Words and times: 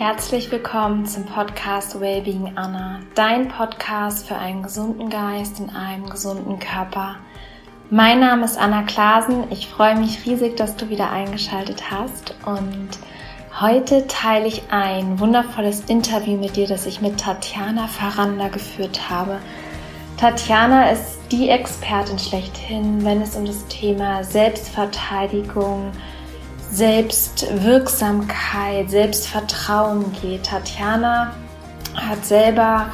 Herzlich 0.00 0.50
willkommen 0.50 1.04
zum 1.04 1.26
Podcast 1.26 2.00
Wellbeing 2.00 2.52
Anna, 2.56 3.00
dein 3.14 3.48
Podcast 3.48 4.26
für 4.26 4.34
einen 4.34 4.62
gesunden 4.62 5.10
Geist 5.10 5.60
in 5.60 5.68
einem 5.68 6.08
gesunden 6.08 6.58
Körper. 6.58 7.16
Mein 7.90 8.18
Name 8.18 8.46
ist 8.46 8.56
Anna 8.56 8.82
Klasen. 8.84 9.44
Ich 9.50 9.68
freue 9.68 9.98
mich 9.98 10.24
riesig, 10.24 10.56
dass 10.56 10.74
du 10.76 10.88
wieder 10.88 11.10
eingeschaltet 11.10 11.90
hast 11.90 12.34
und 12.46 12.88
heute 13.60 14.06
teile 14.06 14.46
ich 14.46 14.62
ein 14.70 15.20
wundervolles 15.20 15.80
Interview 15.80 16.38
mit 16.38 16.56
dir, 16.56 16.66
das 16.66 16.86
ich 16.86 17.02
mit 17.02 17.20
Tatjana 17.20 17.86
Faranda 17.86 18.48
geführt 18.48 19.10
habe. 19.10 19.38
Tatjana 20.16 20.92
ist 20.92 21.18
die 21.30 21.50
Expertin 21.50 22.18
schlechthin, 22.18 23.04
wenn 23.04 23.20
es 23.20 23.36
um 23.36 23.44
das 23.44 23.66
Thema 23.66 24.24
Selbstverteidigung, 24.24 25.92
geht 25.92 26.19
Selbstwirksamkeit, 26.70 28.90
Selbstvertrauen 28.90 30.12
geht. 30.22 30.46
Tatjana 30.46 31.34
hat 31.94 32.24
selber 32.24 32.86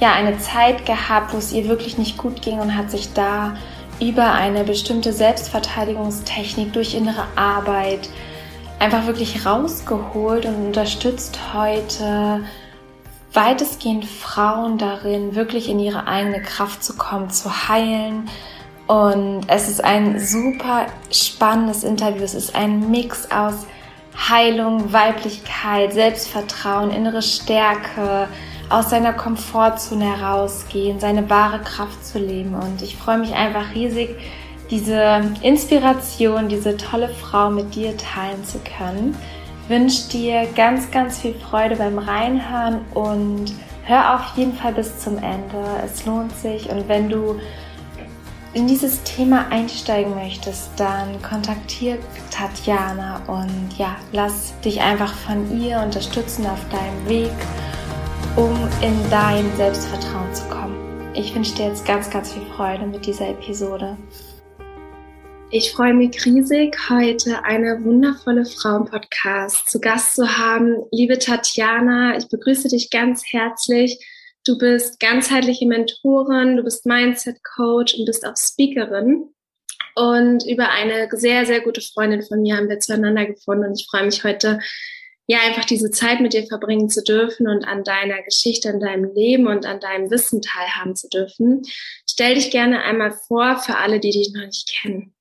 ja 0.00 0.12
eine 0.12 0.38
Zeit 0.38 0.86
gehabt, 0.86 1.34
wo 1.34 1.38
es 1.38 1.52
ihr 1.52 1.68
wirklich 1.68 1.98
nicht 1.98 2.16
gut 2.16 2.42
ging 2.42 2.60
und 2.60 2.76
hat 2.76 2.90
sich 2.90 3.12
da 3.12 3.56
über 4.00 4.32
eine 4.32 4.64
bestimmte 4.64 5.12
Selbstverteidigungstechnik 5.12 6.72
durch 6.72 6.94
innere 6.94 7.24
Arbeit 7.36 8.08
einfach 8.78 9.06
wirklich 9.06 9.44
rausgeholt 9.44 10.46
und 10.46 10.66
unterstützt 10.66 11.38
heute 11.52 12.40
weitestgehend 13.32 14.04
Frauen 14.04 14.78
darin, 14.78 15.34
wirklich 15.34 15.68
in 15.68 15.80
ihre 15.80 16.06
eigene 16.06 16.40
Kraft 16.40 16.82
zu 16.82 16.96
kommen, 16.96 17.30
zu 17.30 17.68
heilen, 17.68 18.30
und 18.88 19.42
es 19.48 19.68
ist 19.68 19.84
ein 19.84 20.18
super 20.18 20.86
spannendes 21.12 21.84
Interview. 21.84 22.24
Es 22.24 22.34
ist 22.34 22.56
ein 22.56 22.90
Mix 22.90 23.30
aus 23.30 23.66
Heilung, 24.16 24.92
Weiblichkeit, 24.92 25.92
Selbstvertrauen, 25.92 26.90
innere 26.90 27.20
Stärke, 27.20 28.28
aus 28.70 28.90
seiner 28.90 29.12
Komfortzone 29.12 30.18
herausgehen, 30.18 31.00
seine 31.00 31.28
wahre 31.28 31.60
Kraft 31.60 32.04
zu 32.04 32.18
leben. 32.18 32.54
Und 32.54 32.80
ich 32.80 32.96
freue 32.96 33.18
mich 33.18 33.34
einfach 33.34 33.74
riesig, 33.74 34.16
diese 34.70 35.20
Inspiration, 35.42 36.48
diese 36.48 36.76
tolle 36.78 37.10
Frau 37.10 37.50
mit 37.50 37.74
dir 37.74 37.94
teilen 37.96 38.42
zu 38.44 38.58
können. 38.58 39.14
Ich 39.64 39.70
wünsche 39.70 40.08
dir 40.08 40.46
ganz, 40.56 40.90
ganz 40.90 41.18
viel 41.20 41.34
Freude 41.34 41.76
beim 41.76 41.98
Reinhören 41.98 42.80
und 42.94 43.52
hör 43.84 44.14
auf 44.14 44.36
jeden 44.36 44.54
Fall 44.54 44.72
bis 44.72 44.98
zum 44.98 45.18
Ende. 45.18 45.62
Es 45.84 46.06
lohnt 46.06 46.34
sich. 46.36 46.70
Und 46.70 46.88
wenn 46.88 47.10
du 47.10 47.38
in 48.54 48.66
dieses 48.66 49.02
Thema 49.02 49.48
einsteigen 49.50 50.14
möchtest, 50.14 50.70
dann 50.76 51.20
kontaktiere 51.22 51.98
Tatjana 52.30 53.22
und 53.26 53.78
ja, 53.78 53.96
lass 54.12 54.58
dich 54.60 54.80
einfach 54.80 55.12
von 55.14 55.60
ihr 55.60 55.80
unterstützen 55.80 56.46
auf 56.46 56.60
deinem 56.70 57.08
Weg, 57.08 57.32
um 58.36 58.54
in 58.80 59.10
dein 59.10 59.44
Selbstvertrauen 59.56 60.34
zu 60.34 60.44
kommen. 60.48 60.76
Ich 61.14 61.34
wünsche 61.34 61.54
dir 61.56 61.66
jetzt 61.66 61.84
ganz, 61.86 62.08
ganz 62.10 62.32
viel 62.32 62.44
Freude 62.56 62.86
mit 62.86 63.04
dieser 63.04 63.28
Episode. 63.28 63.96
Ich 65.50 65.72
freue 65.72 65.94
mich 65.94 66.24
riesig, 66.26 66.76
heute 66.90 67.42
eine 67.44 67.82
wundervolle 67.82 68.44
Frau 68.44 68.76
im 68.76 68.84
Podcast 68.84 69.68
zu 69.70 69.80
Gast 69.80 70.14
zu 70.14 70.38
haben. 70.38 70.76
Liebe 70.92 71.18
Tatjana, 71.18 72.18
ich 72.18 72.28
begrüße 72.28 72.68
dich 72.68 72.90
ganz 72.90 73.24
herzlich. 73.30 73.98
Du 74.48 74.56
bist 74.56 74.98
ganzheitliche 74.98 75.66
Mentorin, 75.66 76.56
du 76.56 76.62
bist 76.62 76.86
Mindset-Coach 76.86 77.96
und 77.98 78.06
bist 78.06 78.26
auch 78.26 78.34
Speakerin. 78.34 79.28
Und 79.94 80.46
über 80.46 80.70
eine 80.70 81.06
sehr, 81.12 81.44
sehr 81.44 81.60
gute 81.60 81.82
Freundin 81.82 82.22
von 82.22 82.40
mir 82.40 82.56
haben 82.56 82.70
wir 82.70 82.78
zueinander 82.78 83.26
gefunden. 83.26 83.66
Und 83.66 83.78
ich 83.78 83.86
freue 83.90 84.06
mich 84.06 84.24
heute, 84.24 84.58
ja, 85.26 85.40
einfach 85.46 85.66
diese 85.66 85.90
Zeit 85.90 86.20
mit 86.20 86.32
dir 86.32 86.46
verbringen 86.46 86.88
zu 86.88 87.04
dürfen 87.04 87.46
und 87.46 87.68
an 87.68 87.84
deiner 87.84 88.22
Geschichte, 88.22 88.70
an 88.70 88.80
deinem 88.80 89.12
Leben 89.12 89.48
und 89.48 89.66
an 89.66 89.80
deinem 89.80 90.10
Wissen 90.10 90.40
teilhaben 90.40 90.96
zu 90.96 91.10
dürfen. 91.10 91.60
Stell 92.08 92.36
dich 92.36 92.50
gerne 92.50 92.82
einmal 92.84 93.12
vor 93.12 93.58
für 93.58 93.76
alle, 93.76 94.00
die 94.00 94.12
dich 94.12 94.32
noch 94.32 94.46
nicht 94.46 94.72
kennen. 94.80 95.14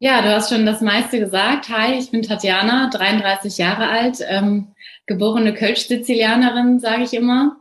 Ja, 0.00 0.20
du 0.20 0.34
hast 0.34 0.50
schon 0.50 0.66
das 0.66 0.82
meiste 0.82 1.18
gesagt. 1.18 1.70
Hi, 1.70 1.98
ich 1.98 2.10
bin 2.10 2.20
Tatjana, 2.20 2.90
33 2.90 3.56
Jahre 3.56 3.88
alt, 3.88 4.18
ähm, 4.28 4.74
geborene 5.06 5.54
Kölsch-Sizilianerin, 5.54 6.78
sage 6.78 7.04
ich 7.04 7.14
immer. 7.14 7.56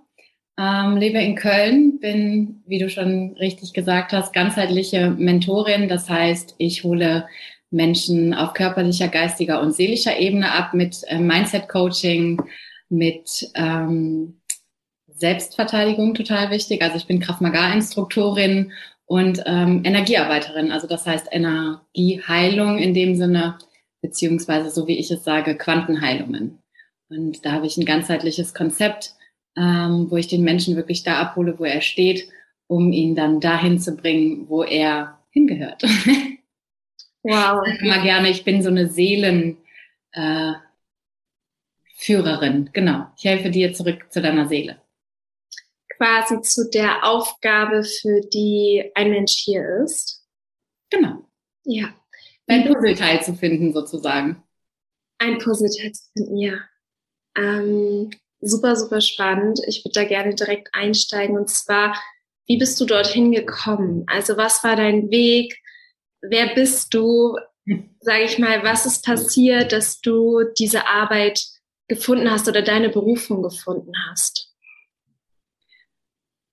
Ähm, 0.58 0.96
lebe 0.96 1.20
in 1.20 1.36
Köln, 1.36 2.00
bin, 2.00 2.64
wie 2.66 2.80
du 2.80 2.90
schon 2.90 3.36
richtig 3.40 3.74
gesagt 3.74 4.14
hast, 4.14 4.34
ganzheitliche 4.34 5.10
Mentorin. 5.10 5.90
Das 5.90 6.10
heißt, 6.10 6.56
ich 6.58 6.84
hole 6.84 7.28
Menschen 7.72 8.34
auf 8.34 8.54
körperlicher, 8.54 9.10
geistiger 9.10 9.62
und 9.62 9.74
seelischer 9.74 10.18
Ebene 10.18 10.52
ab 10.52 10.74
mit 10.74 11.02
äh, 11.08 11.20
Mindset-Coaching, 11.20 12.42
mit 12.88 13.52
ähm, 13.56 14.40
Selbstverteidigung, 15.08 16.14
total 16.14 16.52
wichtig. 16.52 16.82
Also 16.82 16.98
ich 16.98 17.08
bin 17.08 17.20
Kraft 17.20 17.42
Maga-Instruktorin 17.42 18.72
und 19.06 19.44
ähm, 19.46 19.82
Energiearbeiterin. 19.84 20.72
Also 20.72 20.88
das 20.88 21.06
heißt 21.06 21.28
Energieheilung 21.32 22.78
in 22.78 22.94
dem 22.94 23.16
Sinne, 23.16 23.58
beziehungsweise 24.02 24.70
so 24.70 24.88
wie 24.88 24.98
ich 24.98 25.12
es 25.12 25.24
sage, 25.24 25.58
Quantenheilungen. 25.58 26.60
Und 27.10 27.46
da 27.46 27.52
habe 27.52 27.68
ich 27.68 27.78
ein 27.78 27.86
ganzheitliches 27.86 28.54
Konzept, 28.54 29.16
ähm, 29.58 30.08
wo 30.10 30.18
ich 30.18 30.28
den 30.28 30.44
Menschen 30.44 30.76
wirklich 30.76 31.04
da 31.04 31.20
abhole, 31.20 31.58
wo 31.58 31.64
er 31.64 31.82
steht, 31.82 32.28
um 32.68 32.92
ihn 32.92 33.16
dann 33.16 33.40
dahin 33.40 33.80
zu 33.80 33.96
bringen, 33.96 34.50
wo 34.50 34.64
er 34.64 35.20
hingehört. 35.32 35.84
Wow. 37.28 37.66
Ich 37.66 37.82
immer 37.82 38.04
gerne, 38.04 38.30
ich 38.30 38.44
bin 38.44 38.62
so 38.62 38.70
eine 38.70 38.88
Seelenführerin. 38.88 39.58
Äh, 41.98 42.70
genau. 42.72 43.08
Ich 43.18 43.26
helfe 43.26 43.50
dir 43.50 43.74
zurück 43.74 44.06
zu 44.12 44.22
deiner 44.22 44.48
Seele. 44.48 44.80
Quasi 45.98 46.40
zu 46.42 46.70
der 46.70 47.04
Aufgabe, 47.04 47.84
für 47.84 48.22
die 48.32 48.92
ein 48.94 49.10
Mensch 49.10 49.38
hier 49.38 49.64
ist. 49.84 50.24
Genau. 50.92 51.28
Ja. 51.64 51.96
Ein 52.46 52.68
Puzzleteil 52.68 53.24
zu 53.24 53.34
finden, 53.34 53.74
sozusagen. 53.74 54.44
Ein 55.18 55.40
Puzzleteil 55.40 55.94
zu 55.94 56.04
finden, 56.14 56.38
ja. 56.38 56.60
Ähm, 57.36 58.12
super, 58.46 58.76
super 58.76 59.02
spannend. 59.02 59.60
Ich 59.68 59.84
würde 59.84 59.94
da 59.94 60.04
gerne 60.04 60.36
direkt 60.36 60.70
einsteigen. 60.74 61.38
Und 61.38 61.50
zwar, 61.50 61.96
wie 62.48 62.58
bist 62.58 62.80
du 62.80 62.86
dorthin 62.86 63.32
gekommen? 63.32 64.06
Also 64.08 64.38
was 64.38 64.64
war 64.64 64.76
dein 64.76 65.10
Weg? 65.10 65.58
Wer 66.22 66.54
bist 66.54 66.94
du? 66.94 67.38
Sage 68.00 68.24
ich 68.24 68.38
mal, 68.38 68.64
was 68.64 68.86
ist 68.86 69.04
passiert, 69.04 69.72
dass 69.72 70.00
du 70.00 70.44
diese 70.58 70.88
Arbeit 70.88 71.44
gefunden 71.88 72.30
hast 72.30 72.48
oder 72.48 72.62
deine 72.62 72.90
Berufung 72.90 73.42
gefunden 73.42 73.94
hast? 74.10 74.54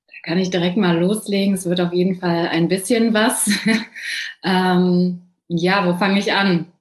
Da 0.06 0.14
kann 0.25 0.38
ich 0.38 0.50
direkt 0.50 0.76
mal 0.76 0.98
loslegen. 0.98 1.54
Es 1.54 1.66
wird 1.66 1.81
auf 1.81 1.92
jeden 1.92 2.19
Fall 2.19 2.48
ein 2.48 2.69
bisschen 2.69 3.12
was. 3.12 3.50
ähm, 4.42 5.22
ja, 5.48 5.86
wo 5.86 5.98
fange 5.98 6.19
ich 6.19 6.32
an? 6.32 6.72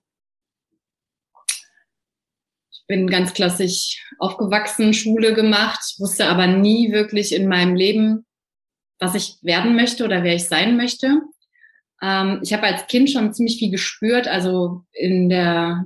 Bin 2.91 3.07
ganz 3.07 3.33
klassisch 3.33 4.05
aufgewachsen, 4.19 4.93
Schule 4.93 5.33
gemacht, 5.33 5.95
wusste 5.97 6.27
aber 6.27 6.45
nie 6.45 6.91
wirklich 6.91 7.33
in 7.33 7.47
meinem 7.47 7.73
Leben, 7.73 8.25
was 8.99 9.15
ich 9.15 9.37
werden 9.41 9.77
möchte 9.77 10.03
oder 10.03 10.23
wer 10.23 10.35
ich 10.35 10.49
sein 10.49 10.75
möchte. 10.75 11.21
Ähm, 12.03 12.41
ich 12.43 12.51
habe 12.51 12.63
als 12.63 12.87
Kind 12.87 13.09
schon 13.09 13.33
ziemlich 13.33 13.57
viel 13.57 13.71
gespürt. 13.71 14.27
Also 14.27 14.83
in 14.91 15.29
der 15.29 15.85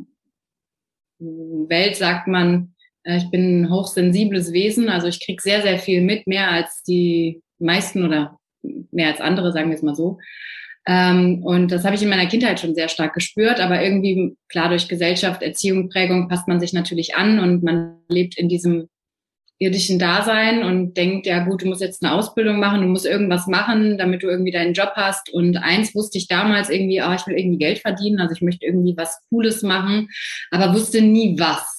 Welt 1.19 1.95
sagt 1.95 2.27
man, 2.27 2.73
äh, 3.03 3.17
ich 3.17 3.29
bin 3.29 3.61
ein 3.61 3.71
hochsensibles 3.71 4.51
Wesen. 4.51 4.89
Also 4.89 5.07
ich 5.07 5.23
krieg 5.23 5.41
sehr, 5.41 5.61
sehr 5.61 5.77
viel 5.77 6.01
mit, 6.01 6.25
mehr 6.25 6.49
als 6.49 6.81
die 6.81 7.43
meisten 7.59 8.03
oder 8.03 8.39
mehr 8.63 9.09
als 9.09 9.21
andere, 9.21 9.51
sagen 9.53 9.69
wir 9.69 9.75
es 9.75 9.83
mal 9.83 9.95
so. 9.95 10.17
Ähm, 10.87 11.43
und 11.43 11.71
das 11.71 11.83
habe 11.83 11.95
ich 11.95 12.03
in 12.03 12.09
meiner 12.09 12.27
Kindheit 12.27 12.59
schon 12.59 12.75
sehr 12.75 12.89
stark 12.89 13.13
gespürt, 13.13 13.59
aber 13.59 13.81
irgendwie, 13.81 14.37
klar, 14.49 14.69
durch 14.69 14.87
Gesellschaft, 14.87 15.41
Erziehung, 15.41 15.89
Prägung 15.89 16.27
passt 16.27 16.47
man 16.47 16.59
sich 16.59 16.73
natürlich 16.73 17.15
an 17.15 17.39
und 17.39 17.63
man 17.63 17.97
lebt 18.07 18.37
in 18.37 18.49
diesem 18.49 18.87
irdischen 19.57 19.99
Dasein 19.99 20.63
und 20.63 20.95
denkt, 20.95 21.25
ja 21.25 21.45
gut, 21.45 21.61
du 21.61 21.67
musst 21.67 21.81
jetzt 21.81 22.03
eine 22.03 22.13
Ausbildung 22.13 22.59
machen, 22.59 22.81
du 22.81 22.87
musst 22.87 23.05
irgendwas 23.05 23.47
machen, 23.47 23.97
damit 23.97 24.21
du 24.21 24.27
irgendwie 24.27 24.51
deinen 24.51 24.73
Job 24.73 24.91
hast. 24.95 25.31
Und 25.31 25.57
eins 25.57 25.95
wusste 25.95 26.17
ich 26.17 26.27
damals 26.27 26.69
irgendwie, 26.69 26.99
ah, 27.01 27.15
ich 27.15 27.25
will 27.25 27.37
irgendwie 27.37 27.57
Geld 27.57 27.79
verdienen, 27.79 28.19
also 28.19 28.33
ich 28.35 28.41
möchte 28.41 28.65
irgendwie 28.65 28.95
was 28.97 29.17
Cooles 29.29 29.61
machen, 29.61 30.09
aber 30.51 30.73
wusste 30.73 31.01
nie 31.01 31.39
was. 31.39 31.74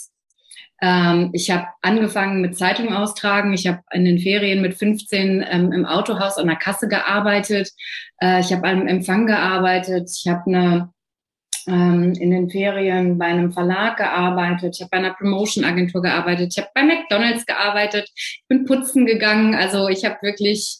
Ähm, 0.83 1.31
ich 1.33 1.51
habe 1.51 1.67
angefangen 1.83 2.41
mit 2.41 2.57
Zeitung 2.57 2.93
austragen. 2.93 3.53
Ich 3.55 3.67
habe 3.67 3.81
in 3.93 4.05
den 4.05 4.19
Ferien 4.19 4.61
mit 4.61 4.75
15 4.75 5.45
ähm, 5.49 5.73
im 5.73 5.87
Autohaus 5.87 6.39
an 6.39 6.47
der 6.47 6.57
Kasse 6.57 6.89
gearbeitet. 6.89 7.71
Äh, 8.21 8.41
ich 8.41 8.53
habe 8.53 8.69
am 8.69 8.87
Empfang 8.87 9.27
gearbeitet. 9.27 10.11
Ich 10.15 10.31
habe 10.31 10.43
eine 10.47 10.93
ähm, 11.67 12.13
in 12.19 12.31
den 12.31 12.49
Ferien 12.49 13.19
bei 13.19 13.27
einem 13.27 13.53
Verlag 13.53 13.97
gearbeitet. 13.97 14.77
Ich 14.77 14.81
habe 14.83 14.91
bei 14.91 14.99
einer 14.99 15.15
Promotion-Agentur 15.15 16.03
gearbeitet. 16.03 16.53
Ich 16.53 16.59
habe 16.63 16.71
bei 16.75 16.83
McDonald's 16.83 17.45
gearbeitet. 17.47 18.11
Ich 18.15 18.45
bin 18.49 18.65
putzen 18.65 19.07
gegangen. 19.07 19.55
Also 19.55 19.89
ich 19.89 20.05
habe 20.05 20.19
wirklich 20.23 20.79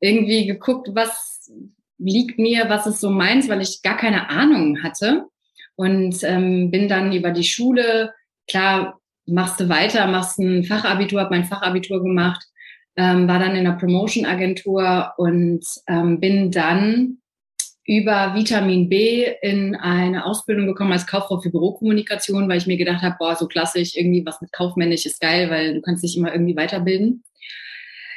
irgendwie 0.00 0.46
geguckt, 0.46 0.90
was 0.92 1.50
liegt 1.98 2.38
mir, 2.38 2.68
was 2.68 2.86
ist 2.86 3.00
so 3.00 3.10
meins, 3.10 3.48
weil 3.48 3.62
ich 3.62 3.80
gar 3.82 3.96
keine 3.96 4.28
Ahnung 4.28 4.82
hatte. 4.82 5.24
Und 5.76 6.22
ähm, 6.22 6.70
bin 6.70 6.88
dann 6.88 7.12
über 7.12 7.30
die 7.30 7.44
Schule, 7.44 8.12
klar, 8.48 8.98
machst 9.26 9.60
du 9.60 9.68
weiter, 9.68 10.06
machst 10.06 10.38
ein 10.38 10.64
Fachabitur, 10.64 11.20
habe 11.20 11.34
mein 11.34 11.44
Fachabitur 11.44 12.02
gemacht, 12.02 12.44
ähm, 12.96 13.28
war 13.28 13.38
dann 13.38 13.52
in 13.52 13.66
einer 13.66 13.76
Promotion-Agentur 13.76 15.12
und 15.16 15.64
ähm, 15.88 16.20
bin 16.20 16.50
dann 16.50 17.18
über 17.84 18.34
Vitamin 18.34 18.88
B 18.88 19.26
in 19.42 19.76
eine 19.76 20.24
Ausbildung 20.24 20.66
gekommen 20.66 20.92
als 20.92 21.06
Kauffrau 21.06 21.40
für 21.40 21.50
Bürokommunikation, 21.50 22.48
weil 22.48 22.58
ich 22.58 22.66
mir 22.66 22.76
gedacht 22.76 23.02
habe, 23.02 23.16
boah, 23.18 23.36
so 23.36 23.46
klassisch, 23.46 23.94
irgendwie 23.94 24.26
was 24.26 24.40
mit 24.40 24.52
kaufmännisch 24.52 25.06
ist 25.06 25.20
geil, 25.20 25.50
weil 25.50 25.74
du 25.74 25.80
kannst 25.82 26.02
dich 26.02 26.16
immer 26.16 26.32
irgendwie 26.32 26.56
weiterbilden. 26.56 27.22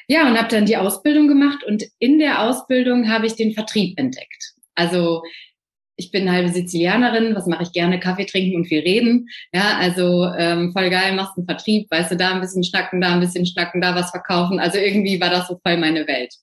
Ja, 0.07 0.27
und 0.27 0.37
habe 0.39 0.47
dann 0.47 0.65
die 0.65 0.77
Ausbildung 0.77 1.27
gemacht 1.27 1.63
und 1.63 1.83
in 1.99 2.17
der 2.17 2.41
Ausbildung 2.41 3.09
habe 3.09 3.27
ich 3.27 3.35
den 3.35 3.53
Vertrieb 3.53 3.99
entdeckt. 3.99 4.55
Also 4.73 5.21
ich 5.99 6.11
bin 6.11 6.31
halbe 6.31 6.49
Sizilianerin, 6.49 7.35
was 7.35 7.45
mache 7.45 7.63
ich 7.63 7.73
gerne? 7.73 7.99
Kaffee 7.99 8.25
trinken 8.25 8.55
und 8.55 8.65
viel 8.65 8.79
reden. 8.79 9.27
Ja, 9.53 9.77
also 9.77 10.25
ähm, 10.37 10.71
voll 10.71 10.89
geil, 10.89 11.13
machst 11.13 11.37
einen 11.37 11.45
Vertrieb, 11.45 11.91
weißt 11.91 12.11
du, 12.11 12.17
da 12.17 12.31
ein 12.31 12.41
bisschen 12.41 12.63
schnacken, 12.63 13.01
da 13.01 13.13
ein 13.13 13.19
bisschen 13.19 13.45
schnacken, 13.45 13.81
da 13.81 13.93
was 13.95 14.11
verkaufen. 14.11 14.59
Also 14.59 14.77
irgendwie 14.77 15.19
war 15.19 15.29
das 15.29 15.47
so 15.47 15.59
voll 15.61 15.77
meine 15.77 16.07
Welt. 16.07 16.33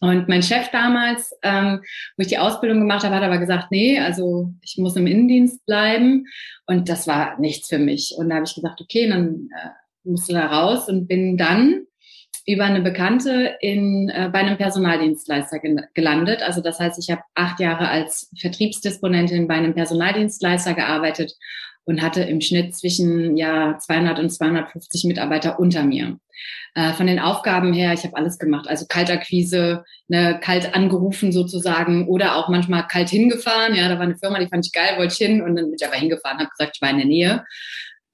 Und 0.00 0.28
mein 0.28 0.42
Chef 0.42 0.68
damals, 0.70 1.32
ähm, 1.42 1.80
wo 2.16 2.22
ich 2.22 2.26
die 2.26 2.38
Ausbildung 2.38 2.80
gemacht 2.80 3.04
habe, 3.04 3.14
hat 3.14 3.22
aber 3.22 3.38
gesagt, 3.38 3.70
nee, 3.70 3.98
also 4.00 4.52
ich 4.60 4.76
muss 4.76 4.96
im 4.96 5.06
Innendienst 5.06 5.64
bleiben. 5.66 6.26
Und 6.66 6.88
das 6.88 7.06
war 7.06 7.38
nichts 7.38 7.68
für 7.68 7.78
mich. 7.78 8.12
Und 8.18 8.28
da 8.28 8.36
habe 8.36 8.44
ich 8.44 8.54
gesagt, 8.54 8.80
okay, 8.80 9.08
dann 9.08 9.48
äh, 9.56 9.68
musst 10.02 10.28
du 10.28 10.34
da 10.34 10.46
raus 10.46 10.88
und 10.88 11.06
bin 11.06 11.38
dann 11.38 11.86
über 12.46 12.64
eine 12.64 12.82
Bekannte 12.82 13.56
in, 13.60 14.08
äh, 14.10 14.28
bei 14.32 14.40
einem 14.40 14.58
Personaldienstleister 14.58 15.60
gelandet. 15.94 16.42
Also 16.42 16.60
das 16.60 16.78
heißt, 16.78 16.98
ich 16.98 17.10
habe 17.10 17.22
acht 17.34 17.58
Jahre 17.60 17.88
als 17.88 18.30
Vertriebsdisponentin 18.38 19.48
bei 19.48 19.54
einem 19.54 19.74
Personaldienstleister 19.74 20.74
gearbeitet 20.74 21.34
und 21.84 22.02
hatte 22.02 22.22
im 22.22 22.40
Schnitt 22.40 22.74
zwischen 22.74 23.36
ja 23.36 23.78
200 23.78 24.18
und 24.18 24.30
250 24.30 25.04
Mitarbeiter 25.04 25.58
unter 25.58 25.84
mir. 25.84 26.18
Äh, 26.74 26.92
von 26.92 27.06
den 27.06 27.18
Aufgaben 27.18 27.72
her, 27.72 27.92
ich 27.92 28.04
habe 28.04 28.16
alles 28.16 28.38
gemacht, 28.38 28.68
also 28.68 28.86
Kaltakquise, 28.88 29.84
ne, 30.08 30.38
kalt 30.42 30.74
angerufen 30.74 31.30
sozusagen 31.32 32.08
oder 32.08 32.36
auch 32.36 32.48
manchmal 32.48 32.86
kalt 32.88 33.08
hingefahren. 33.08 33.74
Ja, 33.74 33.88
da 33.88 33.94
war 33.94 34.02
eine 34.02 34.18
Firma, 34.18 34.38
die 34.38 34.48
fand 34.48 34.66
ich 34.66 34.72
geil, 34.72 34.98
wollte 34.98 35.12
ich 35.12 35.18
hin 35.18 35.40
und 35.40 35.56
dann 35.56 35.66
bin 35.66 35.76
ich 35.78 35.86
aber 35.86 35.96
hingefahren, 35.96 36.38
habe 36.38 36.50
gesagt, 36.50 36.76
ich 36.76 36.82
war 36.82 36.90
in 36.90 36.98
der 36.98 37.06
Nähe 37.06 37.44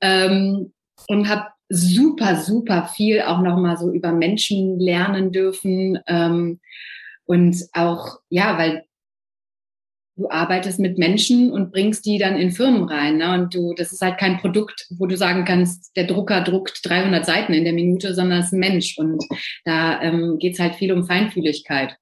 ähm, 0.00 0.72
und 1.08 1.28
habe 1.28 1.46
super, 1.70 2.36
super 2.36 2.90
viel 2.94 3.22
auch 3.22 3.40
nochmal 3.40 3.78
so 3.78 3.90
über 3.92 4.12
Menschen 4.12 4.78
lernen 4.78 5.32
dürfen. 5.32 5.98
Ähm, 6.06 6.60
und 7.24 7.56
auch, 7.72 8.18
ja, 8.28 8.58
weil 8.58 8.84
du 10.16 10.28
arbeitest 10.28 10.80
mit 10.80 10.98
Menschen 10.98 11.52
und 11.52 11.70
bringst 11.70 12.04
die 12.04 12.18
dann 12.18 12.36
in 12.36 12.50
Firmen 12.50 12.84
rein. 12.84 13.18
Ne? 13.18 13.32
Und 13.32 13.54
du, 13.54 13.72
das 13.74 13.92
ist 13.92 14.02
halt 14.02 14.18
kein 14.18 14.38
Produkt, 14.38 14.88
wo 14.98 15.06
du 15.06 15.16
sagen 15.16 15.44
kannst, 15.44 15.96
der 15.96 16.04
Drucker 16.04 16.42
druckt 16.42 16.80
300 16.82 17.24
Seiten 17.24 17.54
in 17.54 17.64
der 17.64 17.72
Minute, 17.72 18.14
sondern 18.14 18.40
es 18.40 18.46
ist 18.46 18.52
ein 18.52 18.60
Mensch. 18.60 18.98
Und 18.98 19.24
da 19.64 20.02
ähm, 20.02 20.38
geht 20.38 20.54
es 20.54 20.58
halt 20.60 20.74
viel 20.74 20.92
um 20.92 21.04
Feinfühligkeit. 21.04 21.96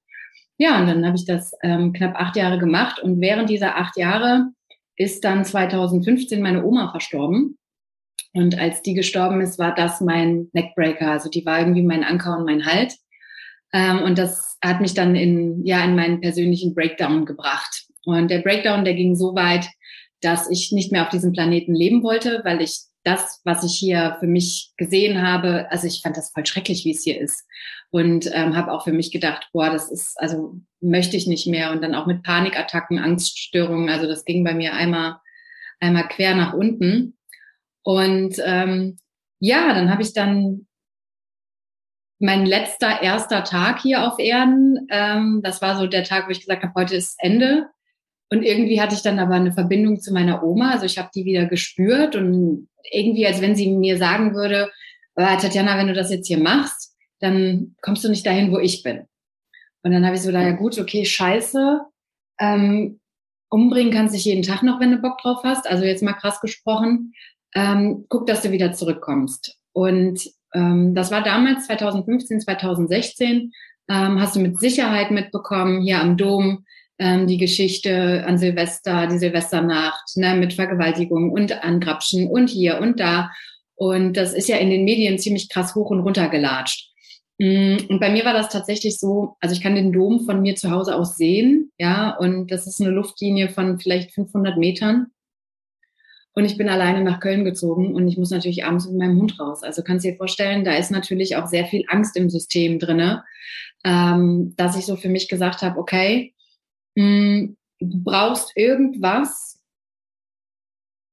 Ja, 0.57 0.81
und 0.81 0.87
dann 0.87 1.05
habe 1.05 1.15
ich 1.15 1.25
das 1.25 1.53
ähm, 1.61 1.93
knapp 1.93 2.15
acht 2.15 2.35
Jahre 2.35 2.57
gemacht. 2.57 2.99
Und 2.99 3.21
während 3.21 3.49
dieser 3.49 3.77
acht 3.77 3.97
Jahre 3.97 4.47
ist 4.97 5.23
dann 5.23 5.45
2015 5.45 6.41
meine 6.41 6.65
Oma 6.65 6.89
verstorben. 6.91 7.58
Und 8.33 8.57
als 8.59 8.81
die 8.81 8.93
gestorben 8.93 9.41
ist, 9.41 9.59
war 9.59 9.73
das 9.73 10.01
mein 10.01 10.49
Neckbreaker. 10.53 11.11
Also 11.11 11.29
die 11.29 11.45
war 11.45 11.59
irgendwie 11.59 11.83
mein 11.83 12.03
Anker 12.03 12.37
und 12.37 12.45
mein 12.45 12.65
Halt. 12.65 12.93
Ähm, 13.73 14.01
und 14.01 14.17
das 14.17 14.57
hat 14.63 14.81
mich 14.81 14.93
dann 14.93 15.15
in, 15.15 15.65
ja, 15.65 15.83
in 15.83 15.95
meinen 15.95 16.21
persönlichen 16.21 16.73
Breakdown 16.73 17.25
gebracht. 17.25 17.85
Und 18.05 18.29
der 18.31 18.39
Breakdown, 18.39 18.85
der 18.85 18.93
ging 18.93 19.15
so 19.15 19.35
weit, 19.35 19.67
dass 20.21 20.49
ich 20.49 20.71
nicht 20.71 20.91
mehr 20.91 21.03
auf 21.03 21.09
diesem 21.09 21.31
Planeten 21.31 21.73
leben 21.73 22.03
wollte, 22.03 22.41
weil 22.43 22.61
ich 22.61 22.89
das, 23.03 23.41
was 23.45 23.63
ich 23.63 23.77
hier 23.77 24.17
für 24.19 24.27
mich 24.27 24.73
gesehen 24.77 25.21
habe, 25.25 25.67
also 25.71 25.87
ich 25.87 26.01
fand 26.01 26.17
das 26.17 26.31
voll 26.31 26.45
schrecklich, 26.45 26.83
wie 26.83 26.91
es 26.91 27.03
hier 27.03 27.19
ist. 27.19 27.45
Und 27.91 28.29
ähm, 28.33 28.55
habe 28.55 28.71
auch 28.71 28.83
für 28.83 28.91
mich 28.91 29.11
gedacht, 29.11 29.49
boah, 29.53 29.69
das 29.69 29.89
ist, 29.89 30.19
also 30.19 30.59
möchte 30.81 31.17
ich 31.17 31.25
nicht 31.25 31.47
mehr. 31.47 31.71
Und 31.71 31.81
dann 31.81 31.95
auch 31.95 32.05
mit 32.05 32.23
Panikattacken, 32.23 32.99
Angststörungen. 32.99 33.89
Also 33.89 34.07
das 34.07 34.25
ging 34.25 34.43
bei 34.43 34.53
mir 34.53 34.73
einmal, 34.73 35.17
einmal 35.79 36.07
quer 36.07 36.35
nach 36.35 36.53
unten. 36.53 37.17
Und 37.83 38.35
ähm, 38.43 38.97
ja, 39.39 39.73
dann 39.73 39.89
habe 39.91 40.01
ich 40.01 40.13
dann 40.13 40.67
mein 42.19 42.45
letzter 42.45 43.01
erster 43.01 43.43
Tag 43.43 43.81
hier 43.81 44.05
auf 44.05 44.19
Erden. 44.19 44.87
Ähm, 44.89 45.41
das 45.43 45.61
war 45.61 45.77
so 45.77 45.87
der 45.87 46.03
Tag, 46.03 46.27
wo 46.27 46.31
ich 46.31 46.41
gesagt 46.41 46.63
habe, 46.63 46.73
heute 46.75 46.95
ist 46.95 47.15
Ende. 47.19 47.67
Und 48.29 48.43
irgendwie 48.43 48.79
hatte 48.79 48.93
ich 48.93 49.01
dann 49.01 49.17
aber 49.17 49.35
eine 49.35 49.53
Verbindung 49.53 49.99
zu 50.01 50.13
meiner 50.13 50.43
Oma. 50.43 50.71
Also 50.71 50.85
ich 50.85 50.97
habe 50.97 51.09
die 51.15 51.25
wieder 51.25 51.45
gespürt 51.45 52.15
und 52.15 52.69
irgendwie, 52.91 53.25
als 53.25 53.41
wenn 53.41 53.55
sie 53.55 53.71
mir 53.71 53.97
sagen 53.97 54.35
würde, 54.35 54.69
oh, 55.15 55.21
Tatjana, 55.21 55.77
wenn 55.77 55.87
du 55.87 55.93
das 55.93 56.11
jetzt 56.11 56.27
hier 56.27 56.37
machst, 56.37 56.95
dann 57.19 57.75
kommst 57.81 58.03
du 58.03 58.09
nicht 58.09 58.25
dahin, 58.25 58.51
wo 58.51 58.59
ich 58.59 58.83
bin. 58.83 59.07
Und 59.81 59.91
dann 59.91 60.05
habe 60.05 60.15
ich 60.15 60.21
so 60.21 60.31
da, 60.31 60.41
ja 60.41 60.51
gut, 60.51 60.77
okay, 60.77 61.05
scheiße. 61.05 61.81
Ähm, 62.39 62.99
umbringen 63.49 63.93
kannst 63.93 64.13
dich 64.13 64.25
jeden 64.25 64.43
Tag 64.43 64.61
noch, 64.61 64.79
wenn 64.79 64.91
du 64.91 64.97
Bock 64.97 65.17
drauf 65.19 65.39
hast. 65.43 65.67
Also 65.67 65.85
jetzt 65.85 66.03
mal 66.03 66.13
krass 66.13 66.41
gesprochen 66.41 67.13
ähm, 67.55 68.05
guck, 68.09 68.27
dass 68.27 68.41
du 68.41 68.51
wieder 68.51 68.73
zurückkommst. 68.73 69.57
Und 69.73 70.21
ähm, 70.53 70.95
das 70.95 71.11
war 71.11 71.23
damals 71.23 71.67
2015, 71.67 72.41
2016, 72.41 73.51
ähm, 73.89 74.21
hast 74.21 74.35
du 74.35 74.39
mit 74.39 74.59
Sicherheit 74.59 75.11
mitbekommen, 75.11 75.81
hier 75.81 76.01
am 76.01 76.17
Dom, 76.17 76.65
ähm, 76.99 77.27
die 77.27 77.37
Geschichte 77.37 78.23
an 78.25 78.37
Silvester, 78.37 79.07
die 79.07 79.17
Silvesternacht, 79.17 80.17
ne, 80.17 80.35
mit 80.35 80.53
Vergewaltigung 80.53 81.31
und 81.31 81.63
Angrapschen 81.63 82.29
und 82.29 82.49
hier 82.49 82.79
und 82.79 82.99
da. 82.99 83.31
Und 83.75 84.13
das 84.13 84.33
ist 84.33 84.49
ja 84.49 84.57
in 84.57 84.69
den 84.69 84.83
Medien 84.83 85.17
ziemlich 85.17 85.49
krass 85.49 85.73
hoch 85.75 85.89
und 85.89 86.01
runter 86.01 86.27
gelatscht. 86.27 86.89
Mm, 87.37 87.77
und 87.87 87.99
bei 88.01 88.11
mir 88.11 88.25
war 88.25 88.33
das 88.33 88.49
tatsächlich 88.49 88.99
so, 88.99 89.37
also 89.39 89.55
ich 89.55 89.61
kann 89.61 89.75
den 89.75 89.93
Dom 89.93 90.25
von 90.25 90.41
mir 90.41 90.55
zu 90.55 90.69
Hause 90.69 90.95
aus 90.95 91.15
sehen, 91.15 91.71
ja, 91.77 92.15
und 92.17 92.51
das 92.51 92.67
ist 92.67 92.81
eine 92.81 92.89
Luftlinie 92.89 93.49
von 93.49 93.79
vielleicht 93.79 94.11
500 94.13 94.57
Metern. 94.57 95.07
Und 96.39 96.45
ich 96.45 96.55
bin 96.55 96.69
alleine 96.69 97.03
nach 97.03 97.19
Köln 97.19 97.43
gezogen 97.43 97.93
und 97.93 98.07
ich 98.07 98.17
muss 98.17 98.29
natürlich 98.29 98.63
abends 98.63 98.87
mit 98.87 98.97
meinem 98.97 99.19
Hund 99.19 99.37
raus. 99.41 99.61
Also 99.61 99.83
kannst 99.83 100.05
du 100.05 100.11
dir 100.11 100.15
vorstellen, 100.15 100.63
da 100.63 100.73
ist 100.77 100.89
natürlich 100.89 101.35
auch 101.35 101.47
sehr 101.47 101.65
viel 101.65 101.83
Angst 101.89 102.15
im 102.15 102.29
System 102.29 102.79
drinne, 102.79 103.25
ähm, 103.83 104.53
dass 104.55 104.77
ich 104.77 104.85
so 104.85 104.95
für 104.95 105.09
mich 105.09 105.27
gesagt 105.27 105.63
habe, 105.63 105.77
okay, 105.77 106.33
mh, 106.95 107.03
hm, 107.03 107.57
du 107.81 108.03
brauchst 108.05 108.55
irgendwas, 108.55 109.59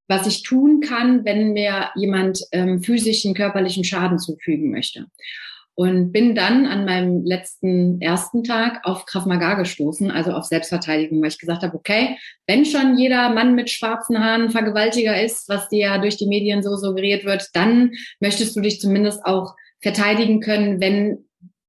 was 0.07 0.27
ich 0.27 0.43
tun 0.43 0.79
kann, 0.79 1.25
wenn 1.25 1.51
mir 1.51 1.89
jemand 1.95 2.45
ähm, 2.53 2.81
physischen, 2.81 3.33
körperlichen 3.33 3.83
Schaden 3.83 4.19
zufügen 4.19 4.71
möchte 4.71 5.07
und 5.77 6.11
bin 6.11 6.33
dann 6.33 6.65
an 6.65 6.85
meinem 6.85 7.23
letzten 7.23 8.01
ersten 8.01 8.43
Tag 8.43 8.79
auf 8.83 9.05
Krav 9.05 9.27
Maga 9.27 9.53
gestoßen, 9.53 10.09
also 10.09 10.31
auf 10.31 10.45
Selbstverteidigung, 10.45 11.21
weil 11.21 11.29
ich 11.29 11.37
gesagt 11.37 11.61
habe, 11.61 11.77
okay, 11.77 12.17
wenn 12.47 12.65
schon 12.65 12.97
jeder 12.97 13.29
Mann 13.29 13.53
mit 13.53 13.69
schwarzen 13.69 14.17
Haaren 14.17 14.49
Vergewaltiger 14.49 15.21
ist, 15.21 15.47
was 15.49 15.69
dir 15.69 15.79
ja 15.79 15.97
durch 15.99 16.17
die 16.17 16.25
Medien 16.25 16.63
so 16.63 16.75
suggeriert 16.77 17.25
wird, 17.25 17.49
dann 17.53 17.91
möchtest 18.19 18.55
du 18.55 18.61
dich 18.61 18.81
zumindest 18.81 19.23
auch 19.23 19.53
verteidigen 19.79 20.39
können, 20.39 20.81
wenn 20.81 21.25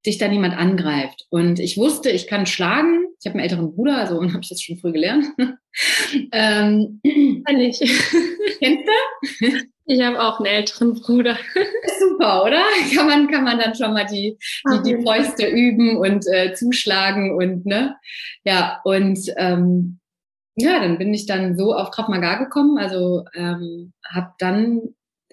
dich 0.06 0.16
da 0.16 0.26
niemand 0.26 0.56
angreift. 0.56 1.26
Und 1.28 1.60
ich 1.60 1.76
wusste, 1.76 2.08
ich 2.08 2.26
kann 2.26 2.46
schlagen. 2.46 3.04
Ich 3.20 3.26
habe 3.26 3.34
einen 3.34 3.44
älteren 3.44 3.74
Bruder, 3.74 3.98
also 3.98 4.22
habe 4.32 4.40
ich 4.40 4.48
das 4.48 4.62
schon 4.62 4.78
früh 4.78 4.92
gelernt. 4.92 5.26
ähm, 6.32 7.02
ich. 7.04 7.78
Kennst 8.58 8.88
du? 8.88 9.48
Ich 9.90 10.02
habe 10.02 10.22
auch 10.22 10.38
einen 10.38 10.46
älteren 10.46 10.92
Bruder. 11.00 11.38
Super, 11.98 12.44
oder? 12.44 12.62
Kann 12.94 13.06
man, 13.06 13.26
kann 13.26 13.42
man 13.42 13.58
dann 13.58 13.74
schon 13.74 13.94
mal 13.94 14.04
die, 14.04 14.36
die, 14.70 14.82
die 14.82 15.02
Fäuste 15.02 15.46
üben 15.46 15.96
und 15.96 16.26
äh, 16.30 16.52
zuschlagen 16.52 17.34
und 17.34 17.64
ne? 17.64 17.96
Ja, 18.44 18.82
und 18.84 19.18
ähm, 19.38 19.98
ja, 20.56 20.78
dann 20.80 20.98
bin 20.98 21.14
ich 21.14 21.24
dann 21.24 21.56
so 21.56 21.72
auf 21.72 21.90
Krav 21.90 22.08
Maga 22.08 22.34
gekommen. 22.34 22.76
Also 22.76 23.24
ähm, 23.34 23.94
habe 24.06 24.34
dann, 24.38 24.82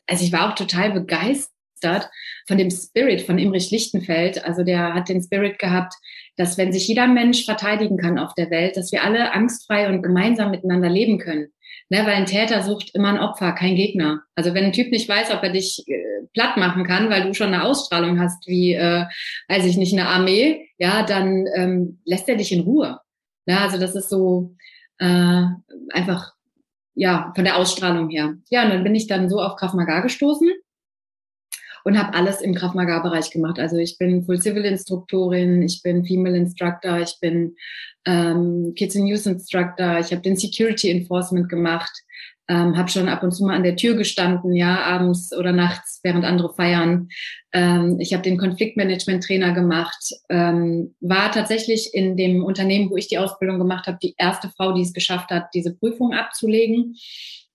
also 0.08 0.24
ich 0.24 0.32
war 0.32 0.50
auch 0.50 0.56
total 0.56 0.94
begeistert 0.94 2.10
von 2.48 2.58
dem 2.58 2.72
Spirit 2.72 3.24
von 3.24 3.38
Imrich 3.38 3.72
Lichtenfeld. 3.72 4.46
Also 4.46 4.64
der 4.64 4.94
hat 4.94 5.10
den 5.10 5.22
Spirit 5.22 5.60
gehabt, 5.60 5.94
dass 6.38 6.58
wenn 6.58 6.72
sich 6.72 6.88
jeder 6.88 7.08
Mensch 7.08 7.44
verteidigen 7.44 7.98
kann 7.98 8.18
auf 8.18 8.34
der 8.36 8.50
Welt, 8.52 8.78
dass 8.78 8.94
wir 8.94 9.04
alle 9.04 9.34
angstfrei 9.34 9.90
und 9.90 10.02
gemeinsam 10.02 10.52
miteinander 10.52 10.90
leben 10.90 11.18
können. 11.18 11.50
Ne, 11.90 12.00
weil 12.00 12.16
ein 12.16 12.26
Täter 12.26 12.64
sucht 12.64 12.96
immer 12.96 13.10
ein 13.10 13.20
Opfer, 13.20 13.52
kein 13.52 13.76
Gegner. 13.76 14.24
Also 14.34 14.56
wenn 14.56 14.66
ein 14.66 14.74
Typ 14.74 14.90
nicht 14.92 15.08
weiß, 15.08 15.30
ob 15.32 15.44
er 15.44 15.52
dich 15.52 15.84
äh, 15.88 16.26
platt 16.34 16.58
machen 16.58 16.84
kann, 16.84 17.12
weil 17.12 17.24
du 17.24 17.34
schon 17.36 17.54
eine 17.54 17.64
Ausstrahlung 17.64 18.20
hast 18.20 18.48
wie, 18.48 18.74
äh, 18.74 19.06
weiß 19.50 19.66
ich 19.66 19.78
nicht, 19.78 19.94
eine 19.94 20.08
Armee, 20.08 20.68
ja, 20.80 21.04
dann 21.04 21.46
ähm, 21.56 22.02
lässt 22.04 22.28
er 22.28 22.38
dich 22.38 22.52
in 22.52 22.62
Ruhe. 22.62 23.00
Ja, 23.46 23.60
also 23.60 23.78
das 23.78 23.94
ist 23.94 24.10
so 24.10 24.56
äh, 24.98 25.44
einfach, 25.92 26.34
ja, 26.96 27.32
von 27.36 27.44
der 27.44 27.58
Ausstrahlung 27.58 28.10
her. 28.10 28.34
Ja, 28.50 28.64
und 28.64 28.70
dann 28.72 28.84
bin 28.84 28.96
ich 28.96 29.06
dann 29.06 29.30
so 29.30 29.40
auf 29.40 29.56
Krav 29.56 29.74
Maga 29.74 30.00
gestoßen 30.00 30.50
und 31.86 31.98
habe 32.00 32.16
alles 32.16 32.42
im 32.42 32.56
Krav 32.56 32.74
Bereich 32.74 33.30
gemacht. 33.30 33.60
Also 33.60 33.78
ich 33.78 33.98
bin 33.98 34.24
Full 34.26 34.42
Civil 34.42 34.66
Instruktorin, 34.66 35.62
ich 35.62 35.82
bin 35.84 36.04
Female 36.04 36.36
Instructor, 36.36 37.00
ich 37.00 37.18
bin 37.22 37.56
ähm, 38.06 38.74
Kids 38.76 38.96
and 38.96 39.08
Youth 39.08 39.28
Instructor, 39.28 40.00
ich 40.00 40.12
habe 40.12 40.22
den 40.22 40.36
Security 40.36 40.90
Enforcement 40.90 41.48
gemacht, 41.48 41.92
ähm, 42.48 42.76
habe 42.76 42.90
schon 42.90 43.08
ab 43.08 43.22
und 43.22 43.32
zu 43.32 43.46
mal 43.46 43.56
an 43.56 43.64
der 43.64 43.76
Tür 43.76 43.96
gestanden, 43.96 44.56
ja, 44.56 44.82
abends 44.82 45.32
oder 45.36 45.52
nachts, 45.52 46.00
während 46.04 46.26
andere 46.26 46.54
feiern. 46.56 47.08
Ähm, 47.54 47.98
ich 48.00 48.14
habe 48.14 48.24
den 48.24 48.40
Konfliktmanagement-Trainer 48.40 49.54
gemacht, 49.54 50.12
ähm, 50.30 50.96
war 51.02 51.32
tatsächlich 51.32 51.92
in 51.94 52.18
dem 52.18 52.44
Unternehmen, 52.44 52.90
wo 52.90 52.98
ich 52.98 53.08
die 53.08 53.20
Ausbildung 53.20 53.60
gemacht 53.60 53.86
habe, 53.86 54.00
die 54.02 54.16
erste 54.18 54.50
Frau, 54.50 54.74
die 54.74 54.82
es 54.82 54.94
geschafft 54.94 55.30
hat, 55.30 55.50
diese 55.54 55.76
Prüfung 55.76 56.14
abzulegen. 56.14 56.96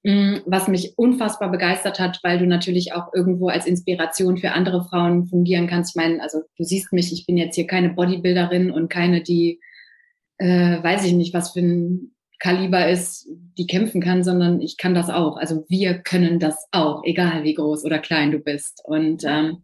Mm, 0.03 0.39
was 0.47 0.67
mich 0.67 0.95
unfassbar 0.97 1.51
begeistert 1.51 2.01
hat, 2.01 2.21
weil 2.23 2.39
du 2.39 2.47
natürlich 2.47 2.95
auch 2.95 3.13
irgendwo 3.15 3.49
als 3.49 3.67
Inspiration 3.67 4.39
für 4.39 4.53
andere 4.53 4.83
Frauen 4.85 5.27
fungieren 5.27 5.67
kannst. 5.67 5.91
Ich 5.91 5.97
meine, 5.97 6.23
also 6.23 6.41
du 6.57 6.65
siehst 6.65 6.93
mich, 6.93 7.13
ich 7.13 7.27
bin 7.27 7.37
jetzt 7.37 7.55
hier 7.55 7.67
keine 7.67 7.91
Bodybuilderin 7.91 8.71
und 8.71 8.89
keine, 8.89 9.23
die, 9.23 9.61
äh, 10.39 10.83
weiß 10.83 11.05
ich 11.05 11.13
nicht, 11.13 11.35
was 11.35 11.53
für 11.53 11.61
ein 11.61 12.15
Kaliber 12.39 12.89
ist, 12.89 13.29
die 13.59 13.67
kämpfen 13.67 14.01
kann, 14.01 14.25
sondern 14.25 14.63
ich 14.63 14.79
kann 14.79 14.95
das 14.95 15.11
auch. 15.11 15.37
Also 15.37 15.67
wir 15.69 15.99
können 15.99 16.39
das 16.39 16.67
auch, 16.73 17.03
egal 17.05 17.45
wie 17.45 17.53
groß 17.53 17.85
oder 17.85 17.99
klein 17.99 18.31
du 18.31 18.39
bist. 18.39 18.81
Und 18.87 19.25
ähm, 19.27 19.59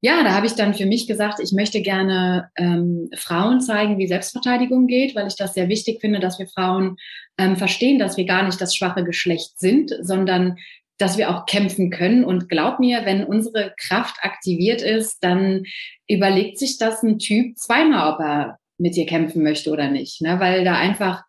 ja, 0.00 0.22
da 0.22 0.32
habe 0.32 0.46
ich 0.46 0.54
dann 0.54 0.74
für 0.74 0.86
mich 0.86 1.06
gesagt, 1.08 1.40
ich 1.40 1.52
möchte 1.52 1.82
gerne 1.82 2.50
ähm, 2.56 3.10
Frauen 3.16 3.60
zeigen, 3.60 3.98
wie 3.98 4.06
Selbstverteidigung 4.06 4.86
geht, 4.86 5.16
weil 5.16 5.26
ich 5.26 5.36
das 5.36 5.54
sehr 5.54 5.68
wichtig 5.68 6.00
finde, 6.00 6.20
dass 6.20 6.38
wir 6.38 6.46
Frauen 6.46 6.96
ähm, 7.36 7.56
verstehen, 7.56 7.98
dass 7.98 8.16
wir 8.16 8.24
gar 8.24 8.44
nicht 8.44 8.60
das 8.60 8.76
schwache 8.76 9.04
Geschlecht 9.04 9.58
sind, 9.58 9.92
sondern 10.00 10.56
dass 10.98 11.18
wir 11.18 11.30
auch 11.30 11.46
kämpfen 11.46 11.90
können. 11.90 12.24
Und 12.24 12.48
glaub 12.48 12.78
mir, 12.78 13.04
wenn 13.06 13.24
unsere 13.24 13.74
Kraft 13.76 14.16
aktiviert 14.22 14.82
ist, 14.82 15.18
dann 15.20 15.64
überlegt 16.08 16.58
sich 16.58 16.78
das 16.78 17.02
ein 17.02 17.18
Typ 17.18 17.56
zweimal, 17.56 18.14
ob 18.14 18.20
er 18.20 18.58
mit 18.78 18.94
dir 18.94 19.06
kämpfen 19.06 19.42
möchte 19.42 19.70
oder 19.70 19.90
nicht, 19.90 20.20
ne? 20.20 20.38
weil 20.38 20.64
da 20.64 20.74
einfach 20.74 21.24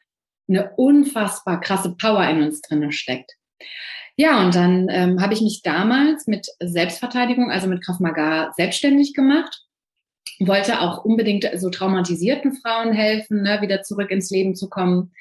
eine 0.47 0.71
unfassbar 0.77 1.59
krasse 1.59 1.95
Power 1.95 2.27
in 2.27 2.43
uns 2.43 2.61
drinne 2.61 2.91
steckt. 2.91 3.31
Ja, 4.19 4.43
und 4.43 4.53
dann 4.53 4.89
ähm, 4.89 5.21
habe 5.21 5.33
ich 5.33 5.39
mich 5.39 5.61
damals 5.63 6.27
mit 6.27 6.45
Selbstverteidigung, 6.59 7.51
also 7.51 7.67
mit 7.67 7.81
Krav 7.81 8.01
Maga, 8.01 8.51
selbstständig 8.57 9.13
gemacht. 9.13 9.61
Wollte 10.41 10.81
auch 10.81 11.05
unbedingt 11.05 11.49
so 11.55 11.69
traumatisierten 11.69 12.51
Frauen 12.51 12.91
helfen, 12.91 13.43
ne, 13.43 13.61
wieder 13.61 13.81
zurück 13.81 14.11
ins 14.11 14.29
Leben 14.29 14.55
zu 14.55 14.69
kommen. 14.69 15.13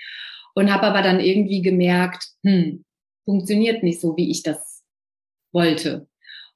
Und 0.56 0.72
habe 0.72 0.88
aber 0.88 1.02
dann 1.02 1.20
irgendwie 1.20 1.62
gemerkt, 1.62 2.26
hm, 2.42 2.84
funktioniert 3.24 3.84
nicht 3.84 4.00
so, 4.00 4.16
wie 4.16 4.32
ich 4.32 4.42
das 4.42 4.82
wollte. 5.52 6.08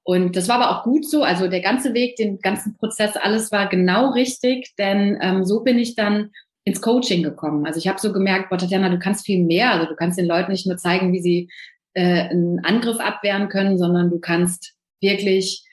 Und 0.02 0.34
das 0.34 0.48
war 0.48 0.60
aber 0.60 0.76
auch 0.76 0.82
gut 0.82 1.08
so. 1.08 1.22
Also 1.22 1.46
der 1.46 1.60
ganze 1.60 1.94
Weg, 1.94 2.16
den 2.16 2.40
ganzen 2.40 2.76
Prozess, 2.76 3.16
alles 3.16 3.52
war 3.52 3.68
genau 3.68 4.10
richtig, 4.10 4.74
denn 4.76 5.16
ähm, 5.22 5.44
so 5.44 5.62
bin 5.62 5.78
ich 5.78 5.94
dann 5.94 6.32
ins 6.64 6.80
Coaching 6.80 7.22
gekommen. 7.22 7.66
Also 7.66 7.78
ich 7.78 7.86
habe 7.86 8.00
so 8.00 8.12
gemerkt, 8.12 8.50
boah, 8.50 8.58
Tatjana, 8.58 8.88
du 8.88 8.98
kannst 8.98 9.26
viel 9.26 9.44
mehr. 9.44 9.72
Also 9.72 9.86
du 9.86 9.94
kannst 9.94 10.18
den 10.18 10.26
Leuten 10.26 10.50
nicht 10.50 10.66
nur 10.66 10.76
zeigen, 10.76 11.12
wie 11.12 11.20
sie 11.20 11.48
äh, 11.94 12.28
einen 12.28 12.64
Angriff 12.64 12.98
abwehren 12.98 13.48
können, 13.48 13.78
sondern 13.78 14.10
du 14.10 14.18
kannst 14.18 14.74
wirklich, 15.00 15.64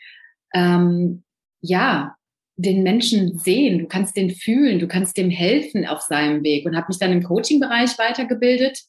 ähm, 0.54 1.24
ja, 1.62 2.16
den 2.56 2.84
Menschen 2.84 3.38
sehen, 3.38 3.80
du 3.80 3.88
kannst 3.88 4.18
den 4.18 4.32
fühlen, 4.32 4.80
du 4.80 4.88
kannst 4.88 5.16
dem 5.18 5.30
helfen 5.30 5.88
auf 5.88 6.02
seinem 6.02 6.44
Weg. 6.44 6.66
Und 6.66 6.76
habe 6.76 6.88
mich 6.90 7.00
dann 7.00 7.14
im 7.14 7.24
Coaching-Bereich 7.24 7.98
weitergebildet 7.98 8.80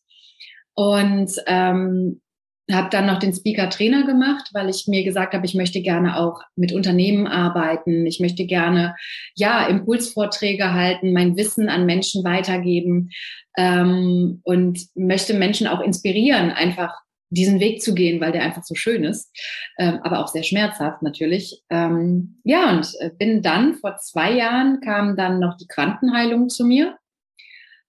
und 0.75 1.31
ähm, 1.47 2.21
habe 2.73 2.89
dann 2.91 3.07
noch 3.07 3.19
den 3.19 3.33
Speaker-Trainer 3.33 4.07
gemacht, 4.07 4.51
weil 4.53 4.69
ich 4.69 4.87
mir 4.87 5.05
gesagt 5.05 5.35
habe, 5.35 5.47
ich 5.47 5.55
möchte 5.55 5.83
gerne 5.83 6.19
auch 6.19 6.41
mit 6.57 6.73
Unternehmen 6.73 7.27
arbeiten. 7.27 8.07
Ich 8.07 8.21
möchte 8.21 8.47
gerne 8.47 8.95
ja 9.35 9.67
Impulsvorträge 9.67 10.73
halten, 10.73 11.13
mein 11.13 11.37
Wissen 11.37 11.69
an 11.69 11.87
Menschen 11.87 12.25
weitergeben 12.25 13.11
ähm, 13.57 14.41
und 14.45 14.81
möchte 14.95 15.35
Menschen 15.35 15.67
auch 15.67 15.81
inspirieren, 15.81 16.51
einfach 16.51 16.95
diesen 17.31 17.61
Weg 17.61 17.81
zu 17.81 17.95
gehen, 17.95 18.21
weil 18.21 18.33
der 18.33 18.43
einfach 18.43 18.65
so 18.65 18.75
schön 18.75 19.05
ist, 19.05 19.31
ähm, 19.79 20.01
aber 20.03 20.19
auch 20.19 20.29
sehr 20.29 20.43
schmerzhaft 20.43 21.03
natürlich. 21.03 21.63
Ähm, 21.71 22.41
ja, 22.45 22.71
und 22.71 22.93
äh, 22.99 23.11
bin 23.17 23.43
dann 23.43 23.75
vor 23.75 23.97
zwei 23.97 24.33
Jahren 24.33 24.81
kam 24.81 25.17
dann 25.17 25.39
noch 25.39 25.57
die 25.57 25.69
Quantenheilung 25.69 26.49
zu 26.49 26.65
mir 26.65 26.99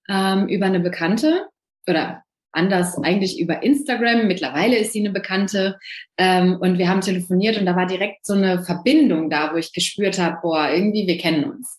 ähm, 0.08 0.48
über 0.48 0.66
eine 0.66 0.80
Bekannte 0.80 1.48
oder 1.88 2.22
anders 2.52 2.98
eigentlich 3.02 3.40
über 3.40 3.62
Instagram. 3.62 4.26
Mittlerweile 4.26 4.76
ist 4.76 4.92
sie 4.92 5.00
eine 5.00 5.10
Bekannte 5.10 5.78
ähm, 6.18 6.58
und 6.60 6.78
wir 6.78 6.88
haben 6.88 7.00
telefoniert 7.00 7.58
und 7.58 7.66
da 7.66 7.74
war 7.74 7.86
direkt 7.86 8.26
so 8.26 8.34
eine 8.34 8.62
Verbindung 8.62 9.30
da, 9.30 9.52
wo 9.52 9.56
ich 9.56 9.72
gespürt 9.72 10.18
habe, 10.18 10.38
boah, 10.42 10.68
irgendwie 10.70 11.06
wir 11.06 11.18
kennen 11.18 11.44
uns. 11.44 11.78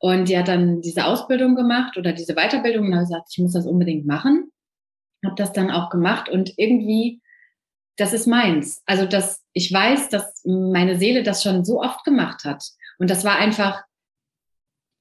Und 0.00 0.28
die 0.28 0.36
hat 0.36 0.48
dann 0.48 0.80
diese 0.80 1.04
Ausbildung 1.04 1.54
gemacht 1.54 1.96
oder 1.96 2.12
diese 2.12 2.34
Weiterbildung 2.34 2.86
und 2.86 2.94
habe 2.94 3.04
gesagt, 3.04 3.28
ich 3.30 3.38
muss 3.38 3.52
das 3.52 3.66
unbedingt 3.66 4.06
machen 4.06 4.50
habe 5.24 5.34
das 5.36 5.52
dann 5.52 5.70
auch 5.70 5.90
gemacht 5.90 6.28
und 6.28 6.54
irgendwie, 6.56 7.20
das 7.96 8.12
ist 8.12 8.26
meins. 8.26 8.82
Also 8.86 9.06
dass 9.06 9.42
ich 9.52 9.72
weiß, 9.72 10.08
dass 10.08 10.42
meine 10.44 10.98
Seele 10.98 11.22
das 11.22 11.42
schon 11.42 11.64
so 11.64 11.80
oft 11.80 12.04
gemacht 12.04 12.44
hat. 12.44 12.62
Und 12.98 13.08
das 13.08 13.24
war 13.24 13.38
einfach, 13.38 13.82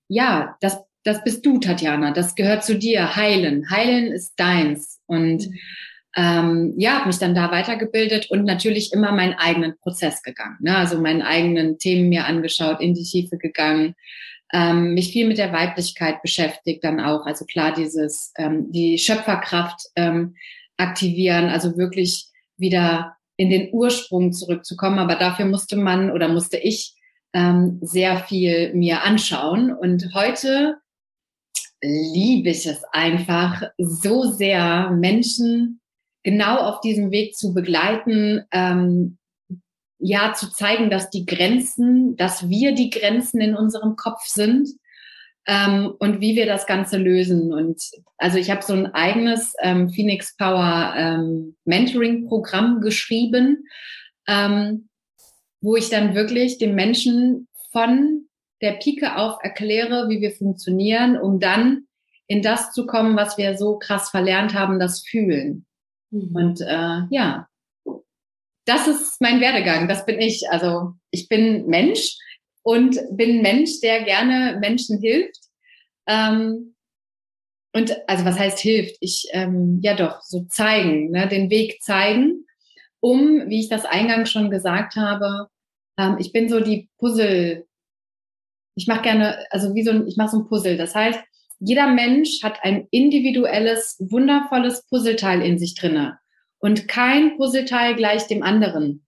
ja, 0.08 0.56
das, 0.62 0.80
das 1.04 1.24
bist 1.24 1.46
du, 1.46 1.60
Tatjana. 1.60 2.12
Das 2.12 2.36
gehört 2.36 2.64
zu 2.64 2.78
dir. 2.78 3.16
Heilen. 3.16 3.70
Heilen 3.70 4.12
ist 4.12 4.34
deins. 4.38 5.02
Und 5.08 5.48
mhm. 5.48 5.60
ähm, 6.16 6.74
ja, 6.78 7.00
habe 7.00 7.08
mich 7.08 7.18
dann 7.18 7.34
da 7.34 7.52
weitergebildet 7.52 8.30
und 8.30 8.46
natürlich 8.46 8.94
immer 8.94 9.12
meinen 9.12 9.34
eigenen 9.34 9.76
Prozess 9.80 10.22
gegangen. 10.22 10.58
Ne? 10.62 10.78
Also 10.78 11.02
meinen 11.02 11.24
eigenen 11.24 11.80
Themen 11.80 12.10
mir 12.10 12.26
angeschaut, 12.26 12.80
in 12.80 12.94
die 12.94 13.04
Tiefe 13.04 13.38
gegangen 13.38 13.96
ähm, 14.54 14.94
mich 14.94 15.12
viel 15.12 15.28
mit 15.28 15.40
der 15.40 15.52
Weiblichkeit 15.52 16.22
beschäftigt 16.22 16.84
dann 16.84 17.00
auch. 17.00 17.26
Also 17.26 17.46
klar, 17.46 17.74
dieses, 17.74 18.32
ähm, 18.38 18.72
die 18.72 18.98
Schöpferkraft 18.98 19.82
ähm, 19.96 20.36
aktivieren, 20.78 21.50
also 21.50 21.76
wirklich 21.76 22.28
wieder 22.58 23.18
in 23.36 23.50
den 23.50 23.70
Ursprung 23.74 24.32
zurückzukommen. 24.32 25.00
Aber 25.00 25.16
dafür 25.16 25.46
musste 25.46 25.76
man 25.76 26.12
oder 26.12 26.28
musste 26.28 26.58
ich 26.58 26.94
ähm, 27.34 27.80
sehr 27.82 28.18
viel 28.20 28.74
mir 28.76 29.04
anschauen. 29.04 29.74
Und 29.74 30.14
heute 30.14 30.78
liebe 31.82 32.50
ich 32.50 32.66
es 32.68 32.84
einfach 32.92 33.64
so 33.78 34.24
sehr, 34.32 34.92
Menschen 34.92 35.82
genau 36.24 36.58
auf 36.58 36.80
diesem 36.82 37.12
Weg 37.12 37.36
zu 37.36 37.54
begleiten, 37.54 38.44
ähm, 38.52 39.18
ja 40.04 40.34
zu 40.34 40.52
zeigen, 40.52 40.90
dass 40.90 41.10
die 41.10 41.26
Grenzen, 41.26 42.16
dass 42.18 42.50
wir 42.50 42.76
die 42.76 42.90
Grenzen 42.90 43.40
in 43.40 43.56
unserem 43.56 43.96
Kopf 43.96 44.26
sind 44.26 44.70
ähm, 45.48 45.94
und 45.98 46.20
wie 46.20 46.36
wir 46.36 46.46
das 46.46 46.68
Ganze 46.68 46.98
lösen. 46.98 47.54
Und 47.54 47.82
also 48.18 48.38
ich 48.38 48.52
habe 48.52 48.62
so 48.62 48.74
ein 48.74 48.94
eigenes 48.94 49.54
ähm, 49.62 49.90
Phoenix 49.90 50.36
Power 50.36 50.94
ähm, 50.96 51.56
Mentoring-Programm 51.64 52.82
geschrieben, 52.82 53.66
ähm, 54.28 54.90
wo 55.62 55.78
ich 55.78 55.90
dann 55.90 56.16
wirklich 56.16 56.58
den 56.58 56.76
Menschen 56.76 57.48
von 57.72 58.26
der 58.62 58.74
Pike 58.74 59.16
auf 59.18 59.38
erkläre, 59.42 60.10
wie 60.10 60.20
wir 60.20 60.32
funktionieren, 60.32 61.18
um 61.18 61.40
dann 61.40 61.88
in 62.28 62.42
das 62.42 62.74
zu 62.74 62.86
kommen, 62.86 63.16
was 63.16 63.38
wir 63.38 63.58
so 63.58 63.78
krass 63.78 64.10
verlernt 64.10 64.54
haben, 64.54 64.80
das 64.80 65.02
Fühlen. 65.02 65.66
Mhm. 66.12 66.36
Und 66.36 66.62
äh, 66.62 67.02
ja, 67.10 67.48
das 68.66 68.88
ist 68.88 69.20
mein 69.20 69.42
Werdegang, 69.42 69.88
das 69.88 70.06
bin 70.06 70.20
ich. 70.20 70.50
Also 70.50 70.94
ich 71.12 71.28
bin 71.28 71.68
Mensch 71.68 72.18
und 72.64 73.00
bin 73.12 73.42
Mensch, 73.42 73.82
der 73.82 74.04
gerne 74.04 74.58
Menschen 74.60 75.00
hilft. 75.02 75.40
Ähm, 76.08 76.76
und 77.74 77.96
also 78.08 78.26
was 78.26 78.40
heißt 78.40 78.60
hilft? 78.60 78.98
Ich 79.00 79.28
ähm, 79.32 79.80
ja 79.82 79.96
doch 79.96 80.22
so 80.22 80.46
zeigen, 80.46 81.12
ne, 81.12 81.28
den 81.28 81.50
Weg 81.50 81.82
zeigen, 81.82 82.46
um, 83.00 83.50
wie 83.50 83.60
ich 83.60 83.70
das 83.70 83.86
eingangs 83.86 84.32
schon 84.32 84.50
gesagt 84.50 84.96
habe, 84.96 85.48
ähm, 85.98 86.18
ich 86.20 86.32
bin 86.32 86.50
so 86.50 86.60
die 86.60 86.90
Puzzle. 87.00 87.66
Ich 88.76 88.88
mache 88.88 89.02
gerne, 89.02 89.46
also 89.52 89.76
wie 89.76 89.84
so 89.84 89.92
ein, 89.92 90.08
ich 90.08 90.18
mache 90.18 90.30
so 90.30 90.40
ein 90.40 90.48
Puzzle. 90.48 90.78
Das 90.78 90.96
heißt, 90.96 91.20
jeder 91.60 91.88
Mensch 91.88 92.44
hat 92.44 92.64
ein 92.64 92.88
individuelles, 92.92 93.98
wundervolles 94.00 94.86
Puzzleteil 94.88 95.42
in 95.42 95.60
sich 95.60 95.76
drinne 95.76 96.20
und 96.64 96.88
kein 96.88 97.36
Puzzleteil 97.36 97.94
gleich 97.94 98.28
dem 98.28 98.42
anderen. 98.42 99.06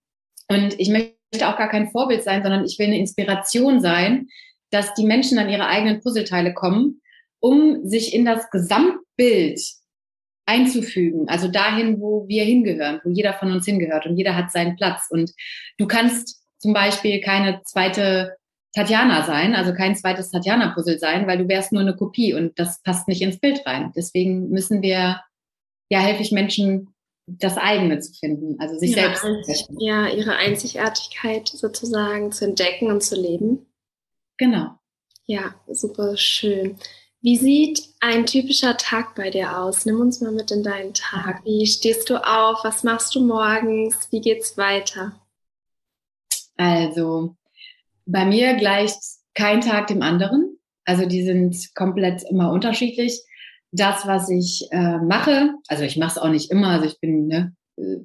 Und 0.49 0.77
ich 0.77 0.89
möchte 0.89 1.15
auch 1.47 1.57
gar 1.57 1.69
kein 1.69 1.89
Vorbild 1.89 2.21
sein, 2.21 2.43
sondern 2.43 2.65
ich 2.65 2.77
will 2.77 2.87
eine 2.87 2.99
Inspiration 2.99 3.79
sein, 3.79 4.27
dass 4.71 4.93
die 4.93 5.05
Menschen 5.05 5.39
an 5.39 5.49
ihre 5.49 5.65
eigenen 5.65 6.01
Puzzleteile 6.01 6.53
kommen, 6.53 7.01
um 7.39 7.87
sich 7.87 8.13
in 8.13 8.25
das 8.25 8.49
Gesamtbild 8.49 9.61
einzufügen, 10.45 11.29
also 11.29 11.47
dahin, 11.47 12.01
wo 12.01 12.27
wir 12.27 12.43
hingehören, 12.43 12.99
wo 13.05 13.09
jeder 13.09 13.33
von 13.33 13.51
uns 13.53 13.65
hingehört 13.65 14.05
und 14.05 14.17
jeder 14.17 14.35
hat 14.35 14.51
seinen 14.51 14.75
Platz. 14.75 15.07
Und 15.09 15.31
du 15.77 15.87
kannst 15.87 16.43
zum 16.59 16.73
Beispiel 16.73 17.21
keine 17.21 17.61
zweite 17.63 18.35
Tatjana 18.73 19.23
sein, 19.23 19.55
also 19.55 19.73
kein 19.73 19.95
zweites 19.95 20.29
Tatjana-Puzzle 20.29 20.99
sein, 20.99 21.25
weil 21.25 21.37
du 21.37 21.47
wärst 21.47 21.71
nur 21.71 21.81
eine 21.81 21.95
Kopie 21.95 22.33
und 22.33 22.59
das 22.59 22.83
passt 22.83 23.07
nicht 23.07 23.21
ins 23.21 23.39
Bild 23.39 23.65
rein. 23.65 23.93
Deswegen 23.95 24.49
müssen 24.49 24.81
wir, 24.81 25.21
ja, 25.89 25.99
helfe 25.99 26.21
ich 26.21 26.33
Menschen, 26.33 26.94
das 27.27 27.57
eigene 27.57 27.99
zu 27.99 28.13
finden, 28.13 28.59
also 28.59 28.77
sich 28.77 28.95
ihre 28.95 29.15
selbst. 29.43 29.69
ja, 29.79 30.07
ihre 30.07 30.35
Einzigartigkeit 30.35 31.47
sozusagen 31.47 32.31
zu 32.31 32.45
entdecken 32.45 32.91
und 32.91 33.01
zu 33.01 33.15
leben. 33.15 33.65
Genau. 34.37 34.77
Ja, 35.25 35.55
super 35.67 36.17
schön. 36.17 36.77
Wie 37.21 37.37
sieht 37.37 37.81
ein 38.01 38.27
typischer 38.27 38.77
Tag 38.77 39.15
bei 39.15 39.31
dir 39.31 39.57
aus? 39.57 39.87
Nimm 39.87 39.99
uns 39.99 40.21
mal 40.21 40.31
mit 40.31 40.51
in 40.51 40.61
deinen 40.61 40.93
Tag. 40.93 41.43
Wie 41.43 41.65
stehst 41.65 42.07
du 42.11 42.17
auf? 42.17 42.63
Was 42.63 42.83
machst 42.83 43.15
du 43.15 43.25
morgens? 43.25 44.11
Wie 44.11 44.21
geht's 44.21 44.57
weiter? 44.57 45.19
Also, 46.57 47.35
bei 48.05 48.25
mir 48.25 48.53
gleicht 48.53 48.99
kein 49.33 49.61
Tag 49.61 49.87
dem 49.87 50.03
anderen. 50.03 50.59
Also, 50.83 51.07
die 51.07 51.23
sind 51.23 51.73
komplett 51.73 52.21
immer 52.29 52.51
unterschiedlich. 52.51 53.19
Das, 53.75 54.07
was 54.07 54.29
ich 54.29 54.67
äh, 54.71 54.97
mache, 54.97 55.53
also 55.67 55.83
ich 55.83 55.97
mache 55.97 56.11
es 56.11 56.17
auch 56.17 56.29
nicht 56.29 56.51
immer, 56.51 56.69
also 56.69 56.85
ich 56.85 56.99
bin, 56.99 57.27
ne, 57.27 57.55
äh, 57.77 57.97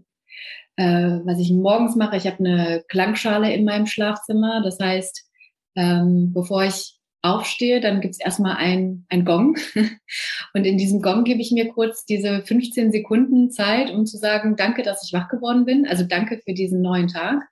äh 0.77 1.21
was 1.25 1.39
ich 1.39 1.53
morgens 1.53 1.97
mache, 1.97 2.17
ich 2.17 2.27
habe 2.27 2.39
eine 2.39 2.83
Klangschale 2.89 3.53
in 3.55 3.65
meinem 3.65 3.87
Schlafzimmer. 3.87 4.63
Das 4.63 4.79
heißt, 4.81 5.31
ähm, 5.77 6.33
bevor 6.33 6.65
ich 6.65 6.99
aufstehe, 7.23 7.81
dann 7.81 8.01
gibt's 8.01 8.19
erstmal 8.19 8.57
ein, 8.57 9.05
ein 9.09 9.25
Gong. 9.25 9.57
Und 10.55 10.65
in 10.65 10.79
diesem 10.79 11.03
Gong 11.03 11.25
gebe 11.25 11.41
ich 11.41 11.53
mir 11.53 11.69
kurz 11.69 12.05
diese 12.05 12.43
15 12.43 12.93
Sekunden 12.93 13.51
Zeit, 13.51 13.91
um 13.91 14.07
zu 14.07 14.17
sagen, 14.17 14.57
danke, 14.57 14.83
dass 14.83 15.05
ich 15.05 15.13
wach 15.13 15.29
geworden 15.29 15.65
bin. 15.65 15.87
Also 15.87 16.05
danke 16.05 16.41
für 16.45 16.55
diesen 16.55 16.81
neuen 16.81 17.09
Tag. 17.09 17.43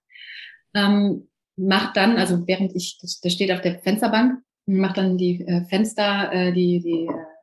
Ähm, 0.75 1.29
macht 1.57 1.97
dann, 1.97 2.17
also 2.17 2.47
während 2.47 2.75
ich, 2.75 2.99
das, 3.01 3.21
das 3.21 3.33
steht 3.33 3.53
auf 3.53 3.61
der 3.61 3.79
Fensterbank, 3.81 4.41
macht 4.67 4.97
dann 4.97 5.19
die 5.19 5.47
äh, 5.47 5.65
Fenster, 5.67 6.33
äh, 6.33 6.53
die, 6.53 6.81
die, 6.81 7.07
äh, 7.07 7.38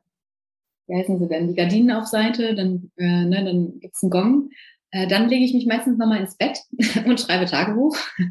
wie 0.86 0.96
heißen 0.96 1.18
sie 1.18 1.28
denn, 1.28 1.48
die 1.48 1.54
Gardinen 1.54 1.96
auf 1.96 2.06
Seite, 2.06 2.54
dann, 2.54 2.90
äh, 2.96 3.24
ne, 3.24 3.44
dann 3.44 3.80
gibt's 3.80 4.02
einen 4.02 4.10
Gong. 4.10 4.50
Äh, 4.90 5.06
dann 5.06 5.28
lege 5.28 5.44
ich 5.44 5.54
mich 5.54 5.66
meistens 5.66 5.98
nochmal 5.98 6.20
ins 6.20 6.36
Bett 6.36 6.58
und 7.06 7.20
schreibe 7.20 7.46
Tagebuch. 7.46 7.96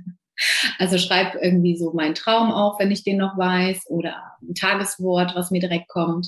Also 0.79 0.97
schreib 0.97 1.35
irgendwie 1.41 1.77
so 1.77 1.93
meinen 1.93 2.13
Traum 2.13 2.51
auf, 2.51 2.77
wenn 2.77 2.91
ich 2.91 3.05
den 3.05 3.15
noch 3.15 3.37
weiß, 3.37 3.89
oder 3.89 4.21
ein 4.41 4.53
Tageswort, 4.53 5.33
was 5.33 5.49
mir 5.49 5.61
direkt 5.61 5.87
kommt. 5.87 6.27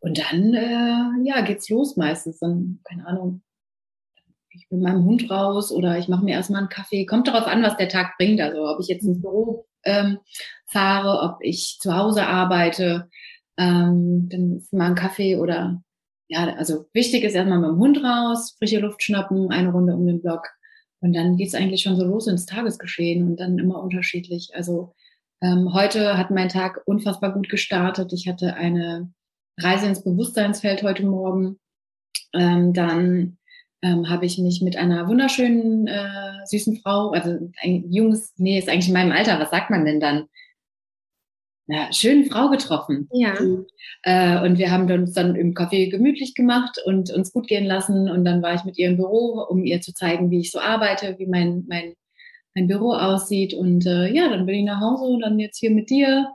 Und 0.00 0.18
dann, 0.18 0.54
äh, 0.54 1.24
ja, 1.24 1.40
geht's 1.42 1.68
los 1.68 1.96
meistens. 1.96 2.40
Dann, 2.40 2.80
keine 2.82 3.06
Ahnung, 3.06 3.42
ich 4.50 4.68
bin 4.68 4.80
mit 4.80 4.88
meinem 4.88 5.04
Hund 5.04 5.30
raus 5.30 5.70
oder 5.70 5.98
ich 5.98 6.08
mache 6.08 6.24
mir 6.24 6.34
erstmal 6.34 6.62
einen 6.62 6.68
Kaffee. 6.68 7.06
Kommt 7.06 7.28
darauf 7.28 7.46
an, 7.46 7.62
was 7.62 7.76
der 7.76 7.88
Tag 7.88 8.16
bringt. 8.18 8.40
Also 8.40 8.66
ob 8.66 8.80
ich 8.80 8.88
jetzt 8.88 9.04
ins 9.04 9.20
Büro 9.20 9.66
ähm, 9.84 10.18
fahre, 10.66 11.22
ob 11.22 11.38
ich 11.40 11.78
zu 11.80 11.96
Hause 11.96 12.26
arbeite, 12.26 13.08
ähm, 13.58 14.28
dann 14.30 14.62
mal 14.72 14.86
einen 14.86 14.94
Kaffee 14.94 15.36
oder 15.36 15.82
ja, 16.28 16.54
also 16.54 16.86
wichtig 16.92 17.24
ist 17.24 17.34
erstmal 17.34 17.58
mit 17.58 17.70
dem 17.70 17.78
Hund 17.78 18.02
raus, 18.04 18.54
frische 18.58 18.80
Luft 18.80 19.02
schnappen, 19.02 19.50
eine 19.50 19.72
Runde 19.72 19.94
um 19.94 20.06
den 20.06 20.20
Block 20.20 20.46
und 21.00 21.14
dann 21.14 21.36
geht's 21.36 21.54
eigentlich 21.54 21.82
schon 21.82 21.96
so 21.96 22.04
los 22.04 22.26
ins 22.26 22.46
Tagesgeschehen 22.46 23.26
und 23.26 23.40
dann 23.40 23.58
immer 23.58 23.82
unterschiedlich. 23.82 24.50
Also 24.54 24.94
ähm, 25.40 25.72
heute 25.72 26.18
hat 26.18 26.30
mein 26.30 26.48
Tag 26.48 26.82
unfassbar 26.86 27.32
gut 27.32 27.48
gestartet. 27.48 28.12
Ich 28.12 28.26
hatte 28.28 28.54
eine 28.54 29.12
Reise 29.58 29.86
ins 29.86 30.02
Bewusstseinsfeld 30.02 30.82
heute 30.82 31.06
Morgen. 31.06 31.58
Ähm, 32.34 32.72
dann 32.72 33.38
ähm, 33.82 34.08
habe 34.08 34.26
ich 34.26 34.38
mich 34.38 34.60
mit 34.60 34.76
einer 34.76 35.06
wunderschönen, 35.08 35.86
äh, 35.86 36.44
süßen 36.46 36.80
Frau, 36.82 37.10
also 37.10 37.50
ein 37.62 37.90
junges, 37.92 38.34
nee, 38.36 38.58
ist 38.58 38.68
eigentlich 38.68 38.88
in 38.88 38.94
meinem 38.94 39.12
Alter, 39.12 39.38
was 39.38 39.50
sagt 39.50 39.70
man 39.70 39.84
denn 39.84 40.00
dann? 40.00 40.26
Einer 41.68 41.92
schönen 41.92 42.24
Frau 42.24 42.48
getroffen. 42.48 43.08
Ja. 43.12 43.34
Äh, 44.02 44.44
und 44.44 44.58
wir 44.58 44.70
haben 44.70 44.90
uns 44.90 45.12
dann 45.12 45.34
im 45.36 45.54
Café 45.54 45.90
gemütlich 45.90 46.34
gemacht 46.34 46.78
und 46.84 47.10
uns 47.10 47.32
gut 47.32 47.46
gehen 47.46 47.66
lassen. 47.66 48.08
Und 48.08 48.24
dann 48.24 48.42
war 48.42 48.54
ich 48.54 48.64
mit 48.64 48.78
ihr 48.78 48.88
im 48.88 48.96
Büro, 48.96 49.44
um 49.48 49.64
ihr 49.64 49.80
zu 49.80 49.92
zeigen, 49.92 50.30
wie 50.30 50.40
ich 50.40 50.50
so 50.50 50.60
arbeite, 50.60 51.16
wie 51.18 51.26
mein, 51.26 51.64
mein, 51.68 51.94
mein 52.54 52.66
Büro 52.68 52.92
aussieht. 52.92 53.54
Und 53.54 53.86
äh, 53.86 54.12
ja, 54.12 54.28
dann 54.28 54.46
bin 54.46 54.54
ich 54.56 54.64
nach 54.64 54.80
Hause 54.80 55.04
und 55.04 55.20
dann 55.20 55.38
jetzt 55.38 55.58
hier 55.58 55.70
mit 55.70 55.90
dir. 55.90 56.28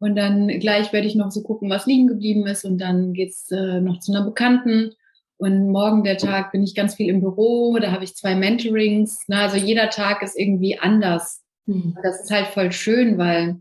Und 0.00 0.14
dann 0.14 0.46
gleich 0.60 0.92
werde 0.92 1.08
ich 1.08 1.16
noch 1.16 1.32
so 1.32 1.42
gucken, 1.42 1.70
was 1.70 1.86
liegen 1.86 2.06
geblieben 2.06 2.46
ist. 2.46 2.64
Und 2.64 2.78
dann 2.78 3.12
geht's 3.14 3.50
äh, 3.50 3.80
noch 3.80 3.98
zu 4.00 4.12
einer 4.12 4.24
Bekannten. 4.24 4.92
Und 5.38 5.70
morgen 5.70 6.04
der 6.04 6.18
Tag 6.18 6.52
bin 6.52 6.62
ich 6.62 6.74
ganz 6.74 6.94
viel 6.94 7.08
im 7.08 7.20
Büro. 7.20 7.78
Da 7.80 7.92
habe 7.92 8.04
ich 8.04 8.14
zwei 8.14 8.34
Mentorings. 8.34 9.20
Na, 9.28 9.42
also 9.42 9.56
jeder 9.56 9.90
Tag 9.90 10.22
ist 10.22 10.38
irgendwie 10.38 10.78
anders. 10.78 11.42
Mhm. 11.66 11.96
Das 12.02 12.22
ist 12.22 12.30
halt 12.30 12.48
voll 12.48 12.72
schön, 12.72 13.18
weil 13.18 13.60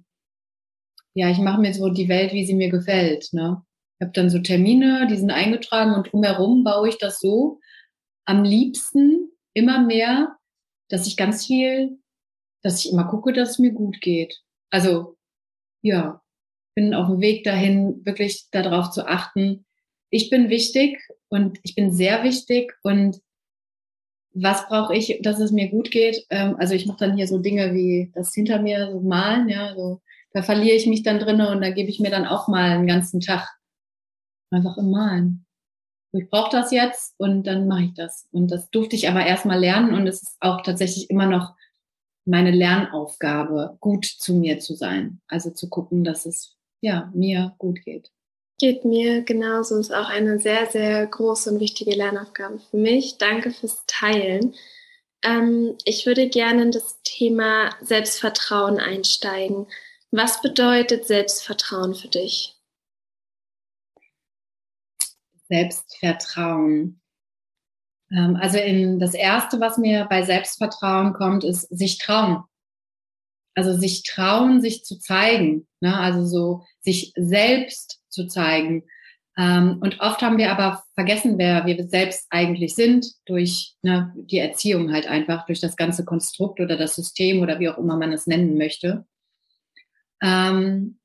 ja, 1.17 1.31
ich 1.31 1.39
mache 1.39 1.59
mir 1.59 1.73
so 1.73 1.89
die 1.89 2.09
Welt, 2.09 2.31
wie 2.31 2.45
sie 2.45 2.53
mir 2.53 2.69
gefällt. 2.69 3.29
Ne? 3.33 3.63
Ich 3.97 4.05
habe 4.05 4.11
dann 4.13 4.29
so 4.29 4.37
Termine, 4.37 5.07
die 5.09 5.17
sind 5.17 5.31
eingetragen 5.31 5.95
und 5.95 6.11
drumherum 6.11 6.63
baue 6.63 6.89
ich 6.89 6.99
das 6.99 7.19
so 7.19 7.59
am 8.25 8.43
liebsten 8.43 9.31
immer 9.55 9.83
mehr, 9.83 10.37
dass 10.89 11.07
ich 11.07 11.17
ganz 11.17 11.47
viel, 11.47 11.97
dass 12.61 12.85
ich 12.85 12.91
immer 12.91 13.05
gucke, 13.05 13.33
dass 13.33 13.51
es 13.51 13.59
mir 13.59 13.71
gut 13.71 13.99
geht. 13.99 14.43
Also 14.69 15.17
ja, 15.81 16.21
bin 16.75 16.93
auf 16.93 17.07
dem 17.07 17.19
Weg 17.19 17.43
dahin, 17.43 18.05
wirklich 18.05 18.45
darauf 18.51 18.91
zu 18.91 19.07
achten. 19.07 19.65
Ich 20.11 20.29
bin 20.29 20.51
wichtig 20.51 20.99
und 21.29 21.57
ich 21.63 21.73
bin 21.73 21.91
sehr 21.91 22.23
wichtig 22.23 22.75
und 22.83 23.19
was 24.35 24.67
brauche 24.67 24.95
ich, 24.95 25.17
dass 25.23 25.39
es 25.39 25.51
mir 25.51 25.69
gut 25.69 25.89
geht? 25.89 26.27
Ähm, 26.29 26.57
also 26.59 26.75
ich 26.75 26.85
mache 26.85 26.99
dann 26.99 27.17
hier 27.17 27.27
so 27.27 27.39
Dinge 27.39 27.73
wie 27.73 28.11
das 28.13 28.35
hinter 28.35 28.61
mir 28.61 28.91
so 28.91 28.99
malen, 28.99 29.49
ja, 29.49 29.73
so 29.73 29.99
da 30.37 30.43
verliere 30.43 30.75
ich 30.75 30.85
mich 30.85 31.01
dann 31.01 31.17
drinnen 31.17 31.47
und 31.47 31.61
da 31.61 31.71
gebe 31.71 31.89
ich 31.89 31.99
mir 31.99 32.11
dann 32.11 32.27
auch 32.27 32.47
mal 32.47 32.69
einen 32.69 32.85
ganzen 32.85 33.21
Tag 33.21 33.57
einfach 34.51 34.77
im 34.77 34.91
Malen. 34.91 35.47
Ich 36.11 36.29
brauche 36.29 36.51
das 36.51 36.69
jetzt 36.69 37.15
und 37.17 37.47
dann 37.47 37.67
mache 37.67 37.85
ich 37.85 37.93
das. 37.95 38.27
Und 38.31 38.51
das 38.51 38.69
durfte 38.69 38.95
ich 38.95 39.09
aber 39.09 39.25
erstmal 39.25 39.59
lernen 39.59 39.95
und 39.95 40.05
es 40.05 40.21
ist 40.21 40.37
auch 40.39 40.61
tatsächlich 40.61 41.09
immer 41.09 41.25
noch 41.25 41.55
meine 42.25 42.51
Lernaufgabe, 42.51 43.77
gut 43.79 44.05
zu 44.05 44.35
mir 44.35 44.59
zu 44.59 44.75
sein. 44.75 45.21
Also 45.27 45.49
zu 45.49 45.69
gucken, 45.69 46.03
dass 46.03 46.27
es 46.27 46.55
ja 46.81 47.11
mir 47.15 47.55
gut 47.57 47.83
geht. 47.83 48.11
Geht 48.59 48.85
mir 48.85 49.23
genauso, 49.23 49.79
ist 49.79 49.91
auch 49.91 50.09
eine 50.09 50.37
sehr, 50.37 50.67
sehr 50.67 51.07
große 51.07 51.51
und 51.51 51.59
wichtige 51.59 51.95
Lernaufgabe 51.95 52.59
für 52.59 52.77
mich. 52.77 53.17
Danke 53.17 53.49
fürs 53.49 53.83
Teilen. 53.87 54.53
Ähm, 55.23 55.75
ich 55.83 56.05
würde 56.05 56.29
gerne 56.29 56.61
in 56.61 56.71
das 56.71 57.01
Thema 57.01 57.71
Selbstvertrauen 57.81 58.77
einsteigen. 58.77 59.65
Was 60.11 60.41
bedeutet 60.41 61.05
Selbstvertrauen 61.05 61.93
für 61.93 62.07
dich? 62.07 62.55
Selbstvertrauen. 65.49 67.01
Ähm, 68.11 68.37
also 68.37 68.57
in 68.57 68.99
das 68.99 69.13
erste, 69.13 69.59
was 69.59 69.77
mir 69.77 70.05
bei 70.05 70.23
Selbstvertrauen 70.23 71.13
kommt, 71.13 71.43
ist 71.43 71.61
sich 71.63 71.97
trauen. 71.97 72.43
Also 73.53 73.73
sich 73.73 74.03
trauen, 74.03 74.61
sich 74.61 74.85
zu 74.85 74.97
zeigen. 74.97 75.67
Ne? 75.81 75.97
Also 75.97 76.25
so 76.25 76.65
sich 76.81 77.11
selbst 77.17 77.99
zu 78.07 78.27
zeigen. 78.27 78.83
Ähm, 79.37 79.79
und 79.81 79.99
oft 79.99 80.21
haben 80.21 80.37
wir 80.37 80.51
aber 80.51 80.83
vergessen, 80.93 81.37
wer 81.37 81.65
wir 81.65 81.87
selbst 81.89 82.27
eigentlich 82.29 82.75
sind 82.75 83.07
durch 83.25 83.75
ne, 83.81 84.13
die 84.15 84.39
Erziehung 84.39 84.91
halt 84.93 85.07
einfach, 85.07 85.45
durch 85.45 85.59
das 85.59 85.75
ganze 85.75 86.05
Konstrukt 86.05 86.61
oder 86.61 86.77
das 86.77 86.95
System 86.95 87.41
oder 87.41 87.59
wie 87.59 87.67
auch 87.67 87.77
immer 87.77 87.97
man 87.97 88.13
es 88.13 88.25
nennen 88.25 88.57
möchte 88.57 89.05
ähm, 90.21 90.99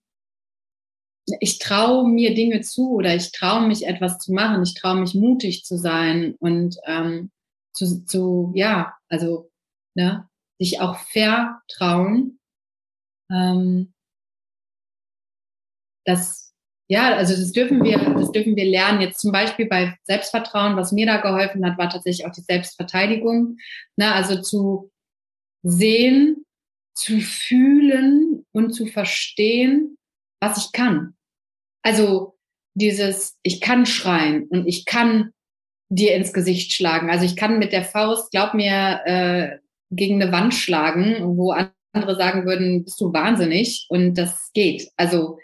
ich 1.40 1.59
traue 1.59 2.09
mir 2.09 2.35
Dinge 2.35 2.61
zu 2.62 2.92
oder 2.92 3.14
ich 3.14 3.33
traue 3.33 3.66
mich 3.66 3.87
etwas 3.87 4.18
zu 4.18 4.33
machen, 4.33 4.62
ich 4.62 4.75
traue 4.75 5.01
mich 5.01 5.14
mutig 5.14 5.64
zu 5.64 5.77
sein 5.79 6.35
und 6.40 6.77
ähm, 6.87 7.31
zu, 7.72 8.05
zu, 8.05 8.53
ja, 8.55 8.94
also 9.09 9.51
ne, 9.94 10.29
sich 10.59 10.81
auch 10.81 10.98
vertrauen. 10.98 12.38
Ähm, 13.31 13.92
das, 16.05 16.53
ja, 16.88 17.14
also 17.14 17.35
das 17.35 17.53
dürfen 17.53 17.83
wir, 17.85 17.98
das 17.98 18.33
dürfen 18.33 18.57
wir 18.57 18.64
lernen. 18.64 19.01
Jetzt 19.01 19.20
zum 19.20 19.33
Beispiel 19.33 19.66
bei 19.66 19.96
Selbstvertrauen, 20.03 20.77
was 20.77 20.92
mir 20.92 21.07
da 21.07 21.18
geholfen 21.18 21.64
hat, 21.64 21.79
war 21.79 21.88
tatsächlich 21.88 22.27
auch 22.27 22.33
die 22.33 22.42
Selbstverteidigung. 22.42 23.57
Ne, 23.96 24.12
also 24.12 24.40
zu 24.42 24.90
sehen, 25.62 26.44
zu 26.94 27.20
fühlen 27.20 28.32
und 28.53 28.73
zu 28.73 28.87
verstehen, 28.87 29.97
was 30.41 30.59
ich 30.59 30.73
kann. 30.73 31.15
Also 31.83 32.35
dieses, 32.75 33.38
ich 33.43 33.61
kann 33.61 33.87
schreien 33.87 34.45
und 34.49 34.67
ich 34.67 34.85
kann 34.85 35.33
dir 35.88 36.15
ins 36.15 36.33
Gesicht 36.33 36.73
schlagen. 36.73 37.11
Also 37.11 37.25
ich 37.25 37.37
kann 37.37 37.59
mit 37.59 37.73
der 37.73 37.85
Faust, 37.85 38.31
glaub 38.31 38.55
mir, 38.55 39.01
äh, 39.05 39.59
gegen 39.91 40.23
eine 40.23 40.33
Wand 40.33 40.55
schlagen, 40.55 41.37
wo 41.37 41.55
andere 41.93 42.17
sagen 42.17 42.47
würden, 42.47 42.85
bist 42.85 43.01
du 43.01 43.12
wahnsinnig 43.12 43.87
und 43.91 44.15
das 44.15 44.51
geht. 44.55 44.91
Also 44.97 45.38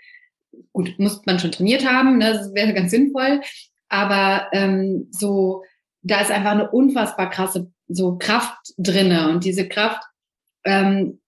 gut, 0.73 0.99
muss 0.99 1.25
man 1.27 1.39
schon 1.39 1.53
trainiert 1.53 1.87
haben, 1.87 2.19
ne? 2.19 2.33
das 2.33 2.55
wäre 2.55 2.73
ganz 2.73 2.91
sinnvoll, 2.91 3.43
aber 3.89 4.49
ähm, 4.53 5.09
so, 5.11 5.65
da 6.03 6.21
ist 6.21 6.31
einfach 6.31 6.53
eine 6.53 6.71
unfassbar 6.71 7.29
krasse 7.29 7.71
so 7.89 8.17
Kraft 8.19 8.75
drinne 8.77 9.31
und 9.31 9.45
diese 9.45 9.69
Kraft 9.69 10.03
ähm, 10.65 11.21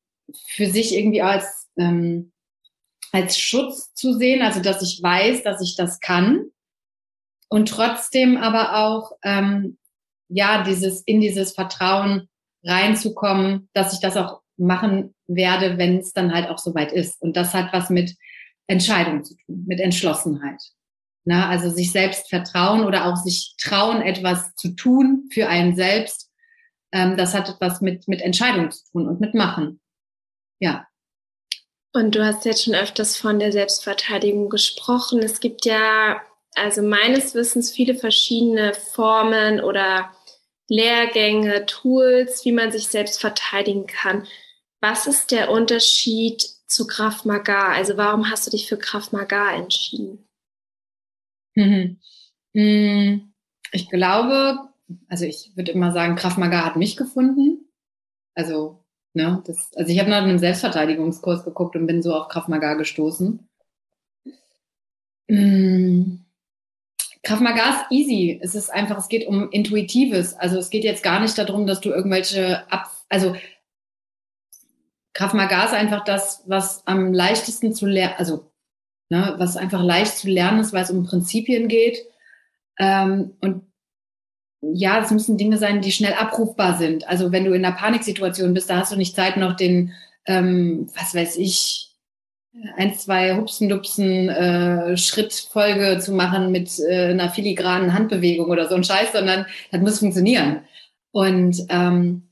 für 0.49 0.66
sich 0.66 0.95
irgendwie 0.95 1.23
als, 1.23 1.69
ähm, 1.77 2.33
als 3.12 3.38
Schutz 3.38 3.93
zu 3.95 4.14
sehen, 4.14 4.43
also 4.43 4.61
dass 4.61 4.83
ich 4.83 5.03
weiß, 5.03 5.43
dass 5.43 5.61
ich 5.62 5.77
das 5.77 6.01
kann 6.01 6.51
und 7.49 7.69
trotzdem 7.69 8.37
aber 8.37 8.77
auch 8.77 9.12
ähm, 9.23 9.79
ja 10.29 10.62
dieses 10.62 11.03
in 11.03 11.21
dieses 11.21 11.53
Vertrauen 11.53 12.29
reinzukommen, 12.62 13.69
dass 13.73 13.93
ich 13.93 14.01
das 14.01 14.16
auch 14.16 14.40
machen 14.57 15.14
werde, 15.27 15.79
wenn 15.79 15.99
es 15.99 16.12
dann 16.12 16.33
halt 16.33 16.49
auch 16.49 16.59
soweit 16.59 16.93
ist. 16.93 17.21
Und 17.23 17.37
das 17.37 17.55
hat 17.55 17.73
was 17.73 17.90
mit 17.90 18.14
Entscheidung 18.66 19.25
zu 19.25 19.35
tun, 19.35 19.64
mit 19.66 19.81
Entschlossenheit. 19.81 20.61
Na, 21.25 21.49
also 21.49 21.69
sich 21.71 21.93
selbst 21.93 22.29
vertrauen 22.29 22.85
oder 22.85 23.07
auch 23.07 23.16
sich 23.16 23.55
trauen, 23.59 24.01
etwas 24.01 24.55
zu 24.55 24.75
tun 24.75 25.29
für 25.33 25.49
einen 25.49 25.77
selbst. 25.77 26.31
Ähm, 26.93 27.16
das 27.16 27.35
hat 27.35 27.49
etwas 27.49 27.81
mit, 27.81 28.09
mit 28.09 28.21
Entscheidung 28.23 28.71
zu 28.71 28.85
tun 28.90 29.09
und 29.09 29.21
mit 29.21 29.35
Machen. 29.35 29.80
Ja. 30.61 30.87
Und 31.92 32.14
du 32.14 32.25
hast 32.25 32.44
jetzt 32.44 32.64
schon 32.64 32.75
öfters 32.75 33.16
von 33.16 33.38
der 33.38 33.51
Selbstverteidigung 33.51 34.49
gesprochen. 34.49 35.20
Es 35.20 35.40
gibt 35.40 35.64
ja, 35.64 36.20
also 36.55 36.83
meines 36.83 37.35
Wissens, 37.35 37.73
viele 37.73 37.94
verschiedene 37.94 38.75
Formen 38.75 39.61
oder 39.61 40.12
Lehrgänge, 40.68 41.66
Tools, 41.66 42.44
wie 42.44 42.53
man 42.53 42.70
sich 42.70 42.87
selbst 42.87 43.20
verteidigen 43.20 43.87
kann. 43.88 44.27
Was 44.81 45.09
ist 45.09 45.33
der 45.33 45.51
Unterschied 45.51 46.42
zu 46.68 46.87
Krav 46.87 47.25
Maga? 47.25 47.73
Also 47.73 47.96
warum 47.96 48.31
hast 48.31 48.46
du 48.46 48.53
dich 48.53 48.68
für 48.68 48.79
Krav 48.79 49.11
Maga 49.11 49.53
entschieden? 49.57 50.29
Mhm. 51.57 51.99
Mm, 52.53 53.33
ich 53.73 53.88
glaube, 53.90 54.70
also 55.09 55.25
ich 55.25 55.53
würde 55.57 55.73
immer 55.73 55.92
sagen, 55.92 56.14
Krav 56.14 56.37
Maga 56.37 56.64
hat 56.64 56.77
mich 56.77 56.96
gefunden. 56.96 57.68
Also, 58.35 58.80
ne, 59.14 59.42
das, 59.46 59.70
also 59.77 59.92
ich 59.92 59.99
habe 59.99 60.11
nach 60.11 60.23
einem 60.23 60.38
Selbstverteidigungskurs 60.38 61.44
geguckt 61.44 61.77
und 61.77 61.87
bin 61.87 62.03
so 62.03 62.14
auf 62.14 62.29
Krav 62.29 62.49
Maga 62.49 62.75
gestoßen. 62.75 63.49
Mm, 65.29 66.16
Krav 67.23 67.40
Maga 67.40 67.70
ist 67.70 67.90
easy. 67.90 68.40
Es 68.42 68.55
ist 68.55 68.70
einfach, 68.70 68.99
es 68.99 69.09
geht 69.09 69.27
um 69.27 69.51
Intuitives. 69.51 70.35
Also 70.35 70.59
es 70.59 70.70
geht 70.70 70.85
jetzt 70.85 71.03
gar 71.03 71.20
nicht 71.20 71.37
darum, 71.38 71.66
dass 71.66 71.81
du 71.81 71.90
irgendwelche 71.90 72.70
Ab, 72.70 72.90
also 73.09 73.37
Krav 75.12 75.35
Maga 75.35 75.64
ist 75.64 75.75
einfach 75.75 76.05
das, 76.05 76.42
was 76.46 76.87
am 76.87 77.12
leichtesten 77.12 77.75
zu 77.75 77.87
lernen, 77.87 78.14
also 78.16 78.51
ne, 79.11 79.35
was 79.38 79.57
einfach 79.57 79.83
leicht 79.83 80.16
zu 80.16 80.29
lernen 80.29 80.61
ist, 80.61 80.73
weil 80.73 80.85
es 80.85 80.90
um 80.90 81.05
Prinzipien 81.05 81.68
geht. 81.68 81.99
Ähm, 82.79 83.37
und 83.40 83.70
ja, 84.62 85.01
es 85.01 85.11
müssen 85.11 85.38
Dinge 85.38 85.59
sein, 85.59 85.81
die 85.81 85.92
schnell 85.92 86.14
abrufbar 86.14 86.77
sind. 86.79 87.09
Also 87.09 87.33
wenn 87.33 87.44
du 87.44 87.53
in 87.53 87.64
einer 87.64 87.75
Paniksituation 87.75 88.53
bist, 88.55 88.68
da 88.68 88.79
hast 88.79 88.92
du 88.92 88.96
nicht 88.96 89.16
Zeit, 89.16 89.37
noch 89.37 89.57
den, 89.57 89.92
ähm, 90.27 90.88
was 90.94 91.14
weiß 91.14 91.37
ich, 91.37 91.90
ein, 92.77 92.94
zwei 92.94 93.37
Hupsen-Dupsen 93.37 94.29
äh, 94.29 94.96
Schrittfolge 94.96 95.99
zu 96.01 96.12
machen 96.12 96.51
mit 96.51 96.79
äh, 96.81 97.11
einer 97.11 97.31
filigranen 97.31 97.94
Handbewegung 97.94 98.51
oder 98.51 98.68
so 98.68 98.75
ein 98.75 98.85
Scheiß, 98.85 99.12
sondern 99.12 99.46
das 99.70 99.81
muss 99.81 100.01
funktionieren. 100.01 100.62
Und 101.12 101.64
ähm, 101.68 102.29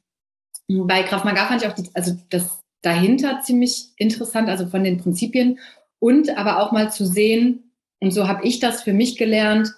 bei 0.69 1.03
Kraft 1.05 1.25
Maga 1.25 1.47
fand 1.47 1.63
ich 1.63 1.69
auch 1.69 1.75
die, 1.75 1.89
also 1.95 2.17
das 2.31 2.63
dahinter 2.83 3.41
ziemlich 3.43 3.87
interessant, 3.97 4.49
also 4.49 4.67
von 4.67 4.85
den 4.85 4.99
Prinzipien 4.99 5.59
und 5.99 6.37
aber 6.37 6.63
auch 6.63 6.73
mal 6.73 6.93
zu 6.93 7.07
sehen, 7.07 7.73
und 8.01 8.13
so 8.13 8.29
habe 8.29 8.47
ich 8.47 8.61
das 8.61 8.83
für 8.83 8.93
mich 8.93 9.17
gelernt, 9.17 9.75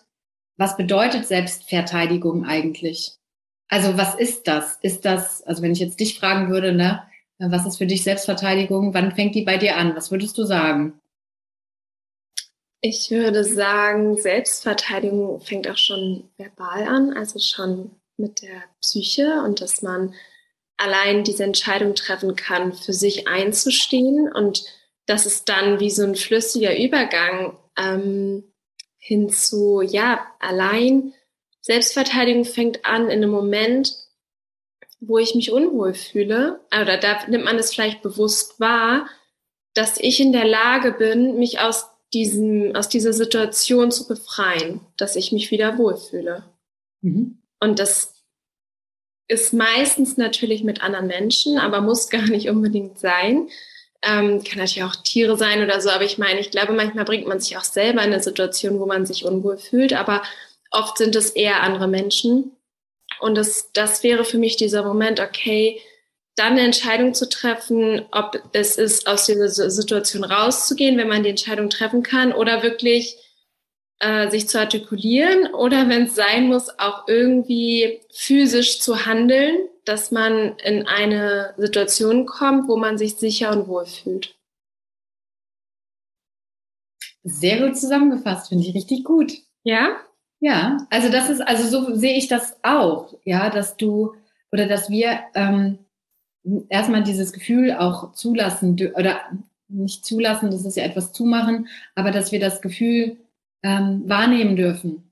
was 0.61 0.77
bedeutet 0.77 1.27
Selbstverteidigung 1.27 2.45
eigentlich? 2.45 3.15
Also 3.69 3.97
was 3.97 4.15
ist 4.15 4.47
das? 4.47 4.79
Ist 4.83 5.07
das, 5.07 5.43
also 5.45 5.63
wenn 5.63 5.73
ich 5.73 5.79
jetzt 5.79 5.99
dich 5.99 6.19
fragen 6.19 6.51
würde, 6.51 6.75
ne, 6.75 7.03
was 7.39 7.65
ist 7.65 7.79
für 7.79 7.87
dich 7.87 8.05
Selbstverteidigung? 8.05 8.93
Wann 8.93 9.13
fängt 9.13 9.35
die 9.35 9.43
bei 9.43 9.57
dir 9.57 9.79
an? 9.79 9.97
Was 9.97 10.11
würdest 10.11 10.37
du 10.37 10.45
sagen? 10.45 11.01
Ich 12.83 13.11
würde 13.11 13.43
sagen, 13.43 14.19
Selbstverteidigung 14.19 15.41
fängt 15.41 15.67
auch 15.67 15.79
schon 15.79 16.29
verbal 16.37 16.83
an, 16.83 17.17
also 17.17 17.39
schon 17.39 17.93
mit 18.19 18.43
der 18.43 18.63
Psyche 18.83 19.43
und 19.43 19.63
dass 19.63 19.81
man 19.81 20.15
allein 20.77 21.25
diese 21.25 21.45
Entscheidung 21.45 21.95
treffen 21.95 22.37
kann, 22.37 22.75
für 22.75 22.93
sich 22.93 23.27
einzustehen 23.29 24.31
und 24.31 24.63
dass 25.07 25.25
es 25.25 25.47
dann 25.47 25.81
wie 25.81 25.91
so 25.91 26.03
ein 26.03 26.17
flüssiger 26.17 26.79
Übergang 26.79 27.57
ähm, 27.79 28.50
hin 29.01 29.31
zu, 29.31 29.81
ja, 29.81 30.25
allein 30.39 31.15
Selbstverteidigung 31.63 32.45
fängt 32.45 32.85
an 32.85 33.05
in 33.05 33.23
einem 33.23 33.31
Moment, 33.31 33.97
wo 35.01 35.19
ich 35.19 35.35
mich 35.35 35.51
unwohl 35.51 35.95
fühle, 35.95 36.61
oder 36.69 36.99
da 36.99 37.27
nimmt 37.27 37.45
man 37.45 37.59
es 37.59 37.73
vielleicht 37.73 38.03
bewusst 38.03 38.61
wahr, 38.61 39.09
dass 39.75 39.99
ich 39.99 40.21
in 40.21 40.33
der 40.33 40.45
Lage 40.45 40.93
bin, 40.93 41.39
mich 41.39 41.59
aus 41.61 41.87
diesem, 42.13 42.75
aus 42.77 42.89
dieser 42.89 43.13
Situation 43.13 43.91
zu 43.91 44.07
befreien, 44.07 44.81
dass 44.97 45.17
ich 45.17 45.33
mich 45.33 45.51
wieder 45.51 45.79
wohlfühle. 45.79 46.45
Mhm. 47.01 47.39
Und 47.61 47.79
das 47.79 48.15
ist 49.29 49.53
meistens 49.53 50.17
natürlich 50.17 50.65
mit 50.65 50.83
anderen 50.83 51.07
Menschen, 51.07 51.59
aber 51.59 51.81
muss 51.81 52.09
gar 52.11 52.27
nicht 52.27 52.51
unbedingt 52.51 52.99
sein. 52.99 53.49
Ähm, 54.03 54.43
kann 54.43 54.59
natürlich 54.59 54.83
auch 54.83 54.97
Tiere 54.97 55.37
sein 55.37 55.63
oder 55.63 55.81
so, 55.81 55.91
aber 55.91 56.05
ich 56.05 56.17
meine, 56.17 56.41
ich 56.41 56.51
glaube, 56.51 56.73
manchmal 56.73 57.05
bringt 57.05 57.27
man 57.27 57.39
sich 57.39 57.59
auch 57.59 57.65
selber 57.65 58.03
in 58.03 58.13
eine 58.13 58.23
Situation, 58.23 58.81
wo 58.81 58.87
man 58.87 59.05
sich 59.05 59.27
unwohl 59.27 59.59
fühlt, 59.59 59.93
aber 59.93 60.23
oft 60.71 60.97
sind 60.97 61.15
es 61.17 61.31
eher 61.31 61.63
andere 61.63 61.87
Menschen. 61.87 62.57
Und 63.21 63.35
das, 63.35 63.73
das 63.73 64.03
wäre 64.03 64.25
für 64.25 64.39
mich 64.39 64.57
dieser 64.57 64.85
Moment, 64.85 65.21
okay, 65.21 65.81
dann 66.37 66.53
eine 66.53 66.63
Entscheidung 66.63 67.13
zu 67.13 67.29
treffen, 67.29 68.07
ob 68.13 68.41
es 68.53 68.77
ist, 68.77 69.07
aus 69.07 69.27
dieser 69.27 69.49
Situation 69.49 70.25
rauszugehen, 70.25 70.97
wenn 70.97 71.09
man 71.09 71.23
die 71.23 71.31
Entscheidung 71.31 71.69
treffen 71.69 72.03
kann, 72.03 72.33
oder 72.33 72.63
wirklich 72.63 73.17
äh, 74.01 74.31
sich 74.31 74.49
zu 74.49 74.59
artikulieren, 74.59 75.55
oder 75.55 75.89
wenn 75.89 76.05
es 76.05 76.15
sein 76.15 76.49
muss, 76.49 76.79
auch 76.79 77.07
irgendwie 77.07 78.01
physisch 78.13 78.81
zu 78.81 79.07
handeln, 79.07 79.69
dass 79.85 80.11
man 80.11 80.57
in 80.65 80.87
eine 80.87 81.55
Situation 81.57 82.27
kommt, 82.27 82.69
wo 82.69 82.77
man 82.77 82.99
sich 82.99 83.17
sicher 83.17 83.53
und 83.53 83.69
wohl 83.69 83.87
fühlt. 83.87 84.37
Sehr 87.23 87.61
gut 87.61 87.77
zusammengefasst, 87.77 88.49
finde 88.49 88.67
ich 88.67 88.75
richtig 88.75 89.05
gut. 89.05 89.33
Ja? 89.63 89.97
Ja, 90.41 90.87
also 90.89 91.11
das 91.11 91.29
ist, 91.29 91.43
also 91.43 91.69
so 91.69 91.95
sehe 91.95 92.17
ich 92.17 92.29
das 92.29 92.57
auch, 92.63 93.15
ja, 93.25 93.51
dass 93.51 93.77
du 93.77 94.15
oder 94.53 94.67
dass 94.67 94.89
wir 94.89 95.21
ähm, 95.35 95.79
erstmal 96.71 97.03
dieses 97.03 97.33
Gefühl 97.33 97.73
auch 97.75 98.13
zulassen 98.13 98.77
oder 98.95 99.21
nicht 99.69 100.05
zulassen, 100.05 100.51
das 100.51 100.65
ist 100.65 100.77
ja 100.77 100.85
etwas 100.85 101.13
zumachen, 101.13 101.69
aber 101.95 102.11
dass 102.11 102.33
wir 102.33 102.41
das 102.41 102.63
Gefühl 102.63 103.19
ähm, 103.63 104.03
wahrnehmen 104.07 104.57
dürfen. 104.57 105.11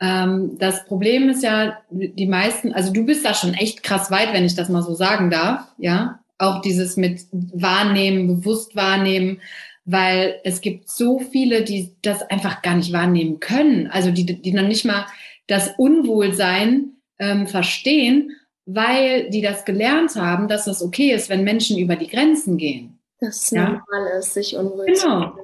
Ähm, 0.00 0.58
das 0.58 0.84
Problem 0.86 1.28
ist 1.28 1.42
ja, 1.42 1.78
die 1.90 2.26
meisten, 2.26 2.72
also 2.72 2.92
du 2.92 3.04
bist 3.04 3.24
da 3.24 3.34
schon 3.34 3.54
echt 3.54 3.82
krass 3.82 4.10
weit, 4.10 4.32
wenn 4.32 4.44
ich 4.44 4.54
das 4.54 4.68
mal 4.68 4.82
so 4.82 4.94
sagen 4.94 5.30
darf, 5.30 5.66
ja, 5.78 6.20
auch 6.38 6.60
dieses 6.60 6.96
mit 6.96 7.26
wahrnehmen, 7.30 8.26
bewusst 8.26 8.74
wahrnehmen, 8.74 9.40
weil 9.84 10.40
es 10.44 10.60
gibt 10.60 10.88
so 10.88 11.20
viele, 11.20 11.62
die 11.62 11.94
das 12.02 12.22
einfach 12.22 12.62
gar 12.62 12.74
nicht 12.74 12.92
wahrnehmen 12.92 13.40
können, 13.40 13.86
also 13.88 14.10
die, 14.10 14.24
die 14.24 14.52
noch 14.52 14.66
nicht 14.66 14.84
mal 14.84 15.06
das 15.46 15.70
Unwohlsein 15.76 16.92
ähm, 17.18 17.46
verstehen, 17.46 18.32
weil 18.66 19.30
die 19.30 19.42
das 19.42 19.64
gelernt 19.64 20.14
haben, 20.16 20.48
dass 20.48 20.66
es 20.66 20.82
okay 20.82 21.12
ist, 21.12 21.28
wenn 21.28 21.44
Menschen 21.44 21.78
über 21.78 21.96
die 21.96 22.08
Grenzen 22.08 22.56
gehen. 22.56 22.98
Das 23.20 23.44
ist 23.44 23.52
ja? 23.52 23.64
normal 23.64 24.18
ist, 24.18 24.34
sich 24.34 24.56
unwohl 24.56 24.86
genau. 24.86 25.30
zu 25.30 25.38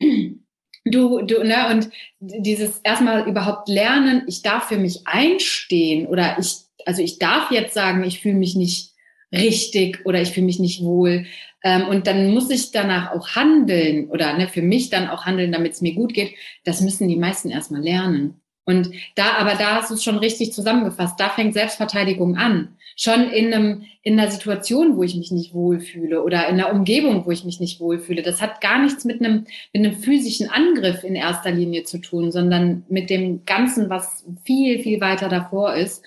fühlen. 0.00 0.38
Du, 0.84 1.22
du, 1.22 1.44
ne, 1.44 1.68
und 1.70 1.90
dieses 2.18 2.80
erstmal 2.80 3.28
überhaupt 3.28 3.68
lernen, 3.68 4.24
ich 4.26 4.42
darf 4.42 4.68
für 4.68 4.78
mich 4.78 5.06
einstehen 5.06 6.06
oder 6.06 6.36
ich, 6.40 6.56
also 6.84 7.02
ich 7.02 7.18
darf 7.20 7.52
jetzt 7.52 7.74
sagen, 7.74 8.02
ich 8.02 8.20
fühle 8.20 8.34
mich 8.34 8.56
nicht 8.56 8.90
richtig 9.32 10.04
oder 10.04 10.20
ich 10.20 10.32
fühle 10.32 10.46
mich 10.46 10.58
nicht 10.58 10.82
wohl. 10.82 11.26
Ähm, 11.62 11.86
und 11.86 12.08
dann 12.08 12.32
muss 12.32 12.50
ich 12.50 12.72
danach 12.72 13.12
auch 13.12 13.36
handeln 13.36 14.10
oder 14.10 14.36
ne, 14.36 14.48
für 14.48 14.62
mich 14.62 14.90
dann 14.90 15.08
auch 15.08 15.24
handeln, 15.24 15.52
damit 15.52 15.72
es 15.72 15.80
mir 15.80 15.94
gut 15.94 16.14
geht. 16.14 16.34
Das 16.64 16.80
müssen 16.80 17.08
die 17.08 17.16
meisten 17.16 17.50
erstmal 17.50 17.82
lernen. 17.82 18.41
Und 18.64 18.90
da, 19.16 19.34
aber 19.38 19.54
da 19.54 19.76
hast 19.76 19.90
du 19.90 19.94
es 19.94 20.04
schon 20.04 20.18
richtig 20.18 20.52
zusammengefasst. 20.52 21.18
Da 21.18 21.28
fängt 21.30 21.54
Selbstverteidigung 21.54 22.36
an. 22.36 22.76
Schon 22.96 23.30
in 23.30 23.52
einem, 23.52 23.84
in 24.02 24.18
einer 24.18 24.30
Situation, 24.30 24.96
wo 24.96 25.02
ich 25.02 25.16
mich 25.16 25.32
nicht 25.32 25.54
wohlfühle 25.54 26.22
oder 26.22 26.46
in 26.48 26.60
einer 26.60 26.72
Umgebung, 26.72 27.26
wo 27.26 27.30
ich 27.30 27.44
mich 27.44 27.58
nicht 27.58 27.80
wohlfühle. 27.80 28.22
Das 28.22 28.40
hat 28.40 28.60
gar 28.60 28.80
nichts 28.80 29.04
mit 29.04 29.20
einem, 29.20 29.46
mit 29.72 29.84
einem 29.84 29.96
physischen 29.96 30.48
Angriff 30.50 31.02
in 31.02 31.16
erster 31.16 31.50
Linie 31.50 31.84
zu 31.84 31.98
tun, 31.98 32.30
sondern 32.30 32.84
mit 32.88 33.10
dem 33.10 33.44
Ganzen, 33.46 33.90
was 33.90 34.24
viel, 34.44 34.80
viel 34.80 35.00
weiter 35.00 35.28
davor 35.28 35.74
ist. 35.74 36.04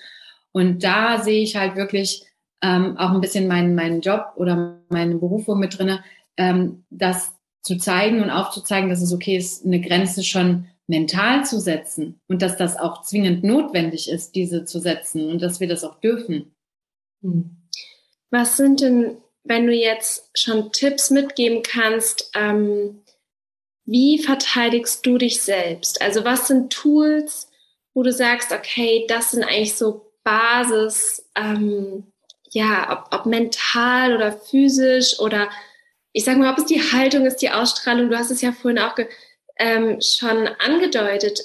Und 0.52 0.82
da 0.82 1.20
sehe 1.20 1.42
ich 1.42 1.56
halt 1.56 1.76
wirklich 1.76 2.24
ähm, 2.62 2.96
auch 2.96 3.10
ein 3.10 3.20
bisschen 3.20 3.48
meinen, 3.48 3.74
meinen 3.74 4.00
Job 4.00 4.32
oder 4.36 4.78
meinen 4.88 5.20
Beruf 5.20 5.46
mit 5.48 5.78
drinne, 5.78 6.02
ähm, 6.36 6.84
das 6.88 7.34
zu 7.62 7.76
zeigen 7.76 8.22
und 8.22 8.30
aufzuzeigen, 8.30 8.88
dass 8.88 9.02
es 9.02 9.12
okay 9.12 9.36
ist, 9.36 9.66
eine 9.66 9.80
Grenze 9.80 10.22
schon 10.22 10.66
mental 10.86 11.44
zu 11.44 11.58
setzen 11.58 12.20
und 12.28 12.42
dass 12.42 12.56
das 12.56 12.76
auch 12.76 13.02
zwingend 13.02 13.44
notwendig 13.44 14.08
ist, 14.08 14.34
diese 14.34 14.64
zu 14.64 14.78
setzen 14.78 15.28
und 15.30 15.42
dass 15.42 15.60
wir 15.60 15.68
das 15.68 15.84
auch 15.84 16.00
dürfen. 16.00 16.54
Hm. 17.22 17.56
Was 18.30 18.56
sind 18.56 18.80
denn, 18.80 19.18
wenn 19.44 19.66
du 19.66 19.72
jetzt 19.72 20.30
schon 20.34 20.72
Tipps 20.72 21.10
mitgeben 21.10 21.62
kannst, 21.62 22.30
ähm, 22.34 23.02
wie 23.84 24.22
verteidigst 24.22 25.06
du 25.06 25.18
dich 25.18 25.40
selbst? 25.42 26.02
Also 26.02 26.24
was 26.24 26.48
sind 26.48 26.72
Tools, 26.72 27.48
wo 27.94 28.02
du 28.02 28.12
sagst, 28.12 28.52
okay, 28.52 29.06
das 29.08 29.30
sind 29.30 29.44
eigentlich 29.44 29.76
so 29.76 30.12
Basis, 30.24 31.28
ähm, 31.36 32.12
ja, 32.50 32.92
ob, 32.92 33.14
ob 33.14 33.26
mental 33.26 34.14
oder 34.14 34.32
physisch 34.32 35.18
oder 35.20 35.48
ich 36.12 36.24
sag 36.24 36.38
mal, 36.38 36.50
ob 36.50 36.58
es 36.58 36.64
die 36.64 36.80
Haltung 36.80 37.26
ist, 37.26 37.42
die 37.42 37.50
Ausstrahlung, 37.50 38.08
du 38.08 38.18
hast 38.18 38.30
es 38.30 38.40
ja 38.40 38.50
vorhin 38.52 38.78
auch 38.78 38.96
ähm, 39.58 40.00
schon 40.00 40.48
angedeutet, 40.58 41.40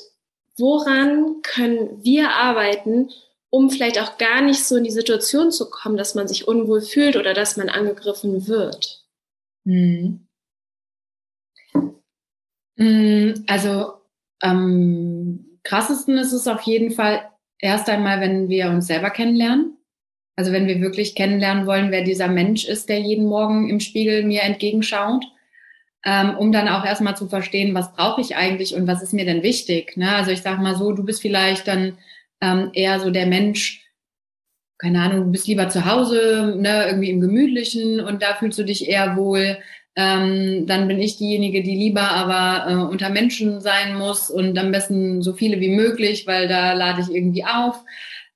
woran 0.57 1.41
können 1.41 2.03
wir 2.03 2.29
arbeiten, 2.29 3.09
um 3.49 3.69
vielleicht 3.69 3.99
auch 3.99 4.17
gar 4.17 4.41
nicht 4.41 4.63
so 4.63 4.77
in 4.77 4.83
die 4.83 4.91
Situation 4.91 5.51
zu 5.51 5.69
kommen, 5.69 5.97
dass 5.97 6.15
man 6.15 6.27
sich 6.27 6.47
unwohl 6.47 6.81
fühlt 6.81 7.15
oder 7.15 7.33
dass 7.33 7.57
man 7.57 7.69
angegriffen 7.69 8.47
wird? 8.47 9.05
Hm. 9.65 10.27
also 13.47 13.93
am 14.39 15.45
krassesten 15.63 16.17
ist 16.17 16.33
es 16.33 16.47
auf 16.47 16.61
jeden 16.63 16.91
Fall 16.91 17.29
erst 17.59 17.89
einmal, 17.89 18.21
wenn 18.21 18.49
wir 18.49 18.69
uns 18.69 18.87
selber 18.87 19.11
kennenlernen. 19.11 19.77
Also 20.35 20.51
wenn 20.51 20.65
wir 20.65 20.81
wirklich 20.81 21.13
kennenlernen 21.13 21.67
wollen, 21.67 21.91
wer 21.91 22.03
dieser 22.03 22.27
Mensch 22.27 22.65
ist, 22.65 22.89
der 22.89 22.99
jeden 22.99 23.25
Morgen 23.25 23.69
im 23.69 23.79
Spiegel 23.79 24.23
mir 24.23 24.41
entgegenschaut, 24.41 25.23
ähm, 26.05 26.35
um 26.37 26.51
dann 26.51 26.67
auch 26.67 26.85
erstmal 26.85 27.15
zu 27.15 27.27
verstehen, 27.27 27.75
was 27.75 27.93
brauche 27.93 28.21
ich 28.21 28.35
eigentlich 28.35 28.75
und 28.75 28.87
was 28.87 29.03
ist 29.03 29.13
mir 29.13 29.25
denn 29.25 29.43
wichtig. 29.43 29.97
Ne? 29.97 30.15
Also 30.15 30.31
ich 30.31 30.41
sage 30.41 30.61
mal 30.61 30.75
so, 30.75 30.91
du 30.93 31.03
bist 31.03 31.21
vielleicht 31.21 31.67
dann 31.67 31.97
ähm, 32.41 32.69
eher 32.73 32.99
so 32.99 33.11
der 33.11 33.27
Mensch, 33.27 33.85
keine 34.79 35.01
Ahnung, 35.01 35.25
du 35.25 35.31
bist 35.31 35.47
lieber 35.47 35.69
zu 35.69 35.85
Hause, 35.85 36.55
ne, 36.57 36.87
irgendwie 36.87 37.11
im 37.11 37.21
Gemütlichen 37.21 37.99
und 37.99 38.23
da 38.23 38.33
fühlst 38.33 38.57
du 38.57 38.63
dich 38.63 38.89
eher 38.89 39.15
wohl. 39.15 39.59
Ähm, 39.95 40.65
dann 40.65 40.87
bin 40.87 40.99
ich 40.99 41.17
diejenige, 41.17 41.61
die 41.61 41.75
lieber 41.75 42.09
aber 42.09 42.71
äh, 42.71 42.75
unter 42.91 43.09
Menschen 43.09 43.61
sein 43.61 43.95
muss 43.95 44.31
und 44.31 44.57
am 44.57 44.71
besten 44.71 45.21
so 45.21 45.33
viele 45.33 45.59
wie 45.59 45.75
möglich, 45.75 46.25
weil 46.25 46.47
da 46.47 46.73
lade 46.73 47.01
ich 47.01 47.13
irgendwie 47.13 47.43
auf. 47.45 47.83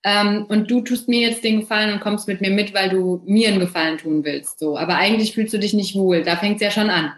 Ähm, 0.04 0.45
und 0.49 0.69
du 0.69 0.82
tust 0.82 1.08
mir 1.08 1.21
jetzt 1.21 1.43
den 1.43 1.62
Gefallen 1.62 1.93
und 1.93 2.01
kommst 2.01 2.28
mit 2.28 2.41
mir 2.41 2.51
mit, 2.51 2.75
weil 2.75 2.89
du 2.89 3.23
mir 3.25 3.47
einen 3.47 3.60
Gefallen 3.60 3.97
tun 3.97 4.23
willst. 4.23 4.60
So, 4.60 4.78
aber 4.78 4.97
eigentlich 4.97 5.34
fühlst 5.34 5.54
du 5.54 5.58
dich 5.58 5.73
nicht 5.73 5.95
wohl. 5.95 6.21
Da 6.23 6.36
fängt 6.36 6.58
es 6.58 6.62
ja 6.62 6.69
schon 6.69 6.91
an, 6.91 7.13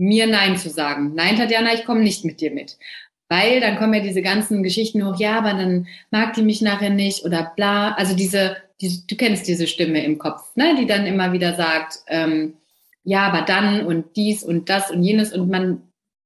mir 0.00 0.26
Nein 0.26 0.56
zu 0.56 0.70
sagen. 0.70 1.12
Nein, 1.14 1.36
Tatjana, 1.36 1.74
ich 1.74 1.84
komme 1.84 2.00
nicht 2.00 2.24
mit 2.24 2.40
dir 2.40 2.50
mit. 2.50 2.78
Weil 3.28 3.60
dann 3.60 3.76
kommen 3.76 3.94
ja 3.94 4.00
diese 4.00 4.22
ganzen 4.22 4.62
Geschichten 4.62 5.06
hoch, 5.06 5.20
ja, 5.20 5.38
aber 5.38 5.52
dann 5.52 5.86
mag 6.10 6.32
die 6.34 6.42
mich 6.42 6.62
nachher 6.62 6.90
nicht 6.90 7.24
oder 7.24 7.52
bla. 7.54 7.92
Also 7.92 8.16
diese, 8.16 8.56
diese 8.80 9.06
du 9.06 9.14
kennst 9.14 9.46
diese 9.46 9.66
Stimme 9.66 10.02
im 10.02 10.18
Kopf, 10.18 10.56
ne, 10.56 10.74
die 10.80 10.86
dann 10.86 11.06
immer 11.06 11.32
wieder 11.32 11.54
sagt, 11.54 11.98
ähm, 12.08 12.54
ja, 13.04 13.28
aber 13.28 13.42
dann 13.42 13.86
und 13.86 14.16
dies 14.16 14.42
und 14.42 14.68
das 14.70 14.90
und 14.90 15.02
jenes 15.02 15.32
und 15.32 15.48
man 15.50 15.82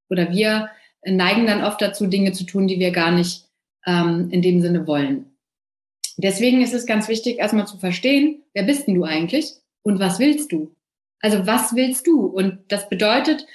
oder 0.08 0.30
wir 0.30 0.70
neigen 1.04 1.46
dann 1.46 1.64
oft 1.64 1.82
dazu, 1.82 2.06
Dinge 2.06 2.32
zu 2.32 2.44
tun, 2.44 2.68
die 2.68 2.78
wir 2.78 2.92
gar 2.92 3.10
nicht 3.10 3.44
ähm, 3.86 4.28
in 4.30 4.40
dem 4.40 4.62
Sinne 4.62 4.86
wollen. 4.86 5.36
Deswegen 6.16 6.62
ist 6.62 6.74
es 6.74 6.86
ganz 6.86 7.08
wichtig, 7.08 7.38
erstmal 7.38 7.66
zu 7.66 7.76
verstehen, 7.76 8.44
wer 8.54 8.62
bist 8.62 8.86
denn 8.86 8.94
du 8.94 9.04
eigentlich 9.04 9.52
und 9.82 9.98
was 9.98 10.20
willst 10.20 10.52
du? 10.52 10.74
Also 11.20 11.46
was 11.46 11.74
willst 11.74 12.06
du? 12.06 12.26
Und 12.26 12.60
das 12.68 12.88
bedeutet, 12.88 13.46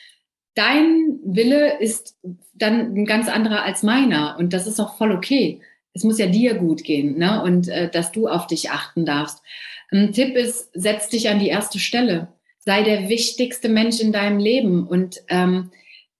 dein 0.60 1.20
Wille 1.24 1.80
ist 1.80 2.18
dann 2.54 2.94
ein 2.94 3.06
ganz 3.06 3.30
anderer 3.30 3.64
als 3.64 3.82
meiner 3.82 4.36
und 4.38 4.52
das 4.52 4.68
ist 4.68 4.80
auch 4.82 4.98
voll 4.98 5.14
okay. 5.14 5.62
Es 5.94 6.04
muss 6.04 6.20
ja 6.20 6.28
dir 6.28 6.56
gut 6.56 6.84
gehen, 6.84 7.18
ne? 7.18 7.42
Und 7.42 7.70
äh, 7.70 7.90
dass 7.90 8.12
du 8.12 8.28
auf 8.28 8.46
dich 8.46 8.70
achten 8.70 9.06
darfst. 9.06 9.42
Ein 9.90 10.12
Tipp 10.12 10.36
ist, 10.36 10.70
setz 10.74 11.08
dich 11.08 11.30
an 11.30 11.40
die 11.40 11.48
erste 11.48 11.80
Stelle. 11.80 12.28
Sei 12.60 12.84
der 12.84 13.08
wichtigste 13.08 13.70
Mensch 13.70 14.02
in 14.02 14.12
deinem 14.12 14.38
Leben 14.38 14.86
und 14.86 15.22
ähm, 15.30 15.72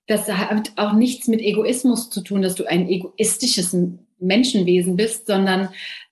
das 0.08 0.28
hat 0.30 0.72
auch 0.78 0.94
nichts 0.94 1.28
mit 1.28 1.42
Egoismus 1.42 2.10
zu 2.10 2.22
tun, 2.22 2.42
dass 2.42 2.56
du 2.56 2.66
ein 2.66 2.90
egoistisches 2.90 3.76
Menschenwesen 4.20 4.96
bist, 4.96 5.28
sondern 5.28 5.70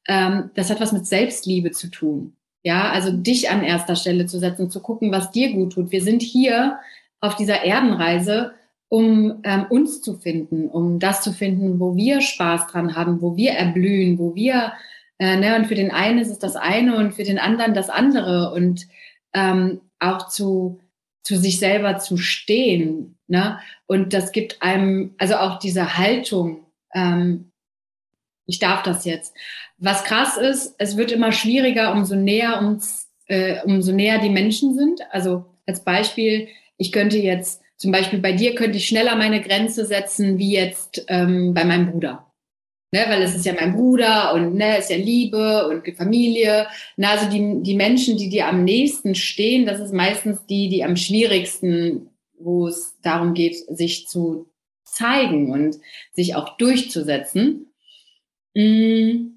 ähm, 0.07 0.51
das 0.53 0.69
hat 0.69 0.81
was 0.81 0.91
mit 0.91 1.07
Selbstliebe 1.07 1.71
zu 1.71 1.87
tun. 1.87 2.33
Ja, 2.61 2.91
also 2.91 3.11
dich 3.11 3.49
an 3.49 3.63
erster 3.63 3.95
Stelle 3.95 4.25
zu 4.25 4.37
setzen, 4.37 4.69
zu 4.69 4.81
gucken, 4.81 5.11
was 5.11 5.31
dir 5.31 5.53
gut 5.53 5.73
tut. 5.73 5.91
Wir 5.91 6.03
sind 6.03 6.21
hier 6.21 6.77
auf 7.21 7.35
dieser 7.35 7.63
Erdenreise, 7.63 8.53
um 8.89 9.41
ähm, 9.43 9.65
uns 9.69 10.01
zu 10.01 10.17
finden, 10.17 10.69
um 10.69 10.99
das 10.99 11.21
zu 11.21 11.33
finden, 11.33 11.79
wo 11.79 11.95
wir 11.95 12.21
Spaß 12.21 12.67
dran 12.67 12.95
haben, 12.95 13.21
wo 13.21 13.35
wir 13.35 13.51
erblühen, 13.51 14.17
wo 14.17 14.35
wir, 14.35 14.73
äh, 15.19 15.35
ne, 15.35 15.55
und 15.57 15.65
für 15.65 15.75
den 15.75 15.91
einen 15.91 16.19
ist 16.19 16.29
es 16.29 16.39
das 16.39 16.55
eine 16.55 16.95
und 16.95 17.13
für 17.13 17.23
den 17.23 17.39
anderen 17.39 17.73
das 17.73 17.89
andere 17.89 18.53
und 18.53 18.87
ähm, 19.33 19.81
auch 19.99 20.29
zu, 20.29 20.79
zu 21.23 21.37
sich 21.37 21.59
selber 21.59 21.97
zu 21.97 22.17
stehen. 22.17 23.17
Ne? 23.27 23.59
Und 23.87 24.13
das 24.13 24.31
gibt 24.31 24.61
einem, 24.61 25.15
also 25.17 25.35
auch 25.35 25.59
diese 25.59 25.97
Haltung, 25.97 26.65
ähm, 26.93 27.51
ich 28.45 28.59
darf 28.59 28.83
das 28.83 29.03
jetzt. 29.03 29.35
Was 29.77 30.05
krass 30.05 30.37
ist, 30.37 30.75
es 30.77 30.95
wird 30.95 31.11
immer 31.11 31.33
schwieriger, 31.33 31.91
umso 31.91 32.15
näher 32.15 32.59
uns, 32.59 33.09
äh, 33.27 33.61
umso 33.63 33.91
näher 33.91 34.19
die 34.19 34.29
Menschen 34.29 34.73
sind. 34.73 35.01
Also 35.11 35.45
als 35.65 35.83
Beispiel, 35.83 36.47
ich 36.77 36.91
könnte 36.91 37.17
jetzt, 37.17 37.61
zum 37.77 37.91
Beispiel 37.91 38.19
bei 38.19 38.33
dir 38.33 38.55
könnte 38.55 38.77
ich 38.77 38.87
schneller 38.87 39.15
meine 39.15 39.41
Grenze 39.41 39.85
setzen, 39.85 40.37
wie 40.37 40.53
jetzt 40.53 41.05
ähm, 41.07 41.53
bei 41.53 41.63
meinem 41.63 41.91
Bruder. 41.91 42.23
Ne, 42.93 43.03
weil 43.09 43.21
es 43.21 43.35
ist 43.35 43.45
ja 43.45 43.53
mein 43.53 43.73
Bruder 43.73 44.33
und 44.33 44.55
ne, 44.55 44.77
ist 44.77 44.89
ja 44.89 44.95
Liebe 44.95 45.67
und 45.67 45.85
Familie. 45.97 46.67
Na, 46.95 47.11
also 47.11 47.29
die, 47.29 47.61
die 47.61 47.75
Menschen, 47.75 48.17
die 48.17 48.29
dir 48.29 48.47
am 48.47 48.63
nächsten 48.63 49.13
stehen, 49.13 49.65
das 49.65 49.81
ist 49.81 49.93
meistens 49.93 50.45
die, 50.45 50.69
die 50.69 50.85
am 50.85 50.95
schwierigsten, 50.95 52.09
wo 52.39 52.67
es 52.67 52.95
darum 53.01 53.33
geht, 53.33 53.57
sich 53.67 54.07
zu 54.07 54.49
zeigen 54.85 55.51
und 55.51 55.77
sich 56.13 56.35
auch 56.35 56.55
durchzusetzen. 56.57 57.73
Mhm. 58.53 59.36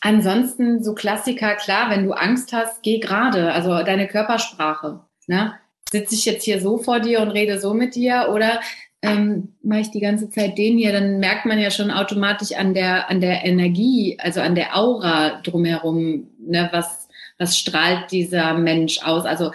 Ansonsten 0.00 0.82
so 0.82 0.94
Klassiker, 0.94 1.54
klar, 1.56 1.90
wenn 1.90 2.04
du 2.04 2.12
Angst 2.12 2.52
hast, 2.52 2.82
geh 2.82 2.98
gerade, 2.98 3.52
also 3.52 3.82
deine 3.82 4.06
Körpersprache. 4.06 5.00
Ne? 5.26 5.54
Sitze 5.90 6.14
ich 6.14 6.24
jetzt 6.24 6.44
hier 6.44 6.60
so 6.60 6.78
vor 6.78 7.00
dir 7.00 7.20
und 7.20 7.28
rede 7.28 7.60
so 7.60 7.74
mit 7.74 7.94
dir 7.94 8.28
oder 8.32 8.60
ähm, 9.02 9.54
mache 9.62 9.80
ich 9.80 9.90
die 9.90 10.00
ganze 10.00 10.30
Zeit 10.30 10.58
den 10.58 10.78
hier, 10.78 10.92
dann 10.92 11.18
merkt 11.18 11.46
man 11.46 11.58
ja 11.58 11.70
schon 11.70 11.90
automatisch 11.90 12.52
an 12.56 12.74
der, 12.74 13.08
an 13.10 13.20
der 13.20 13.44
Energie, 13.44 14.18
also 14.20 14.40
an 14.40 14.54
der 14.54 14.76
Aura 14.76 15.40
drumherum, 15.42 16.28
ne, 16.40 16.68
was, 16.72 17.08
was 17.38 17.58
strahlt 17.58 18.10
dieser 18.10 18.54
Mensch 18.54 19.02
aus. 19.02 19.24
Also 19.24 19.52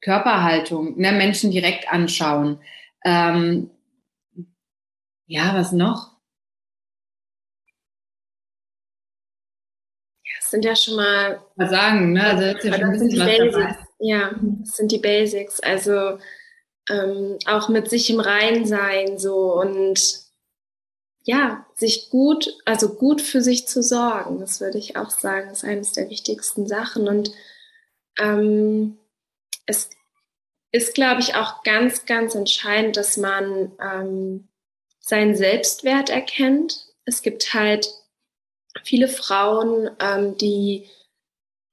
Körperhaltung, 0.00 0.98
ne, 0.98 1.12
Menschen 1.12 1.50
direkt 1.50 1.92
anschauen. 1.92 2.60
Ähm, 3.04 3.70
ja, 5.26 5.54
was 5.54 5.72
noch? 5.72 6.09
Sind 10.50 10.64
ja 10.64 10.76
schon 10.76 10.96
mal. 10.96 11.40
Mal 11.56 11.70
sagen, 11.70 12.12
ne? 12.12 12.24
Also 12.24 12.44
ist 12.44 12.64
ja 12.64 12.74
schon 12.74 12.84
ein 12.84 12.92
bisschen 12.92 13.18
was 13.20 13.52
dabei. 13.52 13.78
Ja, 13.98 14.30
das 14.62 14.76
sind 14.76 14.92
die 14.92 14.98
Basics. 14.98 15.60
Also 15.60 16.18
ähm, 16.88 17.38
auch 17.46 17.68
mit 17.68 17.88
sich 17.88 18.10
im 18.10 18.20
Rein 18.20 18.66
sein 18.66 19.18
so 19.18 19.54
und 19.54 20.30
ja, 21.24 21.66
sich 21.74 22.10
gut, 22.10 22.56
also 22.64 22.94
gut 22.94 23.20
für 23.20 23.42
sich 23.42 23.68
zu 23.68 23.82
sorgen, 23.82 24.40
das 24.40 24.60
würde 24.60 24.78
ich 24.78 24.96
auch 24.96 25.10
sagen, 25.10 25.50
ist 25.50 25.64
eines 25.64 25.92
der 25.92 26.08
wichtigsten 26.08 26.66
Sachen. 26.66 27.08
Und 27.08 27.30
ähm, 28.18 28.98
es 29.66 29.90
ist, 30.72 30.94
glaube 30.94 31.20
ich, 31.20 31.34
auch 31.34 31.62
ganz, 31.62 32.06
ganz 32.06 32.34
entscheidend, 32.34 32.96
dass 32.96 33.16
man 33.16 33.72
ähm, 33.80 34.48
seinen 34.98 35.34
Selbstwert 35.34 36.10
erkennt. 36.10 36.86
Es 37.04 37.22
gibt 37.22 37.54
halt 37.54 37.88
viele 38.84 39.08
Frauen, 39.08 39.90
ähm, 40.00 40.36
die 40.36 40.88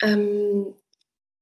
ähm, 0.01 0.73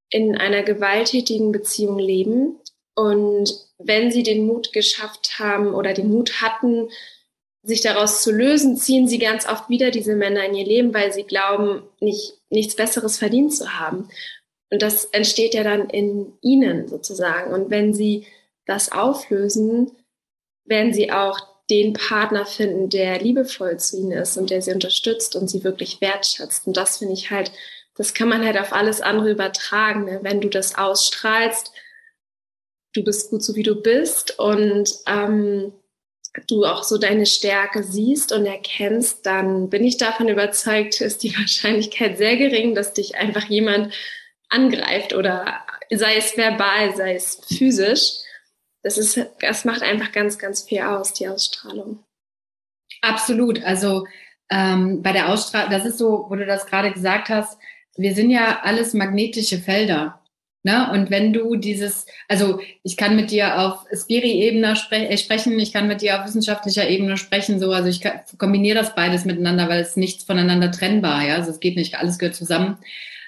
in 0.09 0.37
einer 0.37 0.63
gewalttätigen 0.63 1.51
Beziehung 1.51 1.99
leben 1.99 2.59
und 2.95 3.53
wenn 3.77 4.11
sie 4.11 4.23
den 4.23 4.45
Mut 4.47 4.71
geschafft 4.71 5.37
haben 5.37 5.73
oder 5.73 5.93
den 5.93 6.09
Mut 6.09 6.41
hatten, 6.41 6.89
sich 7.61 7.81
daraus 7.81 8.21
zu 8.21 8.31
lösen, 8.31 8.77
ziehen 8.77 9.07
sie 9.07 9.17
ganz 9.17 9.47
oft 9.47 9.69
wieder 9.69 9.91
diese 9.91 10.15
Männer 10.15 10.45
in 10.45 10.55
ihr 10.55 10.65
Leben, 10.65 10.93
weil 10.93 11.11
sie 11.11 11.23
glauben, 11.23 11.83
nicht, 11.99 12.39
nichts 12.49 12.75
Besseres 12.75 13.17
verdient 13.17 13.53
zu 13.53 13.79
haben. 13.79 14.07
Und 14.69 14.81
das 14.81 15.05
entsteht 15.05 15.53
ja 15.53 15.63
dann 15.63 15.89
in 15.89 16.33
ihnen 16.41 16.87
sozusagen. 16.87 17.53
Und 17.53 17.69
wenn 17.69 17.93
sie 17.93 18.27
das 18.65 18.91
auflösen, 18.91 19.91
werden 20.63 20.93
sie 20.93 21.11
auch 21.11 21.54
den 21.69 21.93
Partner 21.93 22.45
finden, 22.45 22.89
der 22.89 23.19
liebevoll 23.19 23.77
zu 23.77 23.97
ihnen 23.97 24.11
ist 24.11 24.37
und 24.37 24.49
der 24.49 24.61
sie 24.61 24.71
unterstützt 24.71 25.35
und 25.35 25.49
sie 25.49 25.63
wirklich 25.63 25.99
wertschätzt. 25.99 26.67
Und 26.67 26.77
das 26.77 26.99
finde 26.99 27.13
ich 27.13 27.31
halt, 27.31 27.51
das 27.95 28.13
kann 28.13 28.29
man 28.29 28.45
halt 28.45 28.57
auf 28.57 28.71
alles 28.73 29.01
andere 29.01 29.31
übertragen. 29.31 30.05
Ne? 30.05 30.19
Wenn 30.21 30.41
du 30.41 30.49
das 30.49 30.77
ausstrahlst, 30.77 31.71
du 32.93 33.03
bist 33.03 33.29
gut 33.29 33.43
so 33.43 33.55
wie 33.55 33.63
du 33.63 33.81
bist 33.81 34.37
und 34.37 34.93
ähm, 35.07 35.73
du 36.47 36.65
auch 36.65 36.83
so 36.83 36.97
deine 36.97 37.25
Stärke 37.25 37.83
siehst 37.83 38.31
und 38.31 38.45
erkennst, 38.45 39.25
dann 39.25 39.69
bin 39.69 39.83
ich 39.83 39.97
davon 39.97 40.27
überzeugt, 40.27 41.01
ist 41.01 41.23
die 41.23 41.35
Wahrscheinlichkeit 41.35 42.17
sehr 42.17 42.37
gering, 42.37 42.75
dass 42.75 42.93
dich 42.93 43.15
einfach 43.15 43.45
jemand 43.45 43.93
angreift 44.49 45.13
oder 45.13 45.61
sei 45.91 46.17
es 46.17 46.37
verbal, 46.37 46.95
sei 46.95 47.15
es 47.15 47.41
physisch 47.47 48.24
das 48.85 48.99
ist, 48.99 49.19
das 49.41 49.65
macht 49.65 49.81
einfach 49.81 50.11
ganz, 50.11 50.37
ganz 50.37 50.61
viel 50.61 50.81
aus, 50.81 51.11
die 51.11 51.27
Ausstrahlung. 51.27 52.03
Absolut. 53.01 53.63
Also 53.63 54.05
ähm, 54.51 55.01
bei 55.01 55.11
der 55.11 55.29
Ausstrahlung, 55.29 55.71
das 55.71 55.85
ist 55.85 55.97
so, 55.97 56.27
wo 56.29 56.35
du 56.35 56.45
das 56.45 56.67
gerade 56.67 56.91
gesagt 56.91 57.29
hast, 57.29 57.57
wir 57.97 58.13
sind 58.13 58.29
ja 58.29 58.59
alles 58.61 58.93
magnetische 58.93 59.57
Felder. 59.57 60.21
Ne? 60.61 60.91
Und 60.91 61.09
wenn 61.09 61.33
du 61.33 61.55
dieses, 61.55 62.05
also 62.27 62.59
ich 62.83 62.95
kann 62.95 63.15
mit 63.15 63.31
dir 63.31 63.59
auf 63.59 63.87
Spiri-Ebene 63.91 64.75
spre 64.75 65.09
äh, 65.09 65.17
sprechen, 65.17 65.57
ich 65.59 65.73
kann 65.73 65.87
mit 65.87 66.03
dir 66.03 66.19
auf 66.19 66.27
wissenschaftlicher 66.27 66.87
Ebene 66.87 67.17
sprechen, 67.17 67.59
so, 67.59 67.71
also 67.71 67.89
ich 67.89 68.03
kombiniere 68.37 68.77
das 68.77 68.93
beides 68.93 69.25
miteinander, 69.25 69.67
weil 69.67 69.81
es 69.81 69.95
nichts 69.95 70.25
voneinander 70.25 70.71
trennbar, 70.71 71.25
ja, 71.25 71.35
also 71.35 71.49
es 71.49 71.59
geht 71.59 71.75
nicht, 71.75 71.95
alles 71.95 72.19
gehört 72.19 72.35
zusammen. 72.35 72.77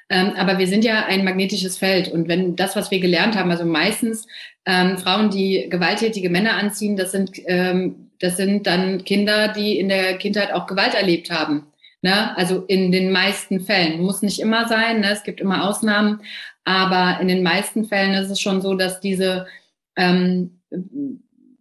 Ähm, 0.09 0.33
aber 0.37 0.57
wir 0.57 0.67
sind 0.67 0.85
ja 0.85 1.05
ein 1.05 1.25
magnetisches 1.25 1.77
Feld 1.77 2.07
und 2.07 2.27
wenn 2.27 2.55
das, 2.55 2.75
was 2.75 2.91
wir 2.91 2.99
gelernt 2.99 3.35
haben, 3.35 3.51
also 3.51 3.65
meistens 3.65 4.25
ähm, 4.65 4.97
Frauen, 4.97 5.29
die 5.29 5.67
gewalttätige 5.69 6.29
Männer 6.29 6.53
anziehen, 6.53 6.95
das 6.95 7.11
sind, 7.11 7.31
ähm, 7.45 8.09
das 8.19 8.37
sind 8.37 8.67
dann 8.67 9.03
Kinder, 9.03 9.49
die 9.49 9.77
in 9.79 9.89
der 9.89 10.17
Kindheit 10.17 10.53
auch 10.53 10.65
Gewalt 10.65 10.93
erlebt 10.93 11.29
haben. 11.29 11.67
Ne? 12.01 12.35
Also 12.37 12.63
in 12.67 12.91
den 12.91 13.11
meisten 13.11 13.59
Fällen. 13.59 14.01
Muss 14.01 14.21
nicht 14.21 14.39
immer 14.39 14.67
sein, 14.67 15.01
ne? 15.01 15.11
es 15.11 15.23
gibt 15.23 15.41
immer 15.41 15.67
Ausnahmen, 15.67 16.21
aber 16.63 17.19
in 17.21 17.27
den 17.27 17.43
meisten 17.43 17.85
Fällen 17.85 18.13
ist 18.13 18.29
es 18.29 18.39
schon 18.39 18.61
so, 18.61 18.75
dass 18.75 18.99
diese 19.01 19.47
ähm, 19.95 20.61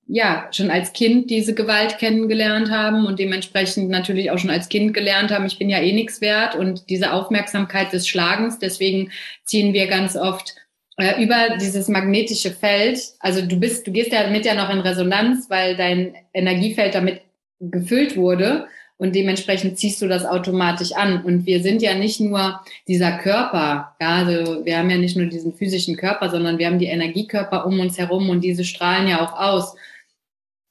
ja 0.09 0.49
schon 0.53 0.71
als 0.71 0.93
Kind 0.93 1.31
diese 1.31 1.55
Gewalt 1.55 1.99
kennengelernt 1.99 2.71
haben 2.71 3.07
und 3.07 3.19
dementsprechend 3.19 3.91
natürlich 3.91 4.31
auch 4.31 4.39
schon 4.39 4.51
als 4.51 4.69
Kind 4.69 4.95
gelernt 4.95 5.31
haben, 5.31 5.47
ich 5.47 5.59
bin 5.59 5.69
ja 5.69 5.81
eh 5.81 5.93
nichts 5.93 6.21
wert 6.21 6.55
und 6.55 6.89
diese 6.91 7.13
Aufmerksamkeit 7.13 7.93
des 7.93 8.07
Schlagens. 8.07 8.59
Deswegen 8.59 9.11
ziehen 9.45 9.73
wir 9.73 9.89
ganz 9.89 10.17
oft 10.17 10.55
äh, 10.97 11.23
über 11.23 11.57
dieses 11.61 11.89
magnetische 11.89 12.53
Feld. 12.53 13.01
Also 13.19 13.45
du 13.45 13.59
bist, 13.59 13.87
du 13.87 13.93
gehst 13.93 14.13
ja 14.13 14.23
damit 14.23 14.45
ja 14.45 14.55
noch 14.55 14.71
in 14.71 14.81
Resonanz, 14.81 15.51
weil 15.51 15.77
dein 15.77 16.15
Energiefeld 16.33 16.95
damit 16.95 17.23
gefüllt 17.59 18.17
wurde 18.17 18.69
und 18.99 19.15
dementsprechend 19.15 19.79
ziehst 19.79 20.01
du 20.01 20.09
das 20.09 20.25
automatisch 20.25 20.93
an. 20.93 21.25
Und 21.25 21.47
wir 21.47 21.63
sind 21.63 21.83
ja 21.83 21.95
nicht 21.95 22.21
nur 22.21 22.61
dieser 22.89 23.19
Körper, 23.19 23.95
ja, 24.01 24.17
also 24.25 24.65
wir 24.65 24.79
haben 24.79 24.89
ja 24.89 24.97
nicht 24.97 25.17
nur 25.17 25.27
diesen 25.27 25.53
physischen 25.53 25.97
Körper, 25.97 26.31
sondern 26.31 26.59
wir 26.59 26.67
haben 26.67 26.79
die 26.79 26.87
Energiekörper 26.87 27.67
um 27.67 27.79
uns 27.81 27.99
herum 27.99 28.31
und 28.31 28.43
diese 28.43 28.65
strahlen 28.65 29.09
ja 29.09 29.21
auch 29.21 29.39
aus. 29.39 29.77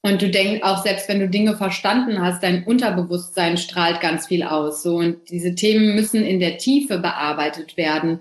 Und 0.05 0.21
du 0.21 0.29
denkst 0.29 0.61
auch, 0.61 0.83
selbst 0.83 1.09
wenn 1.09 1.19
du 1.19 1.27
Dinge 1.27 1.57
verstanden 1.57 2.21
hast, 2.21 2.43
dein 2.43 2.63
Unterbewusstsein 2.63 3.57
strahlt 3.57 4.01
ganz 4.01 4.27
viel 4.27 4.43
aus. 4.43 4.83
So 4.83 4.97
und 4.97 5.31
diese 5.31 5.55
Themen 5.55 5.95
müssen 5.95 6.23
in 6.23 6.39
der 6.39 6.59
Tiefe 6.59 6.99
bearbeitet 6.99 7.75
werden 7.75 8.19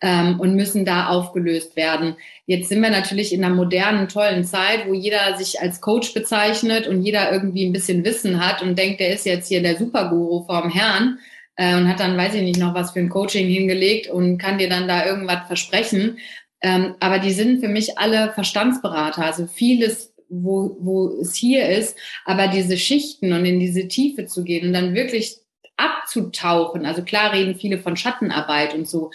ähm, 0.00 0.40
und 0.40 0.56
müssen 0.56 0.86
da 0.86 1.08
aufgelöst 1.08 1.76
werden. 1.76 2.16
Jetzt 2.46 2.70
sind 2.70 2.80
wir 2.80 2.88
natürlich 2.88 3.34
in 3.34 3.44
einer 3.44 3.54
modernen, 3.54 4.08
tollen 4.08 4.44
Zeit, 4.44 4.88
wo 4.88 4.94
jeder 4.94 5.36
sich 5.36 5.60
als 5.60 5.82
Coach 5.82 6.14
bezeichnet 6.14 6.88
und 6.88 7.02
jeder 7.02 7.30
irgendwie 7.30 7.66
ein 7.66 7.72
bisschen 7.74 8.02
Wissen 8.02 8.42
hat 8.42 8.62
und 8.62 8.78
denkt, 8.78 9.00
der 9.00 9.12
ist 9.12 9.26
jetzt 9.26 9.48
hier 9.48 9.60
der 9.60 9.76
Superguru 9.76 10.44
vorm 10.44 10.70
Herrn 10.70 11.18
äh, 11.56 11.76
und 11.76 11.86
hat 11.86 12.00
dann, 12.00 12.16
weiß 12.16 12.32
ich 12.32 12.42
nicht, 12.44 12.58
noch 12.58 12.72
was 12.72 12.92
für 12.92 13.00
ein 13.00 13.10
Coaching 13.10 13.46
hingelegt 13.46 14.08
und 14.08 14.38
kann 14.38 14.56
dir 14.56 14.70
dann 14.70 14.88
da 14.88 15.04
irgendwas 15.04 15.46
versprechen. 15.46 16.16
Ähm, 16.62 16.94
aber 16.98 17.18
die 17.18 17.32
sind 17.32 17.60
für 17.60 17.68
mich 17.68 17.98
alle 17.98 18.32
Verstandsberater. 18.32 19.22
Also 19.22 19.46
vieles 19.46 20.15
wo, 20.28 20.76
wo 20.80 21.08
es 21.20 21.34
hier 21.34 21.68
ist, 21.68 21.96
aber 22.24 22.48
diese 22.48 22.76
Schichten 22.76 23.32
und 23.32 23.44
in 23.44 23.60
diese 23.60 23.88
Tiefe 23.88 24.26
zu 24.26 24.44
gehen 24.44 24.66
und 24.66 24.72
dann 24.72 24.94
wirklich 24.94 25.38
abzutauchen. 25.76 26.86
Also 26.86 27.02
klar 27.02 27.32
reden 27.32 27.54
viele 27.54 27.78
von 27.78 27.96
Schattenarbeit 27.96 28.74
und 28.74 28.88
so, 28.88 29.10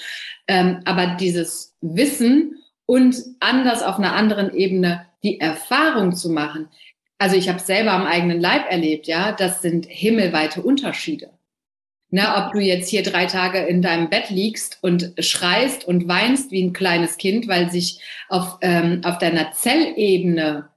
ähm, 0.47 0.81
aber 0.85 1.15
dieses 1.19 1.75
Wissen 1.81 2.61
und 2.85 3.15
anders 3.39 3.83
auf 3.83 3.97
einer 3.97 4.15
anderen 4.15 4.53
Ebene 4.53 5.05
die 5.23 5.39
Erfahrung 5.39 6.13
zu 6.13 6.29
machen. 6.29 6.67
Also 7.17 7.35
ich 7.35 7.49
habe 7.49 7.59
selber 7.59 7.91
am 7.91 8.05
eigenen 8.05 8.41
Leib 8.41 8.69
erlebt, 8.69 9.07
ja, 9.07 9.31
das 9.31 9.61
sind 9.61 9.85
himmelweite 9.85 10.61
Unterschiede. 10.61 11.29
Na, 12.13 12.45
ob 12.45 12.51
du 12.51 12.59
jetzt 12.59 12.89
hier 12.89 13.03
drei 13.03 13.25
Tage 13.25 13.59
in 13.59 13.81
deinem 13.81 14.09
Bett 14.09 14.29
liegst 14.29 14.79
und 14.81 15.13
schreist 15.19 15.87
und 15.87 16.09
weinst 16.09 16.51
wie 16.51 16.61
ein 16.61 16.73
kleines 16.73 17.17
Kind, 17.17 17.47
weil 17.47 17.71
sich 17.71 18.01
auf, 18.27 18.57
ähm, 18.61 19.01
auf 19.05 19.17
deiner 19.17 19.53
Zellebene 19.53 20.70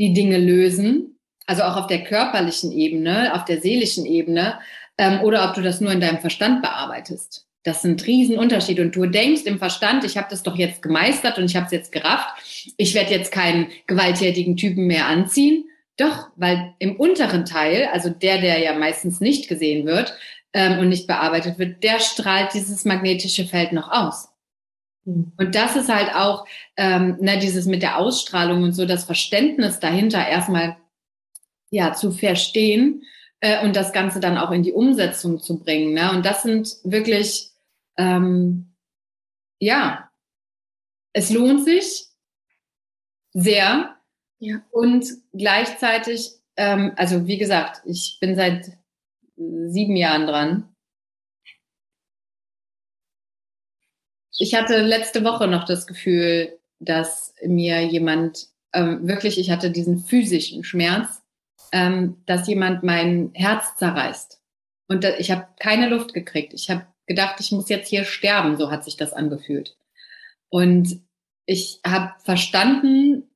die 0.00 0.14
Dinge 0.14 0.38
lösen, 0.38 1.18
also 1.46 1.62
auch 1.62 1.76
auf 1.76 1.86
der 1.86 2.02
körperlichen 2.02 2.72
Ebene, 2.72 3.34
auf 3.34 3.44
der 3.44 3.60
seelischen 3.60 4.06
Ebene, 4.06 4.58
ähm, 4.98 5.20
oder 5.20 5.48
ob 5.48 5.54
du 5.54 5.60
das 5.60 5.80
nur 5.80 5.92
in 5.92 6.00
deinem 6.00 6.18
Verstand 6.18 6.62
bearbeitest. 6.62 7.46
Das 7.64 7.82
sind 7.82 8.06
Riesenunterschiede. 8.06 8.80
Und 8.80 8.96
du 8.96 9.04
denkst 9.04 9.42
im 9.44 9.58
Verstand, 9.58 10.04
ich 10.04 10.16
habe 10.16 10.28
das 10.30 10.42
doch 10.42 10.56
jetzt 10.56 10.80
gemeistert 10.80 11.36
und 11.36 11.44
ich 11.44 11.56
habe 11.56 11.66
es 11.66 11.72
jetzt 11.72 11.92
gerafft, 11.92 12.28
ich 12.78 12.94
werde 12.94 13.12
jetzt 13.12 13.30
keinen 13.30 13.68
gewalttätigen 13.86 14.56
Typen 14.56 14.86
mehr 14.86 15.06
anziehen. 15.06 15.66
Doch, 15.98 16.28
weil 16.36 16.74
im 16.78 16.96
unteren 16.96 17.44
Teil, 17.44 17.90
also 17.92 18.08
der, 18.08 18.40
der 18.40 18.58
ja 18.58 18.72
meistens 18.78 19.20
nicht 19.20 19.48
gesehen 19.48 19.86
wird 19.86 20.14
ähm, 20.54 20.78
und 20.78 20.88
nicht 20.88 21.06
bearbeitet 21.06 21.58
wird, 21.58 21.82
der 21.82 22.00
strahlt 22.00 22.54
dieses 22.54 22.86
magnetische 22.86 23.44
Feld 23.44 23.72
noch 23.72 23.90
aus. 23.90 24.29
Hm. 25.04 25.32
Und 25.36 25.54
das 25.54 25.76
ist 25.76 25.88
halt 25.88 26.14
auch 26.14 26.46
ähm, 26.76 27.16
ne, 27.20 27.38
dieses 27.38 27.66
mit 27.66 27.82
der 27.82 27.98
Ausstrahlung 27.98 28.62
und 28.62 28.72
so 28.72 28.86
das 28.86 29.04
Verständnis 29.04 29.80
dahinter 29.80 30.26
erstmal 30.26 30.76
ja 31.70 31.92
zu 31.92 32.10
verstehen 32.10 33.02
äh, 33.40 33.64
und 33.64 33.76
das 33.76 33.92
Ganze 33.92 34.20
dann 34.20 34.38
auch 34.38 34.50
in 34.50 34.62
die 34.62 34.72
Umsetzung 34.72 35.40
zu 35.40 35.58
bringen. 35.58 35.94
Ne? 35.94 36.10
Und 36.10 36.26
das 36.26 36.42
sind 36.42 36.76
wirklich 36.84 37.50
ähm, 37.96 38.70
ja, 39.60 40.10
es 41.12 41.30
lohnt 41.30 41.64
sich 41.64 42.06
sehr 43.32 43.96
ja. 44.38 44.62
und 44.70 45.06
gleichzeitig, 45.32 46.32
ähm, 46.56 46.92
also 46.96 47.26
wie 47.26 47.38
gesagt, 47.38 47.82
ich 47.84 48.18
bin 48.20 48.34
seit 48.34 48.72
sieben 49.36 49.96
Jahren 49.96 50.26
dran 50.26 50.74
Ich 54.38 54.54
hatte 54.54 54.82
letzte 54.82 55.24
Woche 55.24 55.46
noch 55.46 55.64
das 55.64 55.86
Gefühl, 55.86 56.58
dass 56.78 57.34
mir 57.42 57.82
jemand 57.82 58.48
ähm, 58.72 59.06
wirklich, 59.06 59.38
ich 59.38 59.50
hatte 59.50 59.70
diesen 59.70 59.98
physischen 59.98 60.64
Schmerz, 60.64 61.22
ähm, 61.72 62.22
dass 62.26 62.48
jemand 62.48 62.82
mein 62.82 63.30
Herz 63.34 63.76
zerreißt. 63.76 64.40
Und 64.88 65.04
da, 65.04 65.16
ich 65.18 65.30
habe 65.30 65.46
keine 65.58 65.88
Luft 65.88 66.14
gekriegt. 66.14 66.52
Ich 66.54 66.70
habe 66.70 66.86
gedacht, 67.06 67.36
ich 67.40 67.52
muss 67.52 67.68
jetzt 67.68 67.88
hier 67.88 68.04
sterben. 68.04 68.56
So 68.56 68.70
hat 68.70 68.84
sich 68.84 68.96
das 68.96 69.12
angefühlt. 69.12 69.76
Und 70.48 71.00
ich 71.46 71.80
habe 71.86 72.14
verstanden, 72.24 73.30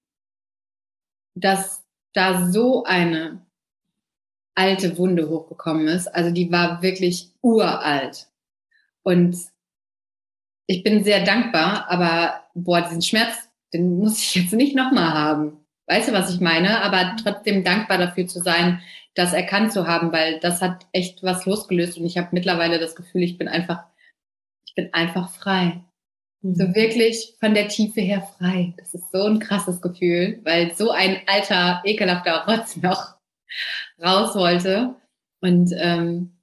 dass 1.35 1.85
da 2.13 2.51
so 2.51 2.85
eine 2.85 3.45
alte 4.55 4.97
Wunde 4.99 5.29
hochgekommen 5.29 5.89
ist. 5.89 6.09
Also 6.09 6.31
die 6.31 6.51
war 6.53 6.83
wirklich 6.83 7.33
uralt. 7.41 8.29
Und 9.03 9.37
ich 10.67 10.83
bin 10.83 11.05
sehr 11.05 11.25
dankbar, 11.25 11.87
aber 11.89 12.45
boah, 12.55 12.83
diesen 12.83 13.03
Schmerz, 13.03 13.49
den 13.73 13.99
muss 13.99 14.19
ich 14.19 14.35
jetzt 14.35 14.53
nicht 14.53 14.75
nochmal 14.75 15.13
haben. 15.13 15.65
Weißt 15.87 16.09
du, 16.09 16.13
was 16.13 16.33
ich 16.33 16.41
meine? 16.41 16.83
Aber 16.83 17.17
trotzdem 17.23 17.65
dankbar 17.65 17.99
dafür 17.99 18.27
zu 18.27 18.41
sein, 18.41 18.81
das 19.15 19.33
erkannt 19.33 19.73
zu 19.73 19.87
haben, 19.87 20.13
weil 20.13 20.41
das 20.41 20.63
hat 20.63 20.87
echt 20.93 21.23
was 21.23 21.47
losgelöst 21.47 21.99
und 21.99 22.07
ich 22.07 22.17
habe 22.19 22.29
mittlerweile 22.33 22.79
das 22.79 22.97
Gefühl, 22.97 23.23
ich 23.23 23.39
bin 23.39 23.49
einfach, 23.49 23.85
ich 24.67 24.75
bin 24.75 24.93
einfach 24.93 25.31
frei. 25.31 25.85
Mhm. 26.43 26.55
So 26.55 26.75
wirklich 26.75 27.35
von 27.41 27.55
der 27.55 27.69
Tiefe 27.69 28.01
her 28.01 28.27
frei. 28.39 28.75
Das 28.79 28.95
ist 28.95 29.11
so 29.13 29.25
ein 29.25 29.39
krasses 29.39 29.81
Gefühl, 29.81 30.41
weil 30.45 30.75
so 30.75 30.91
ein 30.91 31.19
alter, 31.27 31.83
ekelhafter 31.85 32.47
Rotz 32.47 32.77
noch 32.77 33.15
raus 34.03 34.35
wollte. 34.35 34.95
Und 35.41 35.71
ähm, 35.77 36.34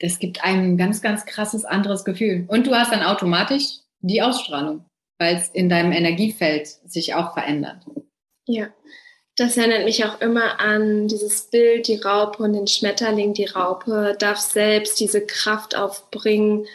das 0.00 0.18
gibt 0.18 0.44
einem 0.44 0.72
ein 0.72 0.76
ganz, 0.76 1.02
ganz 1.02 1.26
krasses 1.26 1.64
anderes 1.64 2.04
Gefühl. 2.04 2.44
Und 2.48 2.66
du 2.66 2.74
hast 2.74 2.92
dann 2.92 3.02
automatisch 3.02 3.80
die 4.00 4.22
Ausstrahlung, 4.22 4.84
weil 5.18 5.36
es 5.36 5.48
in 5.48 5.68
deinem 5.68 5.92
Energiefeld 5.92 6.68
sich 6.86 7.14
auch 7.14 7.34
verändert. 7.34 7.84
Ja, 8.46 8.68
das 9.36 9.56
erinnert 9.56 9.84
mich 9.84 10.04
auch 10.04 10.20
immer 10.20 10.60
an 10.60 11.08
dieses 11.08 11.50
Bild, 11.50 11.86
die 11.88 11.96
Raupe 11.96 12.42
und 12.42 12.54
den 12.54 12.66
Schmetterling. 12.66 13.34
Die 13.34 13.46
Raupe 13.46 14.16
darf 14.18 14.38
selbst 14.38 14.98
diese 15.00 15.24
Kraft 15.24 15.76
aufbringen, 15.76 16.66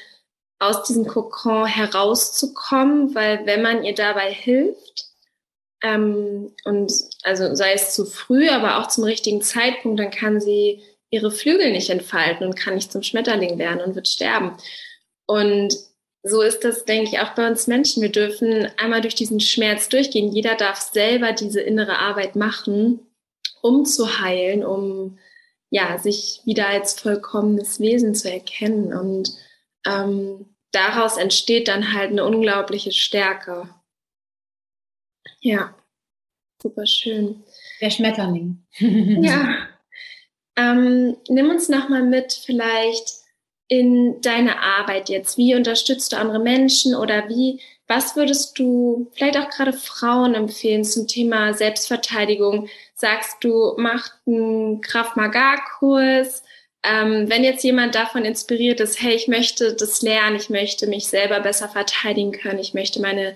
aus 0.59 0.83
diesem 0.83 1.05
Kokon 1.05 1.65
herauszukommen, 1.65 3.15
weil 3.15 3.45
wenn 3.45 3.61
man 3.61 3.83
ihr 3.83 3.95
dabei 3.95 4.31
hilft, 4.31 5.07
ähm, 5.83 6.55
und 6.63 6.93
also 7.23 7.53
sei 7.53 7.73
es 7.73 7.93
zu 7.93 8.05
früh, 8.05 8.47
aber 8.49 8.79
auch 8.79 8.87
zum 8.87 9.03
richtigen 9.03 9.41
Zeitpunkt, 9.41 9.99
dann 9.99 10.11
kann 10.11 10.39
sie 10.39 10.81
ihre 11.13 11.29
Flügel 11.29 11.71
nicht 11.71 11.91
entfalten 11.91 12.47
und 12.47 12.55
kann 12.55 12.73
nicht 12.73 12.91
zum 12.91 13.03
Schmetterling 13.03 13.59
werden 13.59 13.81
und 13.81 13.93
wird 13.93 14.07
sterben. 14.07 14.57
Und 15.27 15.75
so 16.23 16.41
ist 16.41 16.63
das, 16.63 16.85
denke 16.85 17.11
ich, 17.11 17.19
auch 17.19 17.35
bei 17.35 17.47
uns 17.47 17.67
Menschen. 17.67 18.01
Wir 18.01 18.11
dürfen 18.11 18.67
einmal 18.77 19.01
durch 19.01 19.13
diesen 19.13 19.39
Schmerz 19.39 19.89
durchgehen. 19.89 20.31
Jeder 20.31 20.55
darf 20.55 20.79
selber 20.79 21.31
diese 21.31 21.61
innere 21.61 21.99
Arbeit 21.99 22.35
machen, 22.35 22.99
um 23.61 23.85
zu 23.85 24.21
heilen, 24.21 24.65
um 24.65 25.19
ja, 25.69 25.99
sich 25.99 26.41
wieder 26.45 26.67
als 26.67 26.99
vollkommenes 26.99 27.79
Wesen 27.79 28.15
zu 28.15 28.31
erkennen. 28.31 28.91
Und 28.91 29.35
ähm, 29.85 30.55
daraus 30.71 31.17
entsteht 31.17 31.67
dann 31.67 31.93
halt 31.93 32.09
eine 32.09 32.25
unglaubliche 32.25 32.91
Stärke. 32.91 33.69
Ja, 35.41 35.75
super 36.59 36.87
schön. 36.87 37.43
Der 37.81 37.91
Schmetterling. 37.91 38.65
ja. 38.79 39.67
Ähm, 40.55 41.17
nimm 41.29 41.49
uns 41.49 41.69
nochmal 41.69 42.03
mit 42.03 42.33
vielleicht 42.33 43.23
in 43.67 44.21
deine 44.21 44.61
Arbeit 44.61 45.09
jetzt. 45.09 45.37
Wie 45.37 45.55
unterstützt 45.55 46.11
du 46.13 46.17
andere 46.17 46.39
Menschen 46.39 46.95
oder 46.95 47.27
wie 47.29 47.59
Was 47.87 48.15
würdest 48.15 48.57
du 48.57 49.11
vielleicht 49.13 49.37
auch 49.37 49.49
gerade 49.49 49.73
Frauen 49.73 50.35
empfehlen 50.35 50.85
zum 50.85 51.07
Thema 51.07 51.53
Selbstverteidigung? 51.53 52.69
Sagst 52.95 53.43
du, 53.43 53.73
macht 53.77 54.13
einen 54.25 54.81
Krav-Maga-Kurs? 54.81 56.43
Ähm, 56.83 57.29
wenn 57.29 57.43
jetzt 57.43 57.63
jemand 57.63 57.95
davon 57.95 58.25
inspiriert 58.25 58.79
ist, 58.79 59.01
hey, 59.01 59.15
ich 59.15 59.27
möchte 59.27 59.73
das 59.75 60.01
lernen, 60.01 60.37
ich 60.37 60.49
möchte 60.49 60.87
mich 60.87 61.07
selber 61.07 61.39
besser 61.41 61.69
verteidigen 61.69 62.31
können, 62.31 62.59
ich 62.59 62.73
möchte 62.73 63.01
meine, 63.01 63.35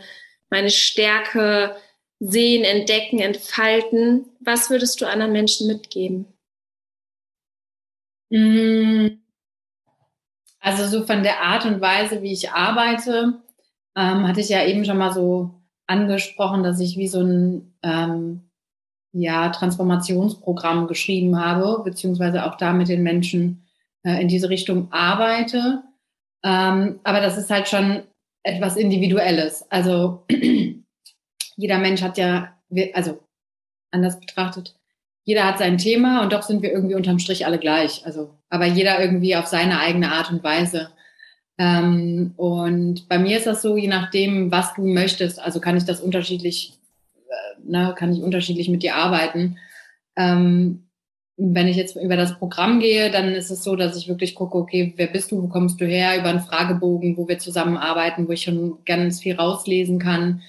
meine 0.50 0.70
Stärke 0.70 1.76
sehen, 2.20 2.64
entdecken, 2.64 3.20
entfalten, 3.20 4.26
was 4.40 4.70
würdest 4.70 5.02
du 5.02 5.08
anderen 5.08 5.34
Menschen 5.34 5.68
mitgeben? 5.68 6.37
Mm. 8.30 9.08
Also 10.60 10.86
so 10.86 11.06
von 11.06 11.24
der 11.24 11.42
Art 11.42 11.66
und 11.66 11.82
Weise, 11.82 12.22
wie 12.22 12.34
ich 12.34 12.52
arbeite, 12.52 13.42
ähm, 13.96 14.28
hatte 14.28 14.42
ich 14.42 14.50
ja 14.50 14.66
eben 14.66 14.86
schon 14.86 14.98
mal 14.98 15.14
so 15.14 15.52
angesprochen, 15.88 16.64
dass 16.64 16.80
ich 16.80 16.98
wie 16.98 17.08
so 17.08 17.22
ein 17.22 17.74
ähm, 17.84 18.50
ja, 19.14 19.50
Transformationsprogramm 19.50 20.88
geschrieben 20.88 21.40
habe, 21.40 21.84
beziehungsweise 21.84 22.46
auch 22.46 22.58
da 22.58 22.74
mit 22.74 22.90
den 22.90 23.04
Menschen 23.04 23.64
äh, 24.04 24.22
in 24.22 24.28
diese 24.28 24.50
Richtung 24.50 24.92
arbeite. 24.92 25.84
Ähm, 26.44 27.00
aber 27.04 27.22
das 27.22 27.38
ist 27.38 27.50
halt 27.50 27.68
schon 27.68 28.04
etwas 28.44 28.76
Individuelles. 28.76 29.66
Also 29.72 30.26
jeder 31.56 31.78
Mensch 31.80 32.02
hat 32.02 32.18
ja, 32.18 32.54
also 32.94 33.20
anders 33.92 34.20
betrachtet, 34.20 34.77
jeder 35.28 35.44
hat 35.44 35.58
sein 35.58 35.78
Thema 35.78 36.24
und 36.24 36.32
doch 36.32 36.42
sind 36.42 36.62
wir 36.62 36.72
irgendwie 36.72 36.96
unterm 36.96 37.20
Strich 37.20 37.46
alle 37.46 37.60
gleich. 37.60 38.06
Also, 38.06 38.30
aber 38.50 38.66
jeder 38.66 39.02
irgendwie 39.02 39.36
auf 39.36 39.46
seine 39.46 39.82
eigene 39.82 40.14
Art 40.14 40.32
und 40.32 40.42
Weise. 40.42 40.90
Ähm, 41.58 42.32
und 42.38 43.10
bei 43.10 43.20
mir 43.20 43.38
ist 43.38 43.46
das 43.46 43.62
so, 43.62 43.76
je 43.76 43.90
nachdem, 43.90 44.54
was 44.54 44.74
du 44.76 44.88
möchtest, 44.88 45.42
also 45.42 45.60
kann 45.60 45.76
ich 45.76 45.84
das 45.84 46.00
unterschiedlich, 46.00 46.80
äh, 47.28 47.70
ne, 47.70 47.94
kann 47.98 48.14
ich 48.14 48.24
unterschiedlich 48.24 48.70
mit 48.70 48.84
dir 48.84 48.96
arbeiten. 48.96 49.58
Ähm, 50.16 50.88
wenn 51.36 51.68
ich 51.68 51.76
jetzt 51.76 51.98
über 51.98 52.16
das 52.16 52.40
Programm 52.40 52.80
gehe, 52.80 53.12
dann 53.12 53.28
ist 53.28 53.52
es 53.52 53.66
so, 53.66 53.76
dass 53.76 53.98
ich 53.98 54.08
wirklich 54.08 54.34
gucke, 54.34 54.58
okay, 54.58 54.94
wer 54.96 55.08
bist 55.08 55.32
du, 55.32 55.44
wo 55.44 55.50
kommst 55.50 55.82
du 55.82 55.86
her, 55.86 56.18
über 56.18 56.30
einen 56.30 56.40
Fragebogen, 56.40 57.18
wo 57.18 57.28
wir 57.28 57.38
zusammenarbeiten, 57.38 58.30
wo 58.30 58.32
ich 58.32 58.44
schon 58.44 58.78
ganz 58.86 59.20
viel 59.20 59.36
rauslesen 59.36 60.00
kann 60.00 60.42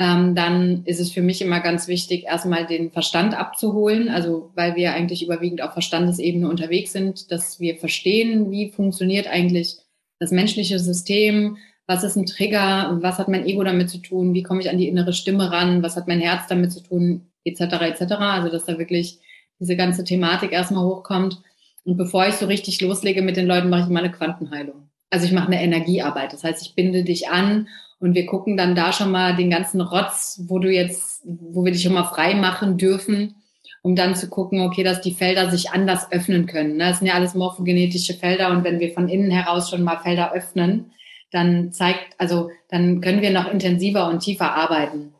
ähm, 0.00 0.34
dann 0.34 0.82
ist 0.86 0.98
es 0.98 1.12
für 1.12 1.20
mich 1.20 1.42
immer 1.42 1.60
ganz 1.60 1.86
wichtig, 1.86 2.24
erstmal 2.24 2.66
den 2.66 2.90
Verstand 2.90 3.38
abzuholen, 3.38 4.08
also 4.08 4.50
weil 4.54 4.74
wir 4.74 4.94
eigentlich 4.94 5.22
überwiegend 5.22 5.60
auf 5.60 5.74
Verstandesebene 5.74 6.48
unterwegs 6.48 6.92
sind, 6.92 7.30
dass 7.30 7.60
wir 7.60 7.76
verstehen, 7.76 8.50
wie 8.50 8.70
funktioniert 8.70 9.26
eigentlich 9.26 9.76
das 10.18 10.30
menschliche 10.30 10.78
System, 10.78 11.58
was 11.86 12.02
ist 12.02 12.16
ein 12.16 12.24
Trigger, 12.24 12.96
was 13.02 13.18
hat 13.18 13.28
mein 13.28 13.44
Ego 13.44 13.62
damit 13.62 13.90
zu 13.90 13.98
tun, 13.98 14.32
wie 14.32 14.42
komme 14.42 14.62
ich 14.62 14.70
an 14.70 14.78
die 14.78 14.88
innere 14.88 15.12
Stimme 15.12 15.52
ran, 15.52 15.82
was 15.82 15.96
hat 15.96 16.08
mein 16.08 16.20
Herz 16.20 16.46
damit 16.48 16.72
zu 16.72 16.80
tun, 16.80 17.26
etc. 17.44 17.60
etc. 17.60 18.12
Also 18.20 18.48
dass 18.48 18.64
da 18.64 18.78
wirklich 18.78 19.18
diese 19.58 19.76
ganze 19.76 20.02
Thematik 20.02 20.52
erstmal 20.52 20.86
hochkommt. 20.86 21.42
Und 21.84 21.98
bevor 21.98 22.26
ich 22.26 22.36
so 22.36 22.46
richtig 22.46 22.80
loslege 22.80 23.20
mit 23.20 23.36
den 23.36 23.46
Leuten, 23.46 23.68
mache 23.68 23.82
ich 23.82 23.88
immer 23.88 24.00
eine 24.00 24.12
Quantenheilung. 24.12 24.88
Also 25.10 25.26
ich 25.26 25.32
mache 25.32 25.48
eine 25.48 25.62
Energiearbeit. 25.62 26.32
Das 26.32 26.42
heißt, 26.42 26.62
ich 26.62 26.74
binde 26.74 27.04
dich 27.04 27.28
an 27.28 27.68
und 28.00 28.14
wir 28.14 28.26
gucken 28.26 28.56
dann 28.56 28.74
da 28.74 28.92
schon 28.92 29.10
mal 29.10 29.36
den 29.36 29.50
ganzen 29.50 29.80
Rotz, 29.80 30.42
wo 30.48 30.58
du 30.58 30.70
jetzt, 30.70 31.22
wo 31.24 31.64
wir 31.64 31.72
dich 31.72 31.82
schon 31.82 31.92
mal 31.92 32.04
frei 32.04 32.34
machen 32.34 32.78
dürfen, 32.78 33.36
um 33.82 33.94
dann 33.94 34.16
zu 34.16 34.28
gucken, 34.28 34.62
okay, 34.62 34.82
dass 34.82 35.02
die 35.02 35.12
Felder 35.12 35.50
sich 35.50 35.70
anders 35.70 36.10
öffnen 36.10 36.46
können. 36.46 36.76
Ne? 36.76 36.88
Das 36.88 36.98
sind 36.98 37.06
ja 37.06 37.14
alles 37.14 37.34
morphogenetische 37.34 38.14
Felder 38.14 38.50
und 38.50 38.64
wenn 38.64 38.80
wir 38.80 38.92
von 38.92 39.08
innen 39.08 39.30
heraus 39.30 39.70
schon 39.70 39.84
mal 39.84 39.98
Felder 39.98 40.32
öffnen, 40.32 40.92
dann 41.30 41.72
zeigt, 41.72 42.14
also 42.18 42.50
dann 42.68 43.00
können 43.00 43.22
wir 43.22 43.30
noch 43.30 43.50
intensiver 43.50 44.08
und 44.08 44.20
tiefer 44.20 44.54
arbeiten. 44.54 45.12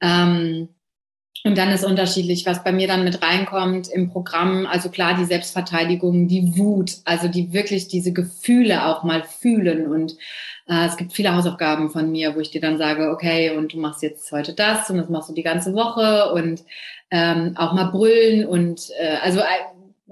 Ähm, 0.00 0.68
und 1.46 1.58
dann 1.58 1.70
ist 1.70 1.84
unterschiedlich, 1.84 2.46
was 2.46 2.64
bei 2.64 2.72
mir 2.72 2.88
dann 2.88 3.04
mit 3.04 3.22
reinkommt 3.22 3.88
im 3.88 4.10
Programm. 4.10 4.66
Also 4.66 4.88
klar, 4.88 5.14
die 5.14 5.26
Selbstverteidigung, 5.26 6.26
die 6.26 6.56
Wut, 6.56 6.96
also 7.04 7.28
die 7.28 7.52
wirklich 7.52 7.86
diese 7.86 8.12
Gefühle 8.12 8.86
auch 8.86 9.02
mal 9.04 9.22
fühlen 9.22 9.86
und 9.86 10.16
äh, 10.66 10.86
es 10.86 10.96
gibt 10.96 11.12
viele 11.12 11.34
Hausaufgaben 11.34 11.90
von 11.90 12.10
mir, 12.10 12.34
wo 12.34 12.40
ich 12.40 12.50
dir 12.50 12.62
dann 12.62 12.78
sage, 12.78 13.10
okay, 13.10 13.56
und 13.56 13.74
du 13.74 13.78
machst 13.78 14.02
jetzt 14.02 14.32
heute 14.32 14.54
das 14.54 14.88
und 14.88 14.96
das 14.96 15.10
machst 15.10 15.28
du 15.28 15.34
die 15.34 15.42
ganze 15.42 15.74
Woche 15.74 16.32
und 16.32 16.62
ähm, 17.10 17.54
auch 17.56 17.74
mal 17.74 17.90
brüllen 17.90 18.46
und 18.46 18.88
äh, 18.98 19.16
also 19.22 19.40
äh, 19.40 19.44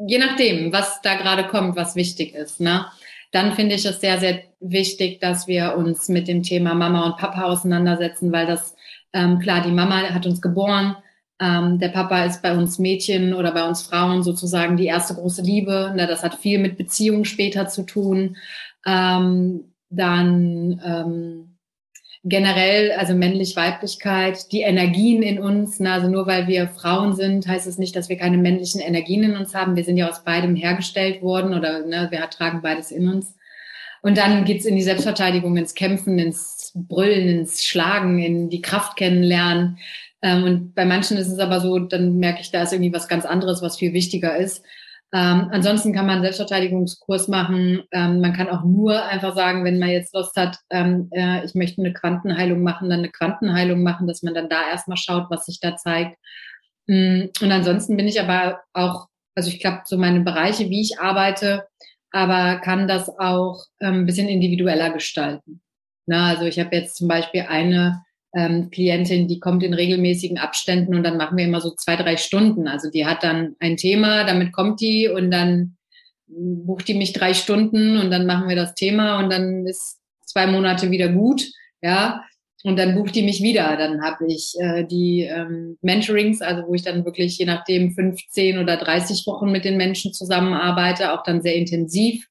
je 0.07 0.18
nachdem, 0.18 0.70
was 0.70 1.01
da 1.01 1.14
gerade 1.14 1.45
kommt, 1.45 1.76
was 1.76 1.97
wichtig 1.97 2.35
ist. 2.35 2.61
Ne? 2.61 2.85
Dann 3.30 3.55
finde 3.55 3.74
ich 3.74 3.87
es 3.87 4.01
sehr, 4.03 4.18
sehr 4.18 4.41
wichtig, 4.61 5.20
dass 5.20 5.47
wir 5.47 5.76
uns 5.76 6.11
mit 6.11 6.28
dem 6.28 6.43
Thema 6.43 6.74
Mama 6.74 7.07
und 7.07 7.16
Papa 7.16 7.45
auseinandersetzen, 7.45 8.30
weil 8.33 8.47
das 8.47 8.74
ähm, 9.14 9.39
klar, 9.39 9.62
die 9.62 9.72
Mama 9.72 10.03
hat 10.03 10.26
uns 10.26 10.43
geboren. 10.43 10.97
Ähm, 11.43 11.78
der 11.80 11.88
Papa 11.88 12.24
ist 12.24 12.40
bei 12.40 12.57
uns 12.57 12.78
Mädchen 12.78 13.34
oder 13.34 13.53
bei 13.53 13.66
uns 13.66 13.82
Frauen 13.82 14.22
sozusagen 14.22 14.76
die 14.76 14.86
erste 14.86 15.14
große 15.14 15.43
Liebe. 15.43 15.93
Ne? 15.97 16.07
Das 16.07 16.22
hat 16.22 16.36
viel 16.36 16.61
mit 16.61 16.76
Beziehungen 16.78 17.24
später 17.24 17.66
zu 17.68 17.82
tun. 17.82 18.36
Ähm, 18.86 19.64
dann 19.90 20.80
ähm, 20.84 21.59
generell, 22.24 22.93
also 22.93 23.14
männlich-weiblichkeit, 23.14 24.53
die 24.53 24.61
Energien 24.61 25.22
in 25.22 25.40
uns. 25.40 25.80
Na, 25.80 25.95
also 25.95 26.09
nur 26.09 26.26
weil 26.26 26.47
wir 26.47 26.68
Frauen 26.68 27.14
sind, 27.16 27.49
heißt 27.49 27.66
es 27.66 27.78
nicht, 27.78 27.97
dass 27.97 28.09
wir 28.09 28.16
keine 28.16 28.38
männlichen 28.38 28.80
Energien 28.80 29.24
in 29.24 29.36
uns 29.36 29.55
haben. 29.55 29.74
Wir 29.74 29.84
sind 29.84 29.97
ja 29.97 30.09
aus 30.09 30.22
beidem 30.24 30.55
hergestellt 30.55 31.22
worden 31.22 31.55
oder 31.55 31.84
ne, 31.84 32.07
wir 32.11 32.20
tragen 32.30 32.62
beides 32.62 32.93
in 32.93 33.09
uns. 33.09 33.34
Und 34.01 34.18
dann 34.18 34.45
geht's 34.45 34.64
in 34.64 34.76
die 34.76 34.82
Selbstverteidigung, 34.82 35.57
ins 35.57 35.74
Kämpfen, 35.74 36.18
ins 36.18 36.72
Brüllen, 36.74 37.28
ins 37.28 37.64
Schlagen, 37.64 38.20
in 38.20 38.51
die 38.51 38.62
Kraft 38.62 38.97
kennenlernen. 38.97 39.78
Ähm, 40.23 40.45
und 40.45 40.75
bei 40.75 40.85
manchen 40.85 41.16
ist 41.16 41.29
es 41.29 41.39
aber 41.39 41.61
so, 41.61 41.79
dann 41.79 42.18
merke 42.18 42.41
ich, 42.41 42.51
da 42.51 42.62
ist 42.62 42.73
irgendwie 42.73 42.93
was 42.93 43.09
ganz 43.09 43.25
anderes, 43.25 43.61
was 43.61 43.77
viel 43.77 43.93
wichtiger 43.93 44.37
ist. 44.37 44.64
Ähm, 45.14 45.49
ansonsten 45.51 45.93
kann 45.93 46.07
man 46.07 46.23
Selbstverteidigungskurs 46.23 47.29
machen. 47.29 47.83
Ähm, 47.91 48.20
man 48.20 48.33
kann 48.33 48.49
auch 48.49 48.64
nur 48.64 49.05
einfach 49.05 49.35
sagen, 49.35 49.62
wenn 49.64 49.79
man 49.79 49.91
jetzt 49.91 50.14
Lust 50.14 50.35
hat, 50.37 50.57
ähm, 50.70 51.11
äh, 51.12 51.45
ich 51.45 51.55
möchte 51.55 51.83
eine 51.83 51.93
Quantenheilung 51.93 52.62
machen, 52.62 52.89
dann 52.89 53.01
eine 53.01 53.11
Quantenheilung 53.11 53.83
machen, 53.83 54.07
dass 54.07 54.23
man 54.23 54.33
dann 54.33 54.49
da 54.49 54.70
erstmal 54.70 54.97
schaut, 54.97 55.27
was 55.29 55.45
sich 55.45 55.61
da 55.61 55.77
zeigt. 55.77 56.16
Mm, 56.87 57.25
und 57.43 57.53
ansonsten 57.53 57.97
bin 57.97 58.09
ich 58.09 58.20
aber 58.20 58.61
auch, 58.73 59.09
also 59.35 59.51
ich 59.51 59.61
glaube, 59.61 59.83
so 59.85 59.99
meine 59.99 60.20
Bereiche, 60.20 60.70
wie 60.70 60.81
ich 60.81 60.99
arbeite, 60.99 61.66
aber 62.11 62.59
kann 62.61 62.89
das 62.89 63.11
auch 63.11 63.64
ähm, 63.81 64.01
ein 64.01 64.07
bisschen 64.07 64.29
individueller 64.29 64.91
gestalten. 64.91 65.61
Na, 66.07 66.29
also 66.29 66.45
ich 66.45 66.59
habe 66.59 66.75
jetzt 66.75 66.97
zum 66.97 67.09
Beispiel 67.09 67.43
eine 67.43 68.03
ähm, 68.35 68.70
Klientin, 68.70 69.28
die 69.28 69.41
kommt 69.41 69.62
in 69.62 69.74
regelmäßigen 69.74 70.39
Abständen 70.39 70.95
und 70.95 71.03
dann 71.03 71.16
machen 71.16 71.37
wir 71.37 71.45
immer 71.45 71.61
so 71.61 71.70
zwei, 71.74 71.97
drei 71.97 72.16
Stunden. 72.16 72.66
Also 72.68 72.91
die 72.91 73.07
hat 73.07 73.22
dann 73.22 73.57
ein 73.61 73.76
Thema, 73.76 74.24
damit 74.24 74.53
kommt 74.53 74.80
die 74.80 75.09
und 75.09 75.30
dann 75.30 75.76
bucht 76.26 76.89
die 76.89 76.95
mich 76.95 77.12
drei 77.12 77.35
Stunden 77.35 77.99
und 77.99 78.11
dann 78.11 78.26
machen 78.26 78.49
wir 78.49 78.57
das 78.57 78.74
Thema 78.74 79.18
und 79.18 79.30
dann 79.30 79.66
ist 79.66 79.99
zwei 80.24 80.47
Monate 80.47 80.91
wieder 80.91 81.09
gut, 81.09 81.45
ja. 81.83 82.24
Und 82.64 82.78
dann 82.78 82.95
bucht 82.95 83.16
die 83.16 83.22
mich 83.22 83.43
wieder. 83.43 83.76
Dann 83.76 84.03
habe 84.03 84.26
ich 84.28 84.55
äh, 84.61 84.85
die 84.85 85.22
ähm, 85.22 85.78
Mentorings, 85.83 86.43
also 86.43 86.62
wo 86.68 86.74
ich 86.74 86.83
dann 86.83 87.05
wirklich 87.05 87.37
je 87.37 87.45
nachdem 87.45 87.91
15 87.91 88.59
oder 88.59 88.76
30 88.76 89.26
Wochen 89.26 89.51
mit 89.51 89.64
den 89.64 89.76
Menschen 89.76 90.12
zusammenarbeite, 90.12 91.12
auch 91.12 91.24
dann 91.24 91.43
sehr 91.43 91.57
intensiv. 91.57 92.28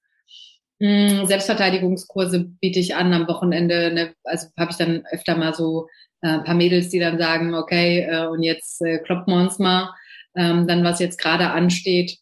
Hm, 0.81 1.27
Selbstverteidigungskurse 1.27 2.39
biete 2.59 2.79
ich 2.79 2.95
an 2.95 3.13
am 3.13 3.27
Wochenende. 3.27 3.93
Ne, 3.93 4.15
also 4.23 4.47
habe 4.57 4.71
ich 4.71 4.77
dann 4.77 5.03
öfter 5.11 5.37
mal 5.37 5.53
so 5.53 5.87
äh, 6.21 6.39
paar 6.39 6.55
Mädels, 6.55 6.89
die 6.89 6.97
dann 6.97 7.19
sagen, 7.19 7.53
okay, 7.53 8.07
äh, 8.09 8.25
und 8.25 8.41
jetzt 8.41 8.81
äh, 8.81 8.97
kloppen 8.97 9.31
wir 9.33 9.41
uns 9.41 9.59
mal. 9.59 9.93
Ähm, 10.35 10.65
dann, 10.67 10.83
was 10.83 10.99
jetzt 10.99 11.19
gerade 11.19 11.51
ansteht, 11.51 12.17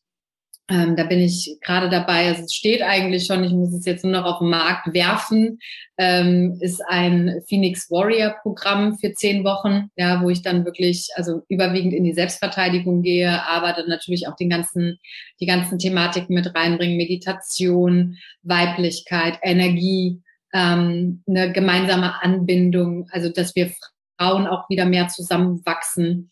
ähm, 0.69 0.95
da 0.95 1.03
bin 1.03 1.19
ich 1.19 1.57
gerade 1.61 1.89
dabei, 1.89 2.27
also 2.27 2.43
es 2.43 2.53
steht 2.53 2.83
eigentlich 2.83 3.25
schon, 3.25 3.43
ich 3.43 3.51
muss 3.51 3.73
es 3.73 3.85
jetzt 3.85 4.03
nur 4.03 4.13
noch 4.13 4.25
auf 4.25 4.39
den 4.39 4.49
Markt 4.49 4.93
werfen, 4.93 5.57
ähm, 5.97 6.59
ist 6.61 6.79
ein 6.87 7.41
Phoenix 7.47 7.89
Warrior 7.89 8.35
Programm 8.43 8.95
für 8.99 9.11
zehn 9.13 9.43
Wochen, 9.43 9.89
ja, 9.95 10.21
wo 10.21 10.29
ich 10.29 10.43
dann 10.43 10.65
wirklich, 10.65 11.09
also 11.15 11.41
überwiegend 11.49 11.93
in 11.93 12.03
die 12.03 12.13
Selbstverteidigung 12.13 13.01
gehe, 13.01 13.43
aber 13.47 13.73
dann 13.73 13.89
natürlich 13.89 14.27
auch 14.27 14.35
den 14.35 14.51
ganzen, 14.51 14.99
die 15.41 15.47
ganzen 15.47 15.79
Thematiken 15.79 16.35
mit 16.35 16.53
reinbringen, 16.53 16.97
Meditation, 16.97 18.17
Weiblichkeit, 18.43 19.39
Energie, 19.41 20.21
ähm, 20.53 21.23
eine 21.27 21.51
gemeinsame 21.51 22.21
Anbindung, 22.21 23.07
also 23.11 23.29
dass 23.29 23.55
wir 23.55 23.71
Frauen 24.19 24.45
auch 24.45 24.69
wieder 24.69 24.85
mehr 24.85 25.07
zusammenwachsen. 25.07 26.29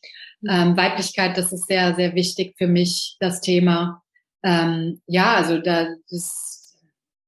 Ähm, 0.48 0.78
Weiblichkeit, 0.78 1.36
das 1.38 1.52
ist 1.52 1.66
sehr, 1.66 1.96
sehr 1.96 2.14
wichtig 2.14 2.54
für 2.58 2.68
mich, 2.68 3.18
das 3.20 3.42
Thema 3.42 4.04
ähm, 4.44 5.02
ja, 5.08 5.36
also 5.36 5.60
da 5.60 5.88
das, 6.10 6.78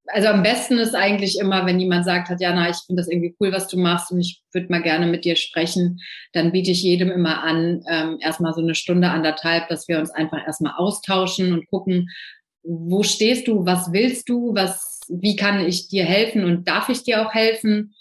also 0.08 0.28
am 0.28 0.44
besten 0.44 0.78
ist 0.78 0.96
eigentlich 0.96 1.38
immer, 1.40 1.66
wenn 1.66 1.80
jemand 1.80 2.06
sagt, 2.06 2.30
hat, 2.30 2.42
Jana, 2.42 2.70
ich 2.70 2.78
finde 2.86 3.02
das 3.02 3.10
irgendwie 3.10 3.36
cool, 3.40 3.52
was 3.52 3.68
du 3.68 3.78
machst 3.78 4.12
und 4.12 4.20
ich 4.20 4.42
würde 4.52 4.68
mal 4.70 4.82
gerne 4.82 5.08
mit 5.08 5.26
dir 5.26 5.36
sprechen, 5.36 6.00
dann 6.34 6.52
biete 6.52 6.72
ich 6.72 6.82
jedem 6.82 7.12
immer 7.12 7.44
an, 7.44 7.84
ähm, 7.90 8.18
erstmal 8.22 8.54
so 8.54 8.62
eine 8.62 8.76
Stunde, 8.76 9.10
anderthalb, 9.10 9.68
dass 9.70 9.88
wir 9.88 10.00
uns 10.00 10.10
einfach 10.10 10.46
erstmal 10.46 10.74
austauschen 10.78 11.54
und 11.54 11.68
gucken, 11.68 12.10
wo 12.64 13.04
stehst 13.04 13.48
du, 13.48 13.66
was 13.66 13.92
willst 13.92 14.30
du, 14.30 14.54
was, 14.56 15.02
wie 15.10 15.36
kann 15.36 15.66
ich 15.66 15.88
dir 15.88 16.06
helfen 16.06 16.44
und 16.44 16.68
darf 16.68 16.90
ich 16.90 17.04
dir 17.04 17.26
auch 17.26 17.34
helfen? 17.34 17.94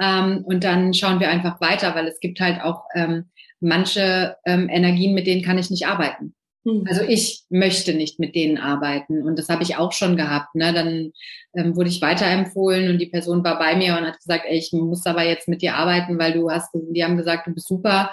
Ähm, 0.00 0.42
und 0.44 0.64
dann 0.64 0.92
schauen 0.92 1.20
wir 1.20 1.28
einfach 1.28 1.60
weiter, 1.60 1.94
weil 1.94 2.06
es 2.06 2.20
gibt 2.20 2.40
halt 2.40 2.60
auch 2.62 2.84
ähm, 2.94 3.30
manche 3.60 4.36
ähm, 4.44 4.68
Energien, 4.68 5.14
mit 5.14 5.26
denen 5.26 5.42
kann 5.42 5.58
ich 5.58 5.70
nicht 5.70 5.86
arbeiten. 5.86 6.34
Mhm. 6.64 6.84
Also 6.88 7.02
ich 7.02 7.44
möchte 7.50 7.94
nicht 7.94 8.18
mit 8.18 8.34
denen 8.34 8.58
arbeiten 8.58 9.22
und 9.22 9.38
das 9.38 9.48
habe 9.48 9.62
ich 9.62 9.76
auch 9.76 9.92
schon 9.92 10.16
gehabt. 10.16 10.54
Ne? 10.54 10.72
Dann 10.72 11.12
ähm, 11.54 11.76
wurde 11.76 11.90
ich 11.90 12.02
weiterempfohlen 12.02 12.90
und 12.90 12.98
die 12.98 13.06
Person 13.10 13.44
war 13.44 13.58
bei 13.58 13.76
mir 13.76 13.96
und 13.96 14.06
hat 14.06 14.18
gesagt, 14.18 14.44
ey, 14.46 14.58
ich 14.58 14.72
muss 14.72 15.06
aber 15.06 15.22
jetzt 15.22 15.48
mit 15.48 15.62
dir 15.62 15.76
arbeiten, 15.76 16.18
weil 16.18 16.32
du 16.32 16.50
hast, 16.50 16.70
die 16.74 17.04
haben 17.04 17.16
gesagt, 17.16 17.46
du 17.46 17.54
bist 17.54 17.68
super. 17.68 18.10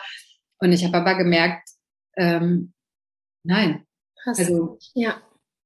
Und 0.60 0.72
ich 0.72 0.86
habe 0.86 0.98
aber 0.98 1.16
gemerkt, 1.16 1.70
ähm, 2.18 2.74
nein. 3.44 3.86
Krass. 4.16 4.38
Also 4.38 4.78
ja 4.94 5.16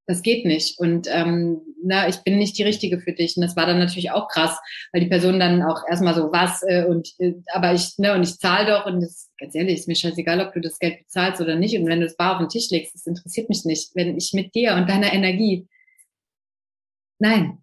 das 0.08 0.22
geht 0.22 0.46
nicht. 0.46 0.80
Und 0.80 1.08
ähm, 1.10 1.62
na, 1.84 2.08
ich 2.08 2.18
bin 2.18 2.38
nicht 2.38 2.58
die 2.58 2.64
Richtige 2.64 3.00
für 3.00 3.14
dich. 3.14 3.36
Und 3.36 3.42
das 3.42 3.56
war 3.56 3.66
dann 3.66 3.80
natürlich 3.80 4.12
auch 4.12 4.28
krass, 4.28 4.58
weil 4.92 5.02
die 5.02 5.10
Person 5.10 5.40
dann 5.40 5.64
auch 5.64 5.82
erstmal 5.90 6.14
so, 6.14 6.32
was, 6.32 6.62
äh, 6.64 6.86
und 6.86 7.10
äh, 7.20 7.34
aber 7.54 7.74
ich, 7.74 7.98
ne, 7.98 8.14
und 8.14 8.24
ich 8.24 8.38
zahle 8.38 8.72
doch, 8.72 8.86
und 8.86 9.02
das, 9.02 9.32
ganz 9.38 9.56
ehrlich, 9.56 9.80
ist 9.80 9.88
mir 9.88 9.96
scheißegal, 9.96 10.42
ob 10.42 10.54
du 10.54 10.62
das 10.62 10.80
Geld 10.80 11.00
bezahlst 11.00 11.42
oder 11.42 11.56
nicht. 11.56 11.78
Und 11.78 11.88
wenn 11.88 12.00
du 12.00 12.06
das 12.06 12.18
bar 12.18 12.34
auf 12.34 12.40
den 12.40 12.50
Tisch 12.50 12.70
legst, 12.70 12.94
das 12.94 13.08
interessiert 13.08 13.50
mich 13.50 13.66
nicht. 13.66 13.96
Wenn 13.96 14.16
ich 14.18 14.34
mit 14.34 14.54
dir 14.54 14.76
und 14.76 14.90
deiner 14.90 15.12
Energie. 15.12 15.68
Nein, 17.18 17.60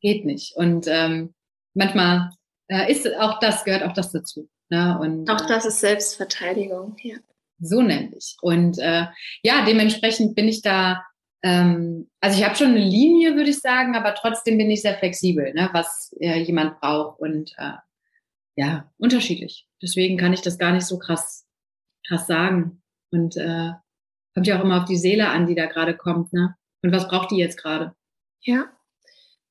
geht 0.00 0.24
nicht. 0.24 0.54
Und 0.56 0.86
ähm, 0.88 1.34
manchmal 1.74 2.30
äh, 2.68 2.90
ist 2.90 3.08
auch 3.18 3.40
das, 3.40 3.64
gehört 3.64 3.82
auch 3.82 3.94
das 3.94 4.12
dazu. 4.12 4.48
Ne? 4.68 4.98
Und, 5.00 5.28
auch 5.28 5.46
das 5.46 5.66
ist 5.66 5.80
Selbstverteidigung, 5.80 6.96
ja. 7.02 7.16
So 7.58 7.82
nämlich. 7.82 8.36
Und 8.40 8.78
äh, 8.78 9.06
ja, 9.42 9.64
dementsprechend 9.66 10.34
bin 10.34 10.48
ich 10.48 10.62
da 10.62 11.04
ähm, 11.42 12.10
also 12.20 12.38
ich 12.38 12.44
habe 12.44 12.56
schon 12.56 12.68
eine 12.68 12.84
Linie, 12.84 13.34
würde 13.34 13.50
ich 13.50 13.60
sagen, 13.60 13.94
aber 13.94 14.14
trotzdem 14.14 14.58
bin 14.58 14.70
ich 14.70 14.82
sehr 14.82 14.98
flexibel, 14.98 15.52
ne, 15.54 15.70
was 15.72 16.14
äh, 16.20 16.40
jemand 16.40 16.80
braucht 16.80 17.20
und 17.20 17.54
äh, 17.58 17.72
ja, 18.56 18.90
unterschiedlich. 18.98 19.66
Deswegen 19.82 20.18
kann 20.18 20.32
ich 20.32 20.42
das 20.42 20.58
gar 20.58 20.72
nicht 20.72 20.86
so 20.86 20.98
krass, 20.98 21.46
krass 22.06 22.26
sagen. 22.26 22.82
Und 23.10 23.36
äh, 23.36 23.70
kommt 24.34 24.46
ja 24.46 24.58
auch 24.58 24.64
immer 24.64 24.82
auf 24.82 24.84
die 24.84 24.96
Seele 24.96 25.28
an, 25.28 25.46
die 25.46 25.54
da 25.54 25.66
gerade 25.66 25.96
kommt, 25.96 26.32
ne? 26.32 26.56
Und 26.82 26.92
was 26.92 27.08
braucht 27.08 27.30
die 27.30 27.36
jetzt 27.36 27.60
gerade? 27.60 27.94
Ja. 28.42 28.66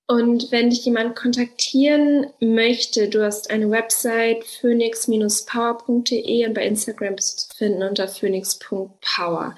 Und 0.07 0.51
wenn 0.51 0.71
dich 0.71 0.85
jemand 0.85 1.15
kontaktieren 1.15 2.25
möchte, 2.39 3.09
du 3.09 3.23
hast 3.23 3.51
eine 3.51 3.69
Website 3.69 4.43
phoenix-power.de 4.43 6.47
und 6.47 6.53
bei 6.53 6.65
Instagram 6.65 7.15
bist 7.15 7.33
du 7.33 7.47
zu 7.47 7.57
finden 7.57 7.83
unter 7.83 8.07
phoenix.power 8.07 9.55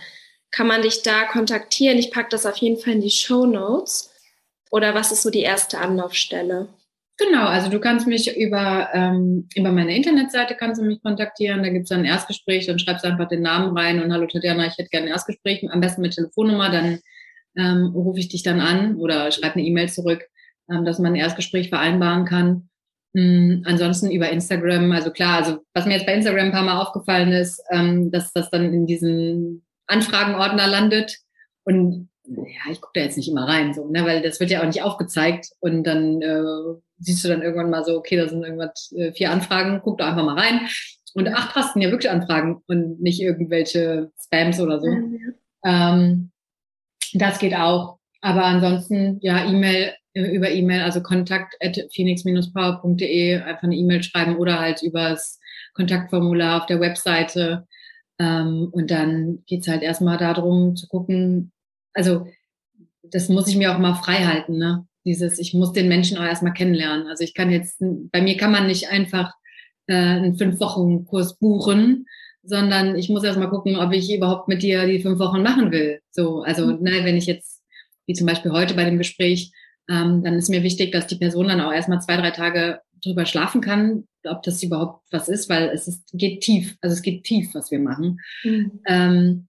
kann 0.51 0.67
man 0.67 0.81
dich 0.81 1.01
da 1.01 1.23
kontaktieren? 1.25 1.97
Ich 1.97 2.11
packe 2.11 2.29
das 2.29 2.45
auf 2.45 2.57
jeden 2.57 2.77
Fall 2.77 2.93
in 2.93 3.01
die 3.01 3.09
Show 3.09 3.45
Notes. 3.45 4.11
Oder 4.69 4.93
was 4.93 5.11
ist 5.11 5.23
so 5.23 5.29
die 5.29 5.41
erste 5.41 5.79
Anlaufstelle? 5.79 6.69
Genau, 7.17 7.45
also 7.45 7.69
du 7.69 7.79
kannst 7.79 8.07
mich 8.07 8.35
über, 8.35 8.89
ähm, 8.93 9.47
über 9.55 9.71
meine 9.71 9.95
Internetseite 9.95 10.55
kannst 10.55 10.81
du 10.81 10.85
mich 10.85 11.03
kontaktieren. 11.03 11.61
Da 11.61 11.69
gibt 11.69 11.83
es 11.83 11.89
dann 11.89 11.99
ein 11.99 12.05
Erstgespräch, 12.05 12.65
dann 12.65 12.79
schreibst 12.79 13.05
du 13.05 13.09
einfach 13.09 13.27
den 13.27 13.41
Namen 13.41 13.77
rein 13.77 14.01
und 14.01 14.11
hallo 14.11 14.25
Tatjana, 14.27 14.65
ich 14.65 14.77
hätte 14.77 14.89
gerne 14.89 15.07
ein 15.07 15.11
Erstgespräch, 15.11 15.63
am 15.69 15.81
besten 15.81 16.01
mit 16.01 16.15
Telefonnummer, 16.15 16.71
dann 16.71 16.99
ähm, 17.57 17.91
rufe 17.93 18.19
ich 18.19 18.29
dich 18.29 18.43
dann 18.43 18.59
an 18.59 18.95
oder 18.95 19.31
schreibe 19.31 19.55
eine 19.55 19.63
E-Mail 19.63 19.89
zurück, 19.89 20.23
ähm, 20.71 20.83
dass 20.83 20.99
man 20.99 21.13
ein 21.13 21.19
Erstgespräch 21.19 21.69
vereinbaren 21.69 22.25
kann. 22.25 22.69
Mhm, 23.13 23.63
ansonsten 23.65 24.09
über 24.09 24.29
Instagram, 24.29 24.91
also 24.91 25.11
klar, 25.11 25.43
also 25.43 25.59
was 25.73 25.85
mir 25.85 25.93
jetzt 25.93 26.05
bei 26.05 26.13
Instagram 26.13 26.45
ein 26.45 26.51
paar 26.51 26.63
Mal 26.63 26.81
aufgefallen 26.81 27.33
ist, 27.33 27.61
ähm, 27.69 28.09
dass 28.09 28.31
das 28.33 28.49
dann 28.49 28.73
in 28.73 28.87
diesen 28.87 29.63
Anfragenordner 29.87 30.67
landet. 30.67 31.17
Und 31.63 32.09
ja, 32.25 32.71
ich 32.71 32.81
gucke 32.81 32.93
da 32.99 33.01
jetzt 33.01 33.17
nicht 33.17 33.29
immer 33.29 33.47
rein, 33.47 33.73
so, 33.73 33.87
ne, 33.87 34.05
weil 34.05 34.21
das 34.21 34.39
wird 34.39 34.51
ja 34.51 34.61
auch 34.61 34.67
nicht 34.67 34.83
aufgezeigt. 34.83 35.49
Und 35.59 35.83
dann 35.83 36.21
äh, 36.21 36.79
siehst 36.99 37.23
du 37.23 37.27
dann 37.27 37.41
irgendwann 37.41 37.69
mal 37.69 37.83
so, 37.83 37.97
okay, 37.97 38.17
da 38.17 38.27
sind 38.27 38.43
irgendwas 38.43 38.93
äh, 38.95 39.11
vier 39.13 39.31
Anfragen, 39.31 39.81
guck 39.83 39.97
da 39.97 40.09
einfach 40.09 40.25
mal 40.25 40.39
rein. 40.39 40.61
Und 41.13 41.27
ach 41.27 41.51
krass, 41.51 41.73
sind 41.73 41.81
ja 41.81 41.91
wirklich 41.91 42.11
Anfragen 42.11 42.61
und 42.67 43.01
nicht 43.01 43.21
irgendwelche 43.21 44.11
Spams 44.23 44.59
oder 44.61 44.79
so. 44.79 44.87
Mhm. 44.87 45.33
Ähm, 45.65 46.31
das 47.13 47.39
geht 47.39 47.55
auch. 47.55 47.97
Aber 48.21 48.45
ansonsten, 48.45 49.17
ja, 49.21 49.45
E-Mail, 49.45 49.93
äh, 50.13 50.35
über 50.35 50.49
E-Mail, 50.49 50.81
also 50.83 51.01
kontakt 51.01 51.55
at 51.59 51.77
phoenix-power.de, 51.93 53.41
einfach 53.41 53.63
eine 53.63 53.75
E-Mail 53.75 54.03
schreiben 54.03 54.37
oder 54.37 54.59
halt 54.59 54.81
übers 54.83 55.39
Kontaktformular 55.73 56.61
auf 56.61 56.65
der 56.67 56.79
Webseite 56.79 57.67
ähm, 58.21 58.69
und 58.71 58.91
dann 58.91 59.43
geht's 59.47 59.67
halt 59.67 59.81
erstmal 59.81 60.17
darum 60.17 60.75
zu 60.75 60.87
gucken, 60.87 61.51
also 61.93 62.27
das 63.03 63.29
muss 63.29 63.47
ich 63.47 63.57
mir 63.57 63.73
auch 63.73 63.79
mal 63.79 63.95
frei 63.95 64.25
halten, 64.25 64.57
ne? 64.57 64.85
Dieses, 65.03 65.39
ich 65.39 65.55
muss 65.55 65.73
den 65.73 65.87
Menschen 65.87 66.19
auch 66.19 66.23
erstmal 66.23 66.53
kennenlernen. 66.53 67.07
Also 67.07 67.23
ich 67.23 67.33
kann 67.33 67.49
jetzt, 67.49 67.77
bei 67.79 68.21
mir 68.21 68.37
kann 68.37 68.51
man 68.51 68.67
nicht 68.67 68.89
einfach 68.89 69.33
äh, 69.87 69.95
einen 69.95 70.37
Fünf-Wochen-Kurs 70.37 71.39
buchen, 71.39 72.05
sondern 72.43 72.95
ich 72.95 73.09
muss 73.09 73.23
erstmal 73.23 73.49
gucken, 73.49 73.77
ob 73.77 73.91
ich 73.93 74.13
überhaupt 74.13 74.47
mit 74.47 74.61
dir 74.61 74.85
die 74.85 75.01
fünf 75.01 75.17
Wochen 75.17 75.41
machen 75.41 75.71
will. 75.71 76.01
So, 76.11 76.43
also 76.43 76.67
mhm. 76.67 76.83
ne, 76.83 77.03
wenn 77.03 77.17
ich 77.17 77.25
jetzt, 77.25 77.63
wie 78.05 78.13
zum 78.13 78.27
Beispiel 78.27 78.51
heute 78.51 78.75
bei 78.75 78.85
dem 78.85 78.99
Gespräch, 78.99 79.51
ähm, 79.89 80.23
dann 80.23 80.35
ist 80.35 80.49
mir 80.49 80.61
wichtig, 80.61 80.91
dass 80.91 81.07
die 81.07 81.15
Person 81.15 81.47
dann 81.47 81.61
auch 81.61 81.73
erstmal 81.73 82.01
zwei, 82.01 82.17
drei 82.17 82.29
Tage 82.29 82.81
drüber 83.03 83.25
schlafen 83.25 83.61
kann, 83.61 84.07
ob 84.25 84.43
das 84.43 84.61
überhaupt 84.63 85.05
was 85.11 85.29
ist, 85.29 85.49
weil 85.49 85.69
es 85.69 85.87
ist, 85.87 86.09
geht 86.13 86.41
tief, 86.41 86.77
also 86.81 86.93
es 86.93 87.01
geht 87.01 87.23
tief, 87.23 87.53
was 87.53 87.71
wir 87.71 87.79
machen. 87.79 88.19
Mhm. 88.43 88.81
Ähm, 88.87 89.47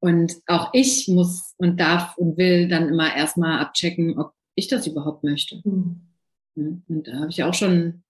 und 0.00 0.34
auch 0.46 0.70
ich 0.72 1.08
muss 1.08 1.54
und 1.58 1.78
darf 1.78 2.16
und 2.16 2.36
will 2.38 2.68
dann 2.68 2.88
immer 2.88 3.14
erstmal 3.14 3.58
abchecken, 3.58 4.18
ob 4.18 4.32
ich 4.54 4.68
das 4.68 4.86
überhaupt 4.86 5.24
möchte. 5.24 5.60
Mhm. 5.64 6.02
Und 6.54 7.06
da 7.06 7.20
habe 7.20 7.30
ich 7.30 7.42
auch 7.42 7.54
schon 7.54 8.02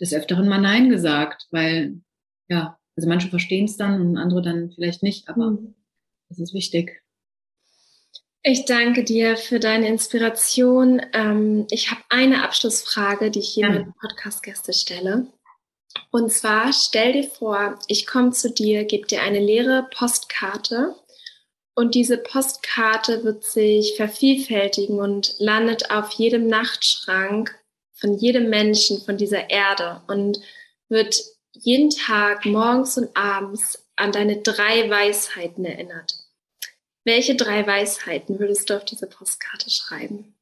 des 0.00 0.12
Öfteren 0.12 0.48
mal 0.48 0.60
Nein 0.60 0.90
gesagt, 0.90 1.46
weil 1.50 2.00
ja, 2.48 2.78
also 2.96 3.08
manche 3.08 3.28
verstehen 3.28 3.64
es 3.64 3.76
dann 3.76 4.00
und 4.00 4.16
andere 4.16 4.42
dann 4.42 4.70
vielleicht 4.72 5.02
nicht, 5.02 5.28
aber 5.28 5.52
mhm. 5.52 5.74
das 6.28 6.38
ist 6.38 6.54
wichtig. 6.54 7.03
Ich 8.46 8.66
danke 8.66 9.04
dir 9.04 9.38
für 9.38 9.58
deine 9.58 9.88
Inspiration. 9.88 11.00
Ähm, 11.14 11.66
ich 11.70 11.90
habe 11.90 12.02
eine 12.10 12.44
Abschlussfrage, 12.44 13.30
die 13.30 13.38
ich 13.38 13.48
hier 13.48 13.68
ja. 13.68 13.70
meinen 13.70 13.94
Podcast-Gäste 13.94 14.74
stelle. 14.74 15.26
Und 16.10 16.30
zwar 16.30 16.74
stell 16.74 17.14
dir 17.14 17.24
vor, 17.24 17.78
ich 17.88 18.06
komme 18.06 18.32
zu 18.32 18.50
dir, 18.50 18.84
gebe 18.84 19.06
dir 19.06 19.22
eine 19.22 19.40
leere 19.40 19.88
Postkarte 19.96 20.94
und 21.74 21.94
diese 21.94 22.18
Postkarte 22.18 23.24
wird 23.24 23.44
sich 23.44 23.94
vervielfältigen 23.96 25.00
und 25.00 25.36
landet 25.38 25.90
auf 25.90 26.10
jedem 26.12 26.46
Nachtschrank 26.46 27.58
von 27.94 28.18
jedem 28.18 28.50
Menschen 28.50 29.00
von 29.00 29.16
dieser 29.16 29.48
Erde 29.48 30.02
und 30.06 30.38
wird 30.90 31.18
jeden 31.52 31.88
Tag 31.88 32.44
morgens 32.44 32.98
und 32.98 33.16
abends 33.16 33.86
an 33.96 34.12
deine 34.12 34.42
drei 34.42 34.90
Weisheiten 34.90 35.64
erinnert. 35.64 36.23
Welche 37.04 37.36
drei 37.36 37.66
Weisheiten 37.66 38.38
würdest 38.38 38.70
du 38.70 38.76
auf 38.76 38.84
diese 38.84 39.06
Postkarte 39.06 39.70
schreiben? 39.70 40.34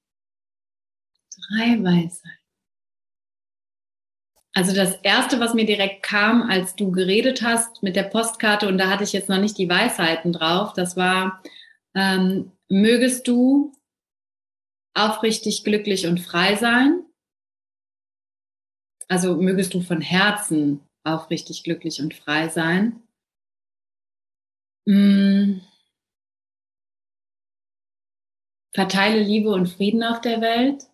Drei 1.35 1.83
Weisheiten. 1.83 2.39
Also 4.55 4.75
das 4.75 4.97
erste, 5.03 5.41
was 5.41 5.55
mir 5.55 5.65
direkt 5.65 6.03
kam, 6.03 6.43
als 6.43 6.77
du 6.77 6.93
geredet 6.93 7.43
hast 7.43 7.83
mit 7.83 7.97
der 7.97 8.05
Postkarte, 8.05 8.69
und 8.69 8.79
da 8.79 8.91
hatte 8.91 9.03
ich 9.03 9.13
jetzt 9.13 9.29
noch 9.29 9.41
nicht 9.41 9.57
die 9.59 9.69
Weisheiten 9.69 10.33
drauf, 10.33 10.75
das 10.75 10.97
war, 10.97 11.43
ähm, 11.95 12.53
mögest 12.69 13.27
du 13.27 13.73
aufrichtig 14.95 15.65
glücklich 15.65 16.07
und 16.07 16.21
frei 16.21 16.57
sein. 16.57 17.03
Also 19.09 19.37
mögest 19.37 19.75
du 19.75 19.81
von 19.81 20.03
Herzen 20.03 20.81
aufrichtig 21.03 21.65
glücklich 21.65 22.01
und 22.01 22.15
frei 22.15 22.49
sein. 22.49 23.03
Mmh 24.87 25.72
verteile 28.73 29.21
Liebe 29.23 29.51
und 29.51 29.69
Frieden 29.69 30.03
auf 30.03 30.21
der 30.21 30.41
Welt. 30.41 30.85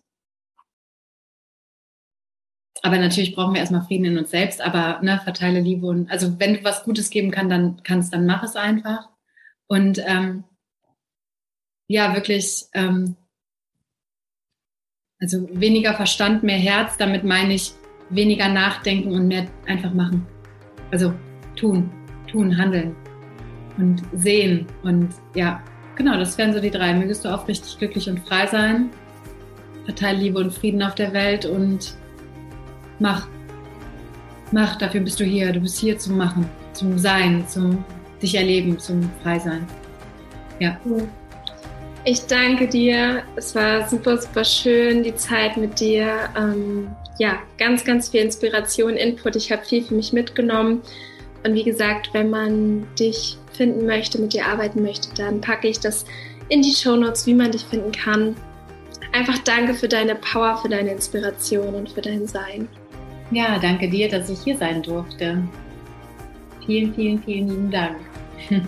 Aber 2.81 2.97
natürlich 2.97 3.35
brauchen 3.35 3.53
wir 3.53 3.61
erstmal 3.61 3.83
Frieden 3.83 4.05
in 4.05 4.17
uns 4.17 4.31
selbst, 4.31 4.61
aber 4.61 5.01
ne, 5.01 5.19
verteile 5.23 5.59
Liebe 5.59 5.85
und 5.85 6.09
also 6.09 6.39
wenn 6.39 6.53
du 6.55 6.63
was 6.63 6.83
Gutes 6.83 7.09
geben 7.09 7.29
kann, 7.31 7.49
dann 7.49 7.83
kannst, 7.83 8.13
dann 8.13 8.25
mach 8.25 8.43
es 8.43 8.55
einfach. 8.55 9.09
Und 9.67 10.01
ähm, 10.05 10.45
ja, 11.87 12.13
wirklich, 12.15 12.65
ähm, 12.73 13.15
also 15.19 15.47
weniger 15.51 15.93
Verstand, 15.93 16.43
mehr 16.43 16.57
Herz, 16.57 16.95
damit 16.97 17.23
meine 17.23 17.53
ich 17.53 17.73
weniger 18.09 18.47
nachdenken 18.47 19.11
und 19.11 19.27
mehr 19.27 19.47
einfach 19.65 19.93
machen. 19.93 20.25
Also 20.91 21.13
tun, 21.55 21.91
tun, 22.31 22.57
handeln 22.57 22.95
und 23.77 24.01
sehen 24.13 24.67
und 24.83 25.13
ja, 25.35 25.63
Genau, 25.99 26.17
das 26.17 26.37
wären 26.37 26.53
so 26.53 26.61
die 26.61 26.71
drei. 26.71 26.93
Mögest 26.93 27.25
du 27.25 27.29
aufrichtig 27.29 27.77
glücklich 27.77 28.09
und 28.09 28.21
frei 28.21 28.47
sein, 28.47 28.89
verteile 29.83 30.17
Liebe 30.17 30.39
und 30.39 30.53
Frieden 30.53 30.81
auf 30.81 30.95
der 30.95 31.11
Welt 31.11 31.45
und 31.45 31.93
mach. 32.99 33.27
Mach, 34.53 34.77
dafür 34.77 35.01
bist 35.01 35.19
du 35.19 35.25
hier. 35.25 35.51
Du 35.51 35.59
bist 35.59 35.77
hier 35.77 35.97
zum 35.97 36.15
Machen, 36.15 36.49
zum 36.71 36.97
Sein, 36.97 37.45
zum 37.49 37.83
dich 38.21 38.33
erleben, 38.35 38.79
zum 38.79 39.09
Frei 39.21 39.39
sein. 39.39 39.67
Ja. 40.59 40.79
Ich 42.05 42.21
danke 42.21 42.69
dir. 42.69 43.23
Es 43.35 43.53
war 43.53 43.85
super, 43.89 44.17
super 44.19 44.45
schön, 44.45 45.03
die 45.03 45.15
Zeit 45.17 45.57
mit 45.57 45.81
dir. 45.81 46.29
Ähm, 46.37 46.87
ja, 47.17 47.39
ganz, 47.57 47.83
ganz 47.83 48.07
viel 48.07 48.21
Inspiration, 48.21 48.93
Input. 48.93 49.35
Ich 49.35 49.51
habe 49.51 49.65
viel 49.65 49.83
für 49.83 49.95
mich 49.95 50.13
mitgenommen. 50.13 50.81
Und 51.45 51.53
wie 51.55 51.63
gesagt, 51.65 52.09
wenn 52.13 52.29
man 52.29 52.87
dich 52.97 53.37
finden 53.59 53.85
möchte, 53.85 54.21
mit 54.21 54.31
dir 54.33 54.47
arbeiten 54.47 54.81
möchte, 54.81 55.13
dann 55.15 55.41
packe 55.41 55.67
ich 55.67 55.81
das 55.81 56.05
in 56.47 56.61
die 56.61 56.73
Show 56.73 56.95
Notes, 56.95 57.27
wie 57.27 57.33
man 57.33 57.51
dich 57.51 57.65
finden 57.65 57.91
kann. 57.91 58.35
Einfach 59.11 59.37
danke 59.39 59.73
für 59.73 59.89
deine 59.89 60.15
Power, 60.15 60.57
für 60.57 60.69
deine 60.69 60.91
Inspiration 60.91 61.75
und 61.75 61.91
für 61.91 62.01
dein 62.01 62.25
Sein. 62.25 62.69
Ja, 63.31 63.59
danke 63.59 63.89
dir, 63.89 64.09
dass 64.09 64.29
ich 64.29 64.39
hier 64.39 64.57
sein 64.57 64.81
durfte. 64.81 65.43
Vielen, 66.65 66.93
vielen, 66.93 67.21
vielen 67.21 67.49
lieben 67.49 67.71
Dank. 67.71 67.97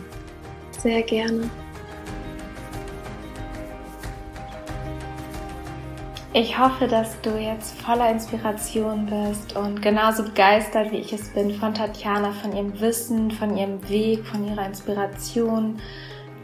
Sehr 0.78 1.02
gerne. 1.04 1.50
Ich 6.34 6.58
hoffe, 6.58 6.88
dass 6.88 7.20
du 7.20 7.32
jetzt 7.32 7.82
voller 7.82 8.10
Inspiration 8.10 9.06
bist 9.06 9.58
und 9.58 9.82
genauso 9.82 10.24
begeistert, 10.24 10.90
wie 10.94 11.00
ich 11.00 11.12
es 11.12 11.28
bin 11.34 11.54
von 11.54 11.74
Tatjana, 11.74 12.32
von 12.32 12.56
ihrem 12.56 12.80
Wissen, 12.80 13.32
von 13.32 13.58
ihrem 13.58 13.90
Weg, 13.90 14.26
von 14.26 14.48
ihrer 14.48 14.66
Inspiration. 14.66 15.78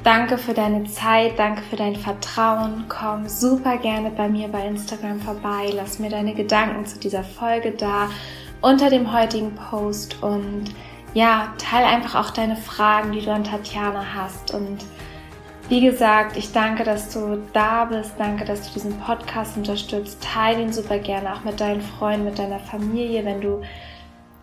Danke 0.04 0.38
für 0.38 0.54
deine 0.54 0.84
Zeit, 0.84 1.40
danke 1.40 1.62
für 1.62 1.78
dein 1.78 1.96
Vertrauen. 1.96 2.84
Komm 2.90 3.30
super 3.30 3.78
gerne 3.78 4.10
bei 4.10 4.28
mir 4.28 4.50
bei 4.50 4.68
Instagram 4.68 5.22
vorbei. 5.22 5.72
Lass 5.74 6.00
mir 6.00 6.10
deine 6.10 6.34
Gedanken 6.34 6.86
zu 6.86 7.00
dieser 7.00 7.24
Folge 7.24 7.72
da 7.72 8.10
unter 8.60 8.90
dem 8.90 9.14
heutigen 9.14 9.56
Post 9.56 10.22
und 10.22 10.66
ja, 11.14 11.54
teil 11.58 11.86
einfach 11.86 12.16
auch 12.16 12.32
deine 12.32 12.58
Fragen, 12.58 13.14
die 13.14 13.22
du 13.22 13.32
an 13.32 13.46
Tatjana 13.46 14.04
hast 14.16 14.54
und 14.54 14.80
wie 15.70 15.82
gesagt, 15.82 16.38
ich 16.38 16.54
danke, 16.54 16.84
dass 16.84 17.14
du 17.14 17.44
da 17.52 17.86
bist. 17.86 18.14
Danke, 18.18 18.46
dass 18.46 18.68
du 18.68 18.74
diesen 18.74 18.98
Podcast 19.00 19.58
unterstützt. 19.58 20.18
Teile 20.22 20.62
ihn 20.62 20.72
super 20.72 20.98
gerne 20.98 21.34
auch 21.34 21.44
mit 21.44 21.60
deinen 21.60 21.82
Freunden, 21.82 22.26
mit 22.26 22.40
deiner 22.40 22.60
Familie, 22.60 23.26
wenn 23.26 23.42
du 23.42 23.62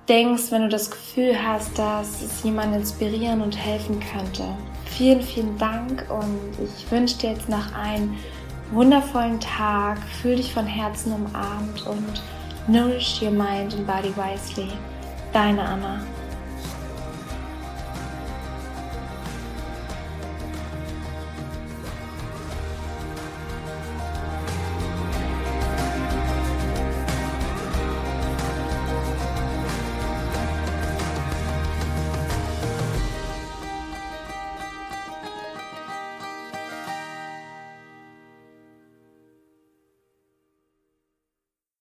denkst, 0.09 0.51
wenn 0.51 0.63
du 0.63 0.69
das 0.69 0.91
Gefühl 0.91 1.35
hast, 1.43 1.79
dass 1.79 2.21
es 2.21 2.43
jemanden 2.43 2.81
inspirieren 2.81 3.41
und 3.41 3.57
helfen 3.57 4.01
könnte. 4.13 4.45
Vielen, 4.85 5.23
vielen 5.23 5.57
Dank 5.57 6.07
und 6.11 6.39
ich 6.63 6.91
wünsche 6.91 7.19
dir 7.19 7.31
jetzt 7.31 7.49
noch 7.49 7.75
einen 7.75 8.17
wundervollen 8.71 9.41
Tag. 9.41 9.99
Fühl 10.21 10.37
dich 10.37 10.53
von 10.53 10.67
Herzen 10.67 11.13
umarmt 11.13 11.87
und 11.87 12.23
nourish 12.69 13.23
your 13.23 13.31
mind 13.31 13.75
and 13.75 13.87
body 13.87 14.13
wisely. 14.17 14.69
Deine 15.33 15.63
Anna. 15.63 16.01